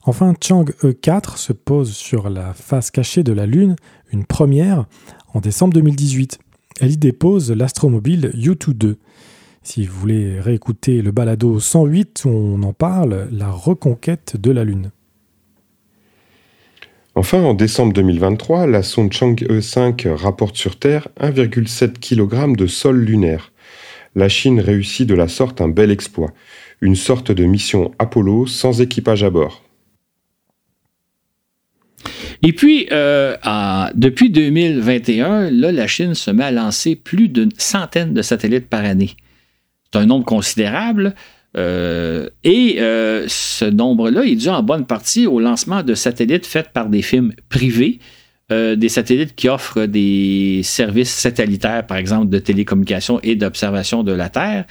Enfin, 0.05 0.35
Chang'e 0.41 0.93
4 1.01 1.39
se 1.39 1.53
pose 1.53 1.93
sur 1.93 2.29
la 2.29 2.55
face 2.55 2.91
cachée 2.91 3.23
de 3.23 3.33
la 3.33 3.47
Lune, 3.47 3.77
une 4.13 4.25
première, 4.25 4.87
en 5.35 5.41
décembre 5.41 5.75
2018. 5.75 6.39
Elle 6.81 6.93
y 6.93 6.97
dépose 6.97 7.51
l'astromobile 7.51 8.33
U-2. 8.35 8.97
Si 9.63 9.87
vous 9.87 10.01
voulez 10.01 10.41
réécouter 10.41 11.03
le 11.03 11.13
balado 11.13 11.61
108 11.61 12.25
où 12.25 12.31
on 12.31 12.63
en 12.63 12.73
parle, 12.73 13.29
la 13.31 13.51
reconquête 13.51 14.37
de 14.37 14.51
la 14.51 14.65
Lune. 14.65 14.91
Enfin, 17.15 17.43
en 17.43 17.55
décembre 17.55 17.93
2023, 17.93 18.67
la 18.67 18.83
sonde 18.83 19.13
Chang'e 19.13 19.61
5 19.61 20.09
rapporte 20.15 20.57
sur 20.57 20.79
Terre 20.79 21.09
1,7 21.21 21.99
kg 22.01 22.57
de 22.57 22.67
sol 22.67 22.99
lunaire. 22.99 23.53
La 24.15 24.29
Chine 24.29 24.61
réussit 24.61 25.07
de 25.07 25.15
la 25.15 25.29
sorte 25.29 25.61
un 25.61 25.69
bel 25.69 25.91
exploit, 25.91 26.33
une 26.81 26.97
sorte 26.97 27.31
de 27.31 27.45
mission 27.45 27.93
Apollo 27.99 28.47
sans 28.47 28.81
équipage 28.81 29.25
à 29.25 29.31
bord. 29.31 29.62
Et 32.45 32.53
puis, 32.53 32.89
euh, 32.91 33.37
depuis 33.95 34.31
2021, 34.31 35.51
là, 35.51 35.71
la 35.71 35.87
Chine 35.87 36.15
se 36.15 36.31
met 36.31 36.45
à 36.45 36.51
lancer 36.51 36.97
plus 36.97 37.29
d'une 37.29 37.53
centaine 37.57 38.13
de 38.15 38.23
satellites 38.23 38.69
par 38.69 38.85
année. 38.85 39.13
C'est 39.93 40.01
un 40.01 40.07
nombre 40.07 40.25
considérable. 40.25 41.15
Euh, 41.57 42.31
et 42.43 42.81
euh, 42.81 43.27
ce 43.29 43.67
nombre-là 43.67 44.25
est 44.25 44.35
dû 44.35 44.49
en 44.49 44.63
bonne 44.63 44.87
partie 44.87 45.27
au 45.27 45.39
lancement 45.39 45.83
de 45.83 45.95
satellites 45.95 46.47
faits 46.47 46.71
par 46.73 46.89
des 46.89 47.03
firmes 47.03 47.33
privées, 47.49 48.01
des 48.51 48.91
satellites 48.91 49.35
qui 49.35 49.49
offrent 49.49 49.87
des 49.87 50.61
services 50.63 51.11
satellitaires, 51.11 51.87
par 51.87 51.97
exemple, 51.97 52.29
de 52.29 52.39
télécommunication 52.39 53.19
et 53.23 53.35
d'observation 53.35 54.03
de 54.03 54.13
la 54.13 54.29
Terre. 54.29 54.67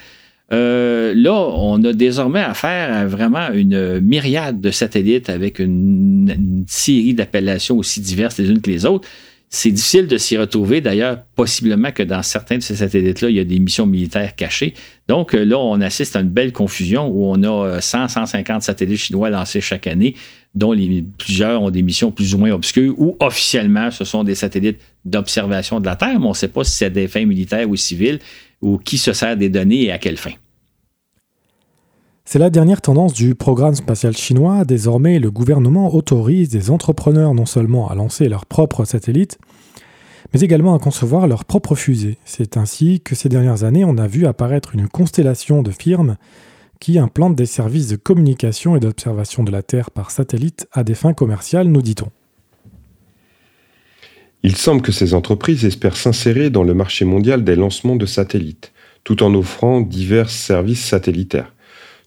Euh, 0.51 1.13
là, 1.15 1.33
on 1.33 1.81
a 1.83 1.93
désormais 1.93 2.41
affaire 2.41 2.93
à 2.93 3.05
vraiment 3.05 3.51
une 3.53 3.99
myriade 4.01 4.59
de 4.59 4.71
satellites 4.71 5.29
avec 5.29 5.59
une, 5.59 6.65
série 6.67 7.13
d'appellations 7.13 7.77
aussi 7.77 8.01
diverses 8.01 8.37
les 8.37 8.49
unes 8.49 8.61
que 8.61 8.69
les 8.69 8.85
autres. 8.85 9.07
C'est 9.53 9.71
difficile 9.71 10.07
de 10.07 10.17
s'y 10.17 10.37
retrouver. 10.37 10.79
D'ailleurs, 10.79 11.23
possiblement 11.35 11.91
que 11.91 12.03
dans 12.03 12.23
certains 12.23 12.57
de 12.57 12.63
ces 12.63 12.77
satellites-là, 12.77 13.29
il 13.29 13.35
y 13.35 13.39
a 13.39 13.43
des 13.43 13.59
missions 13.59 13.85
militaires 13.85 14.33
cachées. 14.35 14.73
Donc 15.09 15.33
là, 15.33 15.57
on 15.57 15.81
assiste 15.81 16.15
à 16.15 16.21
une 16.21 16.29
belle 16.29 16.53
confusion 16.53 17.07
où 17.07 17.25
on 17.25 17.43
a 17.43 17.81
100, 17.81 18.07
150 18.07 18.61
satellites 18.61 18.99
chinois 18.99 19.29
lancés 19.29 19.59
chaque 19.59 19.87
année, 19.87 20.15
dont 20.55 20.73
plusieurs 21.17 21.61
ont 21.61 21.69
des 21.69 21.81
missions 21.81 22.11
plus 22.11 22.33
ou 22.33 22.37
moins 22.37 22.51
obscures, 22.51 22.93
ou 22.97 23.17
officiellement, 23.19 23.91
ce 23.91 24.05
sont 24.05 24.23
des 24.23 24.35
satellites 24.35 24.79
d'observation 25.03 25.81
de 25.81 25.85
la 25.85 25.97
Terre, 25.97 26.17
mais 26.19 26.27
on 26.27 26.29
ne 26.29 26.35
sait 26.35 26.47
pas 26.47 26.63
si 26.63 26.75
c'est 26.75 26.89
des 26.89 27.09
fins 27.09 27.25
militaires 27.25 27.69
ou 27.69 27.75
civiles, 27.75 28.19
ou 28.61 28.77
qui 28.77 28.97
se 28.97 29.13
sert 29.13 29.37
des 29.37 29.49
données 29.49 29.83
et 29.83 29.91
à 29.91 29.97
quelle 29.97 30.17
fin. 30.17 30.31
C'est 32.23 32.39
la 32.39 32.49
dernière 32.49 32.81
tendance 32.81 33.13
du 33.13 33.35
programme 33.35 33.75
spatial 33.75 34.15
chinois. 34.15 34.63
Désormais, 34.63 35.19
le 35.19 35.31
gouvernement 35.31 35.93
autorise 35.93 36.49
des 36.49 36.69
entrepreneurs 36.69 37.33
non 37.33 37.45
seulement 37.45 37.89
à 37.89 37.95
lancer 37.95 38.29
leurs 38.29 38.45
propres 38.45 38.85
satellites, 38.85 39.37
mais 40.33 40.39
également 40.39 40.73
à 40.73 40.79
concevoir 40.79 41.27
leurs 41.27 41.45
propres 41.45 41.75
fusées. 41.75 42.17
C'est 42.23 42.55
ainsi 42.55 43.01
que 43.01 43.15
ces 43.15 43.27
dernières 43.27 43.63
années, 43.63 43.83
on 43.83 43.97
a 43.97 44.07
vu 44.07 44.27
apparaître 44.27 44.75
une 44.75 44.87
constellation 44.87 45.61
de 45.61 45.71
firmes 45.71 46.15
qui 46.79 46.99
implantent 46.99 47.35
des 47.35 47.45
services 47.45 47.89
de 47.89 47.95
communication 47.95 48.75
et 48.75 48.79
d'observation 48.79 49.43
de 49.43 49.51
la 49.51 49.61
Terre 49.61 49.91
par 49.91 50.09
satellite 50.09 50.67
à 50.71 50.83
des 50.83 50.95
fins 50.95 51.13
commerciales, 51.13 51.67
nous 51.67 51.81
dit-on. 51.81 52.11
Il 54.43 54.55
semble 54.55 54.81
que 54.81 54.91
ces 54.91 55.13
entreprises 55.13 55.65
espèrent 55.65 55.97
s'insérer 55.97 56.49
dans 56.49 56.63
le 56.63 56.73
marché 56.73 57.05
mondial 57.05 57.43
des 57.43 57.55
lancements 57.55 57.95
de 57.95 58.07
satellites, 58.07 58.71
tout 59.03 59.21
en 59.21 59.35
offrant 59.35 59.81
divers 59.81 60.31
services 60.31 60.83
satellitaires. 60.83 61.53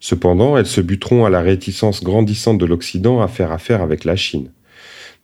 Cependant, 0.01 0.57
elles 0.57 0.67
se 0.67 0.81
buteront 0.81 1.25
à 1.25 1.31
la 1.31 1.41
réticence 1.41 2.03
grandissante 2.03 2.59
de 2.59 2.67
l'Occident 2.67 3.23
à 3.23 3.29
faire 3.29 3.53
affaire 3.53 3.83
avec 3.83 4.05
la 4.05 4.17
Chine. 4.17 4.51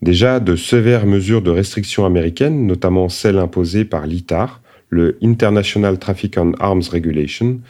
Déjà, 0.03 0.41
de 0.41 0.57
sévères 0.57 1.05
mesures 1.05 1.43
de 1.43 1.51
restriction 1.51 2.07
américaines, 2.07 2.67
notamment 2.67 3.09
celles 3.09 3.39
imposées 3.39 3.85
par 3.85 4.07
l'ITAR, 4.07 4.63
le 4.89 5.19
International 5.23 5.99
Traffic 5.99 6.37
on 6.39 6.53
Arms 6.61 6.89
Regulation, 6.91 7.61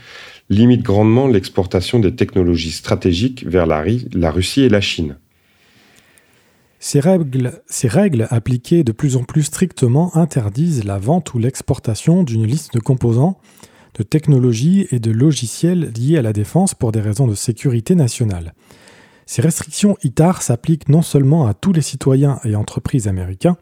limitent 0.51 0.83
grandement 0.83 1.29
l'exportation 1.29 1.99
des 1.99 2.15
technologies 2.15 2.71
stratégiques 2.71 3.45
vers 3.47 3.67
la, 3.67 3.85
la 4.13 4.31
Russie 4.31 4.63
et 4.63 4.69
la 4.69 4.81
Chine. 4.81 5.17
Ces 6.83 6.99
règles, 6.99 7.63
ces 7.67 7.89
règles, 7.89 8.27
appliquées 8.31 8.85
de 8.85 8.93
plus 8.93 9.17
en 9.17 9.23
plus 9.23 9.43
strictement 9.43 10.17
interdisent 10.17 10.85
la 10.85 10.99
vente 10.99 11.35
ou 11.35 11.39
l'exportation 11.39 12.23
d'une 12.23 12.47
liste 12.47 12.73
de 12.73 12.81
composants 12.81 13.39
de 13.99 14.03
technologies 14.03 14.87
et 14.91 14.99
de 14.99 15.11
logiciels 15.11 15.93
liés 15.95 16.17
à 16.17 16.23
la 16.23 16.33
défense 16.33 16.75
pour 16.75 16.91
des 16.91 17.03
raisons 17.03 17.27
de 17.27 17.35
sécurité 17.35 17.95
nationale. 17.95 18.55
Ces 19.27 19.43
restrictions 19.43 19.99
ITAR 20.03 20.41
s'appliquent 20.41 20.89
non 20.89 21.03
seulement 21.03 21.47
à 21.47 21.53
tous 21.53 21.75
les 21.75 21.83
citoyens 21.83 22.41
et 22.45 22.57
entreprises 22.57 23.09
américains, 23.09 23.59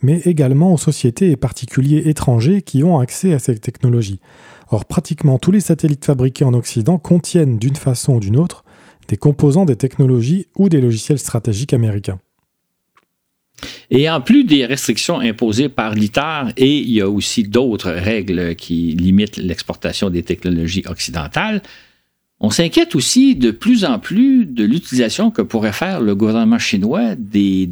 mais 0.00 0.20
également 0.20 0.72
aux 0.72 0.78
sociétés 0.78 1.30
et 1.30 1.36
particuliers 1.36 2.08
étrangers 2.08 2.62
qui 2.62 2.82
ont 2.82 2.98
accès 2.98 3.34
à 3.34 3.38
ces 3.38 3.58
technologies. 3.58 4.20
Or, 4.70 4.86
pratiquement 4.86 5.38
tous 5.38 5.50
les 5.50 5.60
satellites 5.60 6.06
fabriqués 6.06 6.46
en 6.46 6.54
Occident 6.54 6.98
contiennent 6.98 7.58
d'une 7.58 7.76
façon 7.76 8.14
ou 8.14 8.20
d'une 8.20 8.38
autre 8.38 8.64
des 9.08 9.18
composants 9.18 9.66
des 9.66 9.76
technologies 9.76 10.46
ou 10.56 10.70
des 10.70 10.80
logiciels 10.80 11.18
stratégiques 11.18 11.74
américains. 11.74 12.20
Et 13.90 14.08
en 14.08 14.20
plus 14.20 14.44
des 14.44 14.66
restrictions 14.66 15.20
imposées 15.20 15.68
par 15.68 15.94
l'ITAR, 15.94 16.50
et 16.56 16.78
il 16.78 16.90
y 16.90 17.00
a 17.00 17.08
aussi 17.08 17.42
d'autres 17.42 17.90
règles 17.90 18.54
qui 18.54 18.92
limitent 18.92 19.36
l'exportation 19.36 20.10
des 20.10 20.22
technologies 20.22 20.84
occidentales, 20.86 21.62
on 22.40 22.50
s'inquiète 22.50 22.94
aussi 22.94 23.34
de 23.34 23.50
plus 23.50 23.84
en 23.84 23.98
plus 23.98 24.46
de 24.46 24.64
l'utilisation 24.64 25.30
que 25.30 25.42
pourrait 25.42 25.72
faire 25.72 26.00
le 26.00 26.14
gouvernement 26.14 26.58
chinois 26.58 27.16
des, 27.16 27.66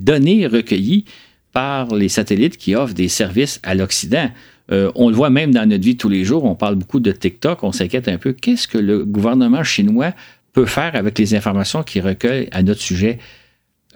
données 0.00 0.46
recueillies 0.46 1.04
par 1.52 1.94
les 1.94 2.08
satellites 2.08 2.56
qui 2.56 2.76
offrent 2.76 2.94
des 2.94 3.08
services 3.08 3.60
à 3.64 3.74
l'Occident. 3.74 4.30
Euh, 4.70 4.90
on 4.94 5.08
le 5.08 5.16
voit 5.16 5.30
même 5.30 5.52
dans 5.52 5.68
notre 5.68 5.84
vie 5.84 5.96
tous 5.96 6.08
les 6.08 6.24
jours, 6.24 6.44
on 6.44 6.54
parle 6.54 6.76
beaucoup 6.76 7.00
de 7.00 7.10
TikTok, 7.10 7.64
on 7.64 7.72
s'inquiète 7.72 8.08
un 8.08 8.18
peu, 8.18 8.32
qu'est-ce 8.32 8.68
que 8.68 8.78
le 8.78 9.04
gouvernement 9.04 9.64
chinois 9.64 10.12
peut 10.52 10.66
faire 10.66 10.94
avec 10.94 11.18
les 11.18 11.34
informations 11.34 11.82
qu'il 11.82 12.02
recueille 12.02 12.48
à 12.52 12.62
notre 12.62 12.80
sujet? 12.80 13.18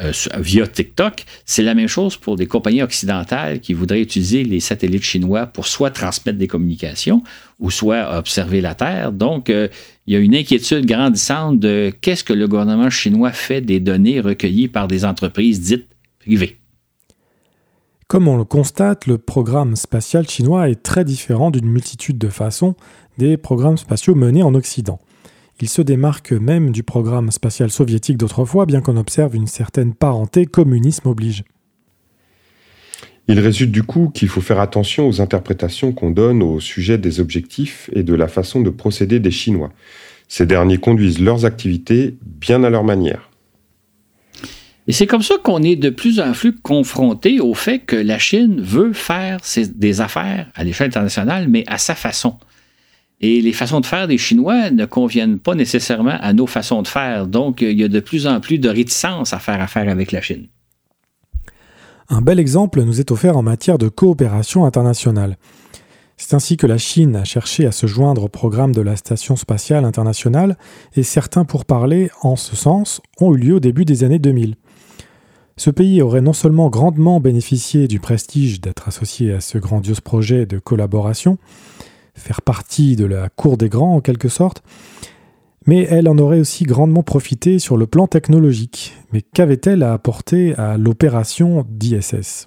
Euh, 0.01 0.12
via 0.38 0.66
TikTok. 0.66 1.24
C'est 1.44 1.62
la 1.62 1.74
même 1.74 1.88
chose 1.88 2.16
pour 2.16 2.36
des 2.36 2.46
compagnies 2.46 2.82
occidentales 2.82 3.61
qui 3.61 3.74
voudraient 3.74 4.01
utiliser 4.01 4.44
les 4.44 4.61
satellites 4.61 5.03
chinois 5.03 5.46
pour 5.46 5.66
soit 5.66 5.90
transmettre 5.90 6.38
des 6.38 6.46
communications 6.46 7.22
ou 7.59 7.70
soit 7.70 8.16
observer 8.16 8.61
la 8.61 8.74
Terre. 8.76 9.11
Donc, 9.11 9.51
euh, 9.51 9.68
il 10.07 10.14
y 10.14 10.16
a 10.16 10.20
une 10.20 10.36
inquiétude 10.36 10.86
grandissante 10.86 11.59
de 11.59 11.92
qu'est-ce 12.01 12.22
que 12.22 12.32
le 12.32 12.46
gouvernement 12.46 12.90
chinois 12.90 13.32
fait 13.32 13.61
des 13.61 13.80
données 13.80 14.20
recueillies 14.20 14.68
par 14.68 14.86
des 14.86 15.05
entreprises 15.05 15.61
dites 15.61 15.88
privées. 16.20 16.59
Comme 18.07 18.28
on 18.28 18.38
le 18.38 18.44
constate, 18.44 19.07
le 19.07 19.18
programme 19.18 19.76
spatial 19.76 20.28
chinois 20.28 20.70
est 20.70 20.82
très 20.82 21.05
différent 21.05 21.51
d'une 21.51 21.68
multitude 21.68 22.18
de 22.18 22.28
façons 22.28 22.74
des 23.18 23.36
programmes 23.36 23.76
spatiaux 23.76 24.14
menés 24.14 24.42
en 24.42 24.55
Occident. 24.55 24.99
Il 25.61 25.68
se 25.68 25.82
démarque 25.82 26.32
même 26.32 26.70
du 26.70 26.84
programme 26.84 27.32
spatial 27.32 27.70
soviétique 27.70 28.16
d'autrefois, 28.16 28.64
bien 28.64 28.80
qu'on 28.80 28.96
observe 28.96 29.34
une 29.34 29.48
certaine 29.48 29.92
parenté 29.92 30.46
communisme 30.46 31.09
oblige. 31.09 31.42
Il 33.26 33.40
résulte 33.40 33.72
du 33.72 33.82
coup 33.82 34.09
qu'il 34.09 34.28
faut 34.28 34.40
faire 34.40 34.61
attention 34.61 35.09
aux 35.09 35.20
interprétations 35.20 35.92
qu'on 35.92 36.11
donne 36.11 36.42
au 36.42 36.61
sujet 36.61 36.96
des 36.96 37.20
objectifs 37.20 37.90
et 37.92 38.02
de 38.02 38.14
la 38.14 38.28
façon 38.28 38.61
de 38.61 38.70
procéder 38.70 39.20
des 39.20 39.30
Chinois. 39.30 39.70
Ces 40.28 40.46
derniers 40.46 40.78
conduisent 40.78 41.20
leurs 41.20 41.44
activités 41.44 42.16
bien 42.22 42.62
à 42.62 42.70
leur 42.70 42.84
manière. 42.84 43.28
Et 44.86 44.92
c'est 44.92 45.06
comme 45.06 45.22
ça 45.22 45.34
qu'on 45.42 45.62
est 45.62 45.76
de 45.76 45.90
plus 45.90 46.20
en 46.20 46.32
plus 46.32 46.56
confronté 46.56 47.40
au 47.40 47.52
fait 47.52 47.80
que 47.80 47.96
la 47.96 48.18
Chine 48.18 48.62
veut 48.62 48.94
faire 48.94 49.40
des 49.74 50.00
affaires 50.00 50.50
à 50.54 50.64
l'échelle 50.64 50.88
internationale, 50.88 51.48
mais 51.48 51.64
à 51.66 51.76
sa 51.76 51.94
façon. 51.94 52.38
Et 53.20 53.40
les 53.40 53.52
façons 53.52 53.80
de 53.80 53.86
faire 53.86 54.06
des 54.06 54.18
Chinois 54.18 54.70
ne 54.70 54.86
conviennent 54.86 55.38
pas 55.38 55.54
nécessairement 55.54 56.16
à 56.20 56.32
nos 56.32 56.46
façons 56.46 56.82
de 56.82 56.88
faire. 56.88 57.26
Donc, 57.26 57.62
il 57.62 57.78
y 57.78 57.84
a 57.84 57.88
de 57.88 58.00
plus 58.00 58.26
en 58.26 58.40
plus 58.40 58.58
de 58.58 58.68
réticence 58.68 59.32
à 59.32 59.38
faire 59.38 59.60
affaire 59.60 59.88
avec 59.88 60.12
la 60.12 60.20
Chine. 60.20 60.48
Un 62.08 62.22
bel 62.22 62.38
exemple 62.38 62.82
nous 62.82 63.00
est 63.00 63.10
offert 63.10 63.36
en 63.36 63.42
matière 63.42 63.76
de 63.76 63.88
coopération 63.88 64.64
internationale. 64.64 65.36
C'est 66.16 66.34
ainsi 66.34 66.56
que 66.56 66.66
la 66.66 66.78
Chine 66.78 67.16
a 67.16 67.24
cherché 67.24 67.66
à 67.66 67.72
se 67.72 67.86
joindre 67.86 68.24
au 68.24 68.28
programme 68.28 68.74
de 68.74 68.80
la 68.80 68.96
Station 68.96 69.36
spatiale 69.36 69.84
internationale 69.84 70.56
et 70.96 71.02
certains 71.02 71.44
pourparlers 71.44 72.10
en 72.22 72.34
ce 72.34 72.56
sens 72.56 73.00
ont 73.20 73.34
eu 73.34 73.38
lieu 73.38 73.54
au 73.54 73.60
début 73.60 73.84
des 73.84 74.04
années 74.04 74.18
2000. 74.18 74.56
Ce 75.56 75.70
pays 75.70 76.02
aurait 76.02 76.20
non 76.20 76.32
seulement 76.32 76.70
grandement 76.70 77.20
bénéficié 77.20 77.88
du 77.88 78.00
prestige 78.00 78.60
d'être 78.60 78.88
associé 78.88 79.32
à 79.32 79.40
ce 79.40 79.58
grandiose 79.58 80.00
projet 80.00 80.46
de 80.46 80.58
collaboration, 80.58 81.36
faire 82.18 82.42
partie 82.42 82.96
de 82.96 83.04
la 83.04 83.28
cour 83.28 83.56
des 83.56 83.68
grands 83.68 83.96
en 83.96 84.00
quelque 84.00 84.28
sorte, 84.28 84.62
mais 85.66 85.86
elle 85.90 86.08
en 86.08 86.18
aurait 86.18 86.40
aussi 86.40 86.64
grandement 86.64 87.02
profité 87.02 87.58
sur 87.58 87.76
le 87.76 87.86
plan 87.86 88.06
technologique. 88.06 88.94
Mais 89.12 89.22
qu'avait-elle 89.22 89.82
à 89.82 89.92
apporter 89.92 90.54
à 90.56 90.76
l'opération 90.76 91.64
d'ISS 91.68 92.46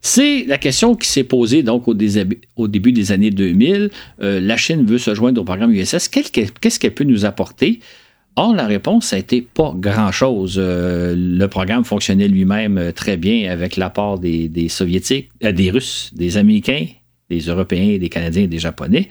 c'est 0.00 0.44
la 0.46 0.58
question 0.58 0.94
qui 0.94 1.08
s'est 1.08 1.24
posée 1.24 1.62
donc 1.62 1.88
au, 1.88 1.94
début 1.94 2.92
des 2.92 3.12
années 3.12 3.30
2000. 3.30 3.90
Euh, 4.22 4.40
la 4.40 4.56
Chine 4.56 4.86
veut 4.86 4.96
se 4.96 5.14
joindre 5.14 5.40
au 5.40 5.44
programme 5.44 5.74
ISS. 5.74 6.08
Qu'est-ce 6.08 6.78
qu'elle 6.78 6.94
peut 6.94 7.04
nous 7.04 7.26
apporter? 7.26 7.80
Or, 8.36 8.54
la 8.54 8.66
réponse, 8.66 9.12
a 9.12 9.18
été 9.18 9.42
pas 9.42 9.74
grand-chose. 9.76 10.56
Euh, 10.58 11.14
le 11.16 11.46
programme 11.48 11.84
fonctionnait 11.84 12.28
lui-même 12.28 12.78
euh, 12.78 12.92
très 12.92 13.16
bien 13.16 13.50
avec 13.50 13.76
l'apport 13.76 14.18
des, 14.18 14.68
Soviétiques, 14.68 15.30
des 15.42 15.70
Russes, 15.70 16.12
des 16.14 16.36
Américains 16.36 16.86
des 17.30 17.40
Européens, 17.40 17.98
des 17.98 18.08
Canadiens 18.08 18.44
et 18.44 18.48
des 18.48 18.58
Japonais. 18.58 19.08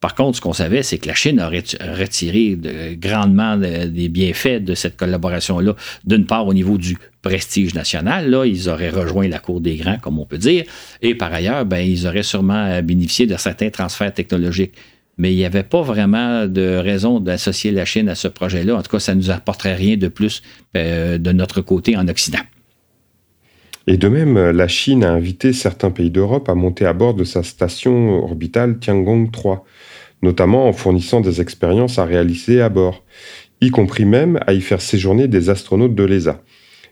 Par 0.00 0.14
contre, 0.14 0.36
ce 0.36 0.40
qu'on 0.40 0.52
savait, 0.52 0.84
c'est 0.84 0.98
que 0.98 1.08
la 1.08 1.14
Chine 1.14 1.40
aurait 1.40 1.64
retiré 1.80 2.56
grandement 3.00 3.56
des 3.56 4.08
bienfaits 4.08 4.62
de 4.62 4.74
cette 4.74 4.96
collaboration-là. 4.96 5.74
D'une 6.04 6.24
part, 6.24 6.46
au 6.46 6.54
niveau 6.54 6.78
du 6.78 6.96
prestige 7.20 7.74
national, 7.74 8.30
là, 8.30 8.44
ils 8.44 8.68
auraient 8.68 8.90
rejoint 8.90 9.26
la 9.26 9.40
cour 9.40 9.60
des 9.60 9.74
grands, 9.74 9.98
comme 9.98 10.20
on 10.20 10.24
peut 10.24 10.38
dire, 10.38 10.64
et 11.02 11.16
par 11.16 11.32
ailleurs, 11.34 11.64
ben, 11.64 11.80
ils 11.80 12.06
auraient 12.06 12.22
sûrement 12.22 12.80
bénéficié 12.80 13.26
de 13.26 13.36
certains 13.36 13.70
transferts 13.70 14.14
technologiques. 14.14 14.74
Mais 15.20 15.32
il 15.32 15.36
n'y 15.36 15.44
avait 15.44 15.64
pas 15.64 15.82
vraiment 15.82 16.46
de 16.46 16.76
raison 16.76 17.18
d'associer 17.18 17.72
la 17.72 17.84
Chine 17.84 18.08
à 18.08 18.14
ce 18.14 18.28
projet-là. 18.28 18.76
En 18.76 18.82
tout 18.82 18.90
cas, 18.92 19.00
ça 19.00 19.16
ne 19.16 19.20
nous 19.20 19.30
apporterait 19.30 19.74
rien 19.74 19.96
de 19.96 20.06
plus 20.06 20.42
euh, 20.76 21.18
de 21.18 21.32
notre 21.32 21.60
côté 21.60 21.96
en 21.96 22.06
Occident. 22.06 22.38
Et 23.90 23.96
de 23.96 24.08
même, 24.08 24.50
la 24.50 24.68
Chine 24.68 25.02
a 25.02 25.10
invité 25.10 25.54
certains 25.54 25.90
pays 25.90 26.10
d'Europe 26.10 26.50
à 26.50 26.54
monter 26.54 26.84
à 26.84 26.92
bord 26.92 27.14
de 27.14 27.24
sa 27.24 27.42
station 27.42 28.22
orbitale 28.22 28.78
Tiangong 28.78 29.30
3, 29.30 29.64
notamment 30.20 30.68
en 30.68 30.74
fournissant 30.74 31.22
des 31.22 31.40
expériences 31.40 31.98
à 31.98 32.04
réaliser 32.04 32.60
à 32.60 32.68
bord, 32.68 33.02
y 33.62 33.70
compris 33.70 34.04
même 34.04 34.38
à 34.46 34.52
y 34.52 34.60
faire 34.60 34.82
séjourner 34.82 35.26
des 35.26 35.48
astronautes 35.48 35.94
de 35.94 36.04
l'ESA. 36.04 36.42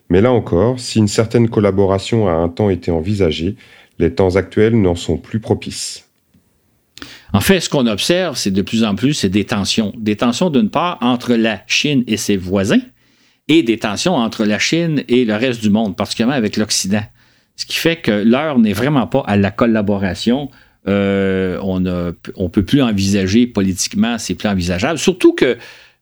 Mais 0.08 0.22
là 0.22 0.32
encore, 0.32 0.80
si 0.80 0.98
une 0.98 1.06
certaine 1.06 1.50
collaboration 1.50 2.28
a 2.28 2.32
un 2.32 2.48
temps 2.48 2.70
été 2.70 2.90
envisagée, 2.90 3.56
les 3.98 4.14
temps 4.14 4.36
actuels 4.36 4.80
n'en 4.80 4.94
sont 4.94 5.18
plus 5.18 5.38
propices. 5.38 6.08
En 7.34 7.40
fait, 7.40 7.60
ce 7.60 7.68
qu'on 7.68 7.86
observe, 7.86 8.38
c'est 8.38 8.50
de 8.50 8.62
plus 8.62 8.84
en 8.84 8.94
plus 8.94 9.26
des 9.26 9.44
tensions. 9.44 9.92
Des 9.98 10.16
tensions 10.16 10.48
d'une 10.48 10.70
part 10.70 10.96
entre 11.02 11.34
la 11.34 11.60
Chine 11.66 12.04
et 12.06 12.16
ses 12.16 12.38
voisins, 12.38 12.80
et 13.48 13.62
des 13.62 13.78
tensions 13.78 14.14
entre 14.14 14.44
la 14.44 14.58
Chine 14.58 15.02
et 15.08 15.24
le 15.24 15.34
reste 15.34 15.62
du 15.62 15.70
monde, 15.70 15.96
particulièrement 15.96 16.34
avec 16.34 16.56
l'Occident. 16.56 17.02
Ce 17.56 17.64
qui 17.64 17.76
fait 17.76 17.96
que 17.96 18.10
l'heure 18.10 18.58
n'est 18.58 18.72
vraiment 18.72 19.06
pas 19.06 19.22
à 19.26 19.36
la 19.36 19.50
collaboration. 19.50 20.50
Euh, 20.88 21.58
on 21.62 21.80
ne 21.80 22.12
on 22.36 22.48
peut 22.48 22.64
plus 22.64 22.82
envisager 22.82 23.46
politiquement, 23.46 24.18
c'est 24.18 24.34
plus 24.34 24.48
envisageable. 24.48 24.98
Surtout 24.98 25.32
que, 25.32 25.56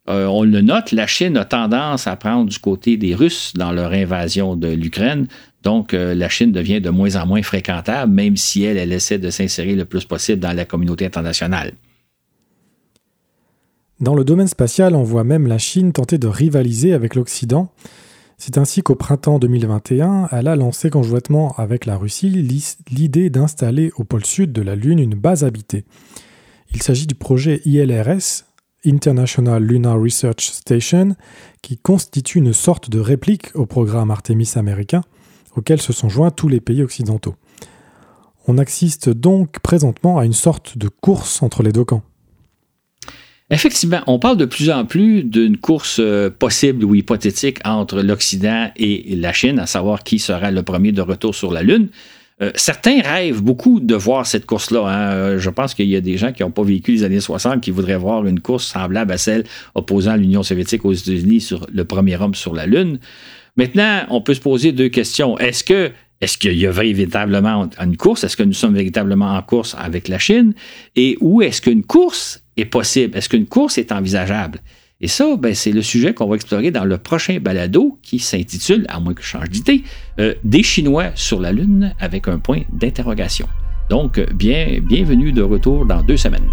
euh, 0.09 0.27
on 0.27 0.43
le 0.43 0.61
note, 0.61 0.93
la 0.93 1.07
Chine 1.07 1.37
a 1.37 1.45
tendance 1.45 2.07
à 2.07 2.17
prendre 2.17 2.51
du 2.51 2.59
côté 2.59 2.97
des 2.97 3.15
Russes 3.15 3.53
dans 3.55 3.73
leur 3.73 3.93
invasion 3.93 4.57
de 4.57 4.69
l'Ukraine. 4.69 5.29
Donc, 5.63 5.95
euh, 5.95 6.15
la 6.15 6.29
Chine 6.29 6.53
devient 6.53 6.81
de 6.81 6.91
moins 6.91 7.17
en 7.17 7.27
moins 7.27 7.43
fréquentable, 7.43 8.13
même 8.13 8.37
si 8.37 8.65
elle, 8.65 8.77
elle 8.77 8.93
essaie 8.93 9.19
de 9.19 9.31
s'insérer 9.31 9.75
le 9.75 9.85
plus 9.85 10.05
possible 10.05 10.41
dans 10.41 10.53
la 10.53 10.65
communauté 10.65 11.07
internationale. 11.07 11.73
Dans 14.01 14.17
le 14.17 14.25
domaine 14.25 14.49
spatial, 14.49 14.97
on 14.97 15.05
voit 15.05 15.23
même 15.23 15.47
la 15.47 15.59
Chine 15.59 15.93
tenter 15.93 16.19
de 16.19 16.27
rivaliser 16.27 16.95
avec 16.95 17.15
l'Occident. 17.15 17.71
C'est 18.39 18.59
ainsi 18.59 18.83
qu'au 18.83 18.97
printemps 18.97 19.39
2021, 19.39 20.29
elle 20.33 20.49
a 20.49 20.57
lancé 20.57 20.91
conjointement 20.91 21.55
avec 21.59 21.87
la 21.87 21.97
Russie 21.97 22.29
l'idée 22.91 23.31
d'installer 23.31 23.93
au 23.97 24.03
pôle 24.03 24.25
sud 24.25 24.53
de 24.53 24.63
la 24.63 24.75
Lune 24.75 24.99
une 24.99 25.15
base 25.15 25.45
habitée. 25.45 25.85
Il 26.73 26.83
s'agit 26.83 27.07
du 27.07 27.15
projet 27.15 27.63
ILRS, 27.65 28.45
International 28.85 29.63
Lunar 29.63 30.01
Research 30.01 30.51
Station, 30.51 31.15
qui 31.63 31.79
constitue 31.79 32.39
une 32.39 32.53
sorte 32.53 32.91
de 32.91 32.99
réplique 32.99 33.55
au 33.55 33.65
programme 33.65 34.11
Artemis 34.11 34.51
américain, 34.57 35.03
auquel 35.55 35.81
se 35.81 35.93
sont 35.93 36.09
joints 36.09 36.33
tous 36.33 36.49
les 36.49 36.61
pays 36.61 36.83
occidentaux. 36.83 37.37
On 38.49 38.59
assiste 38.59 39.09
donc 39.09 39.61
présentement 39.61 40.19
à 40.19 40.25
une 40.25 40.33
sorte 40.33 40.77
de 40.77 40.89
course 40.89 41.45
entre 41.45 41.63
les 41.63 41.73
deux 41.73 41.85
camps. 41.85 42.03
Effectivement, 43.51 44.01
on 44.07 44.19
parle 44.19 44.39
de 44.39 44.47
plus 44.47 44.71
en 44.71 44.87
plus 44.87 45.23
d'une 45.23 45.59
course 45.59 45.99
euh, 46.01 46.31
possible 46.31 46.85
ou 46.85 46.95
hypothétique 46.95 47.59
entre 47.65 48.01
l'Occident 48.01 48.71
et 48.77 49.15
la 49.17 49.35
Chine, 49.35 49.59
à 49.59 49.67
savoir 49.67 50.03
qui 50.03 50.19
sera 50.19 50.51
le 50.51 50.63
premier 50.63 50.93
de 50.93 51.03
retour 51.03 51.35
sur 51.35 51.53
la 51.53 51.63
Lune. 51.63 51.89
Euh, 52.43 52.51
certains 52.57 53.01
rêvent 53.01 53.43
beaucoup 53.43 53.81
de 53.81 53.95
voir 53.95 54.27
cette 54.27 54.47
course-là. 54.47 54.89
Hein. 54.89 55.13
Euh, 55.13 55.39
je 55.39 55.51
pense 55.51 55.75
qu'il 55.75 55.87
y 55.87 55.95
a 55.95 56.01
des 56.01 56.17
gens 56.17 56.33
qui 56.33 56.43
n'ont 56.43 56.51
pas 56.51 56.65
vécu 56.65 56.93
les 56.93 57.05
années 57.05 57.21
60 57.21 57.61
qui 57.61 57.71
voudraient 57.71 57.99
voir 57.99 58.27
une 58.27 58.41
course 58.41 58.67
semblable 58.67 59.13
à 59.13 59.19
celle 59.19 59.45
opposant 59.75 60.17
l'Union 60.17 60.43
soviétique 60.43 60.85
aux 60.85 60.93
États-Unis 60.93 61.43
sur 61.43 61.67
le 61.73 61.85
premier 61.85 62.17
homme 62.17 62.35
sur 62.35 62.55
la 62.55 62.67
Lune. 62.67 62.99
Maintenant, 63.57 64.01
on 64.11 64.21
peut 64.21 64.35
se 64.35 64.41
poser 64.41 64.73
deux 64.73 64.89
questions. 64.89 65.39
Est-ce 65.39 65.63
que 65.63 65.93
est-ce 66.25 66.39
qu'il 66.39 66.57
y 66.57 66.67
a 66.67 66.71
véritablement 66.71 67.69
une 67.79 67.99
course? 67.99 68.25
Est-ce 68.25 68.37
que 68.37 68.43
nous 68.43 68.55
sommes 68.55 68.75
véritablement 68.75 69.37
en 69.37 69.43
course 69.43 69.77
avec 69.79 70.09
la 70.09 70.19
Chine? 70.19 70.55
Et 70.97 71.19
où 71.21 71.43
est-ce 71.43 71.61
qu'une 71.61 71.85
course 71.85 72.43
est 72.57 72.65
possible? 72.65 73.15
Est-ce 73.17 73.29
qu'une 73.29 73.47
course 73.47 73.77
est 73.77 73.93
envisageable? 73.93 74.61
Et 75.03 75.09
ça, 75.09 75.37
ben, 75.37 75.55
c'est 75.55 75.73
le 75.73 75.83
sujet 75.83 76.15
qu'on 76.15 76.27
va 76.27 76.37
explorer 76.37 76.71
dans 76.71 76.87
le 76.87 76.97
prochain 76.97 77.39
balado 77.41 77.99
qui 78.01 78.21
s'intitule, 78.21 78.87
à 78.89 79.01
moins 79.01 79.13
que 79.13 79.23
je 79.23 79.27
change 79.27 79.51
d'idée, 79.51 79.83
euh, 80.19 80.33
Des 80.45 80.63
Chinois 80.63 81.11
sur 81.15 81.41
la 81.41 81.53
Lune 81.53 81.95
avec 82.01 82.27
un 82.27 82.39
point 82.39 82.63
d'interrogation. 82.73 83.47
Donc, 83.91 84.19
bien, 84.33 84.79
bienvenue 84.81 85.31
de 85.31 85.43
retour 85.43 85.85
dans 85.85 86.03
deux 86.03 86.17
semaines. 86.17 86.49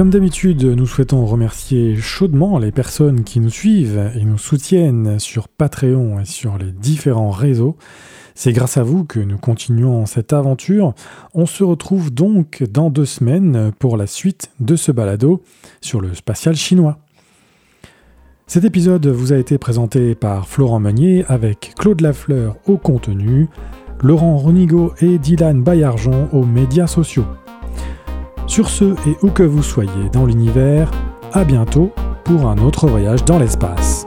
Comme 0.00 0.08
d'habitude, 0.08 0.64
nous 0.64 0.86
souhaitons 0.86 1.26
remercier 1.26 1.94
chaudement 1.94 2.58
les 2.58 2.72
personnes 2.72 3.22
qui 3.22 3.38
nous 3.38 3.50
suivent 3.50 4.10
et 4.14 4.24
nous 4.24 4.38
soutiennent 4.38 5.18
sur 5.18 5.46
Patreon 5.46 6.20
et 6.20 6.24
sur 6.24 6.56
les 6.56 6.72
différents 6.72 7.30
réseaux. 7.30 7.76
C'est 8.34 8.54
grâce 8.54 8.78
à 8.78 8.82
vous 8.82 9.04
que 9.04 9.20
nous 9.20 9.36
continuons 9.36 10.06
cette 10.06 10.32
aventure. 10.32 10.94
On 11.34 11.44
se 11.44 11.62
retrouve 11.62 12.10
donc 12.10 12.62
dans 12.62 12.88
deux 12.88 13.04
semaines 13.04 13.72
pour 13.78 13.98
la 13.98 14.06
suite 14.06 14.50
de 14.58 14.74
ce 14.74 14.90
balado 14.90 15.42
sur 15.82 16.00
le 16.00 16.14
spatial 16.14 16.56
chinois. 16.56 16.96
Cet 18.46 18.64
épisode 18.64 19.06
vous 19.06 19.34
a 19.34 19.36
été 19.36 19.58
présenté 19.58 20.14
par 20.14 20.48
Florent 20.48 20.80
Meunier 20.80 21.26
avec 21.28 21.74
Claude 21.78 22.00
Lafleur 22.00 22.56
au 22.66 22.78
contenu, 22.78 23.50
Laurent 24.02 24.38
Ronigo 24.38 24.94
et 25.02 25.18
Dylan 25.18 25.62
Bayarjon 25.62 26.30
aux 26.32 26.46
médias 26.46 26.86
sociaux. 26.86 27.26
Sur 28.50 28.68
ce, 28.68 28.84
et 29.08 29.16
où 29.22 29.30
que 29.30 29.44
vous 29.44 29.62
soyez 29.62 30.08
dans 30.12 30.26
l'univers, 30.26 30.90
à 31.32 31.44
bientôt 31.44 31.92
pour 32.24 32.48
un 32.48 32.58
autre 32.58 32.88
voyage 32.88 33.24
dans 33.24 33.38
l'espace. 33.38 34.04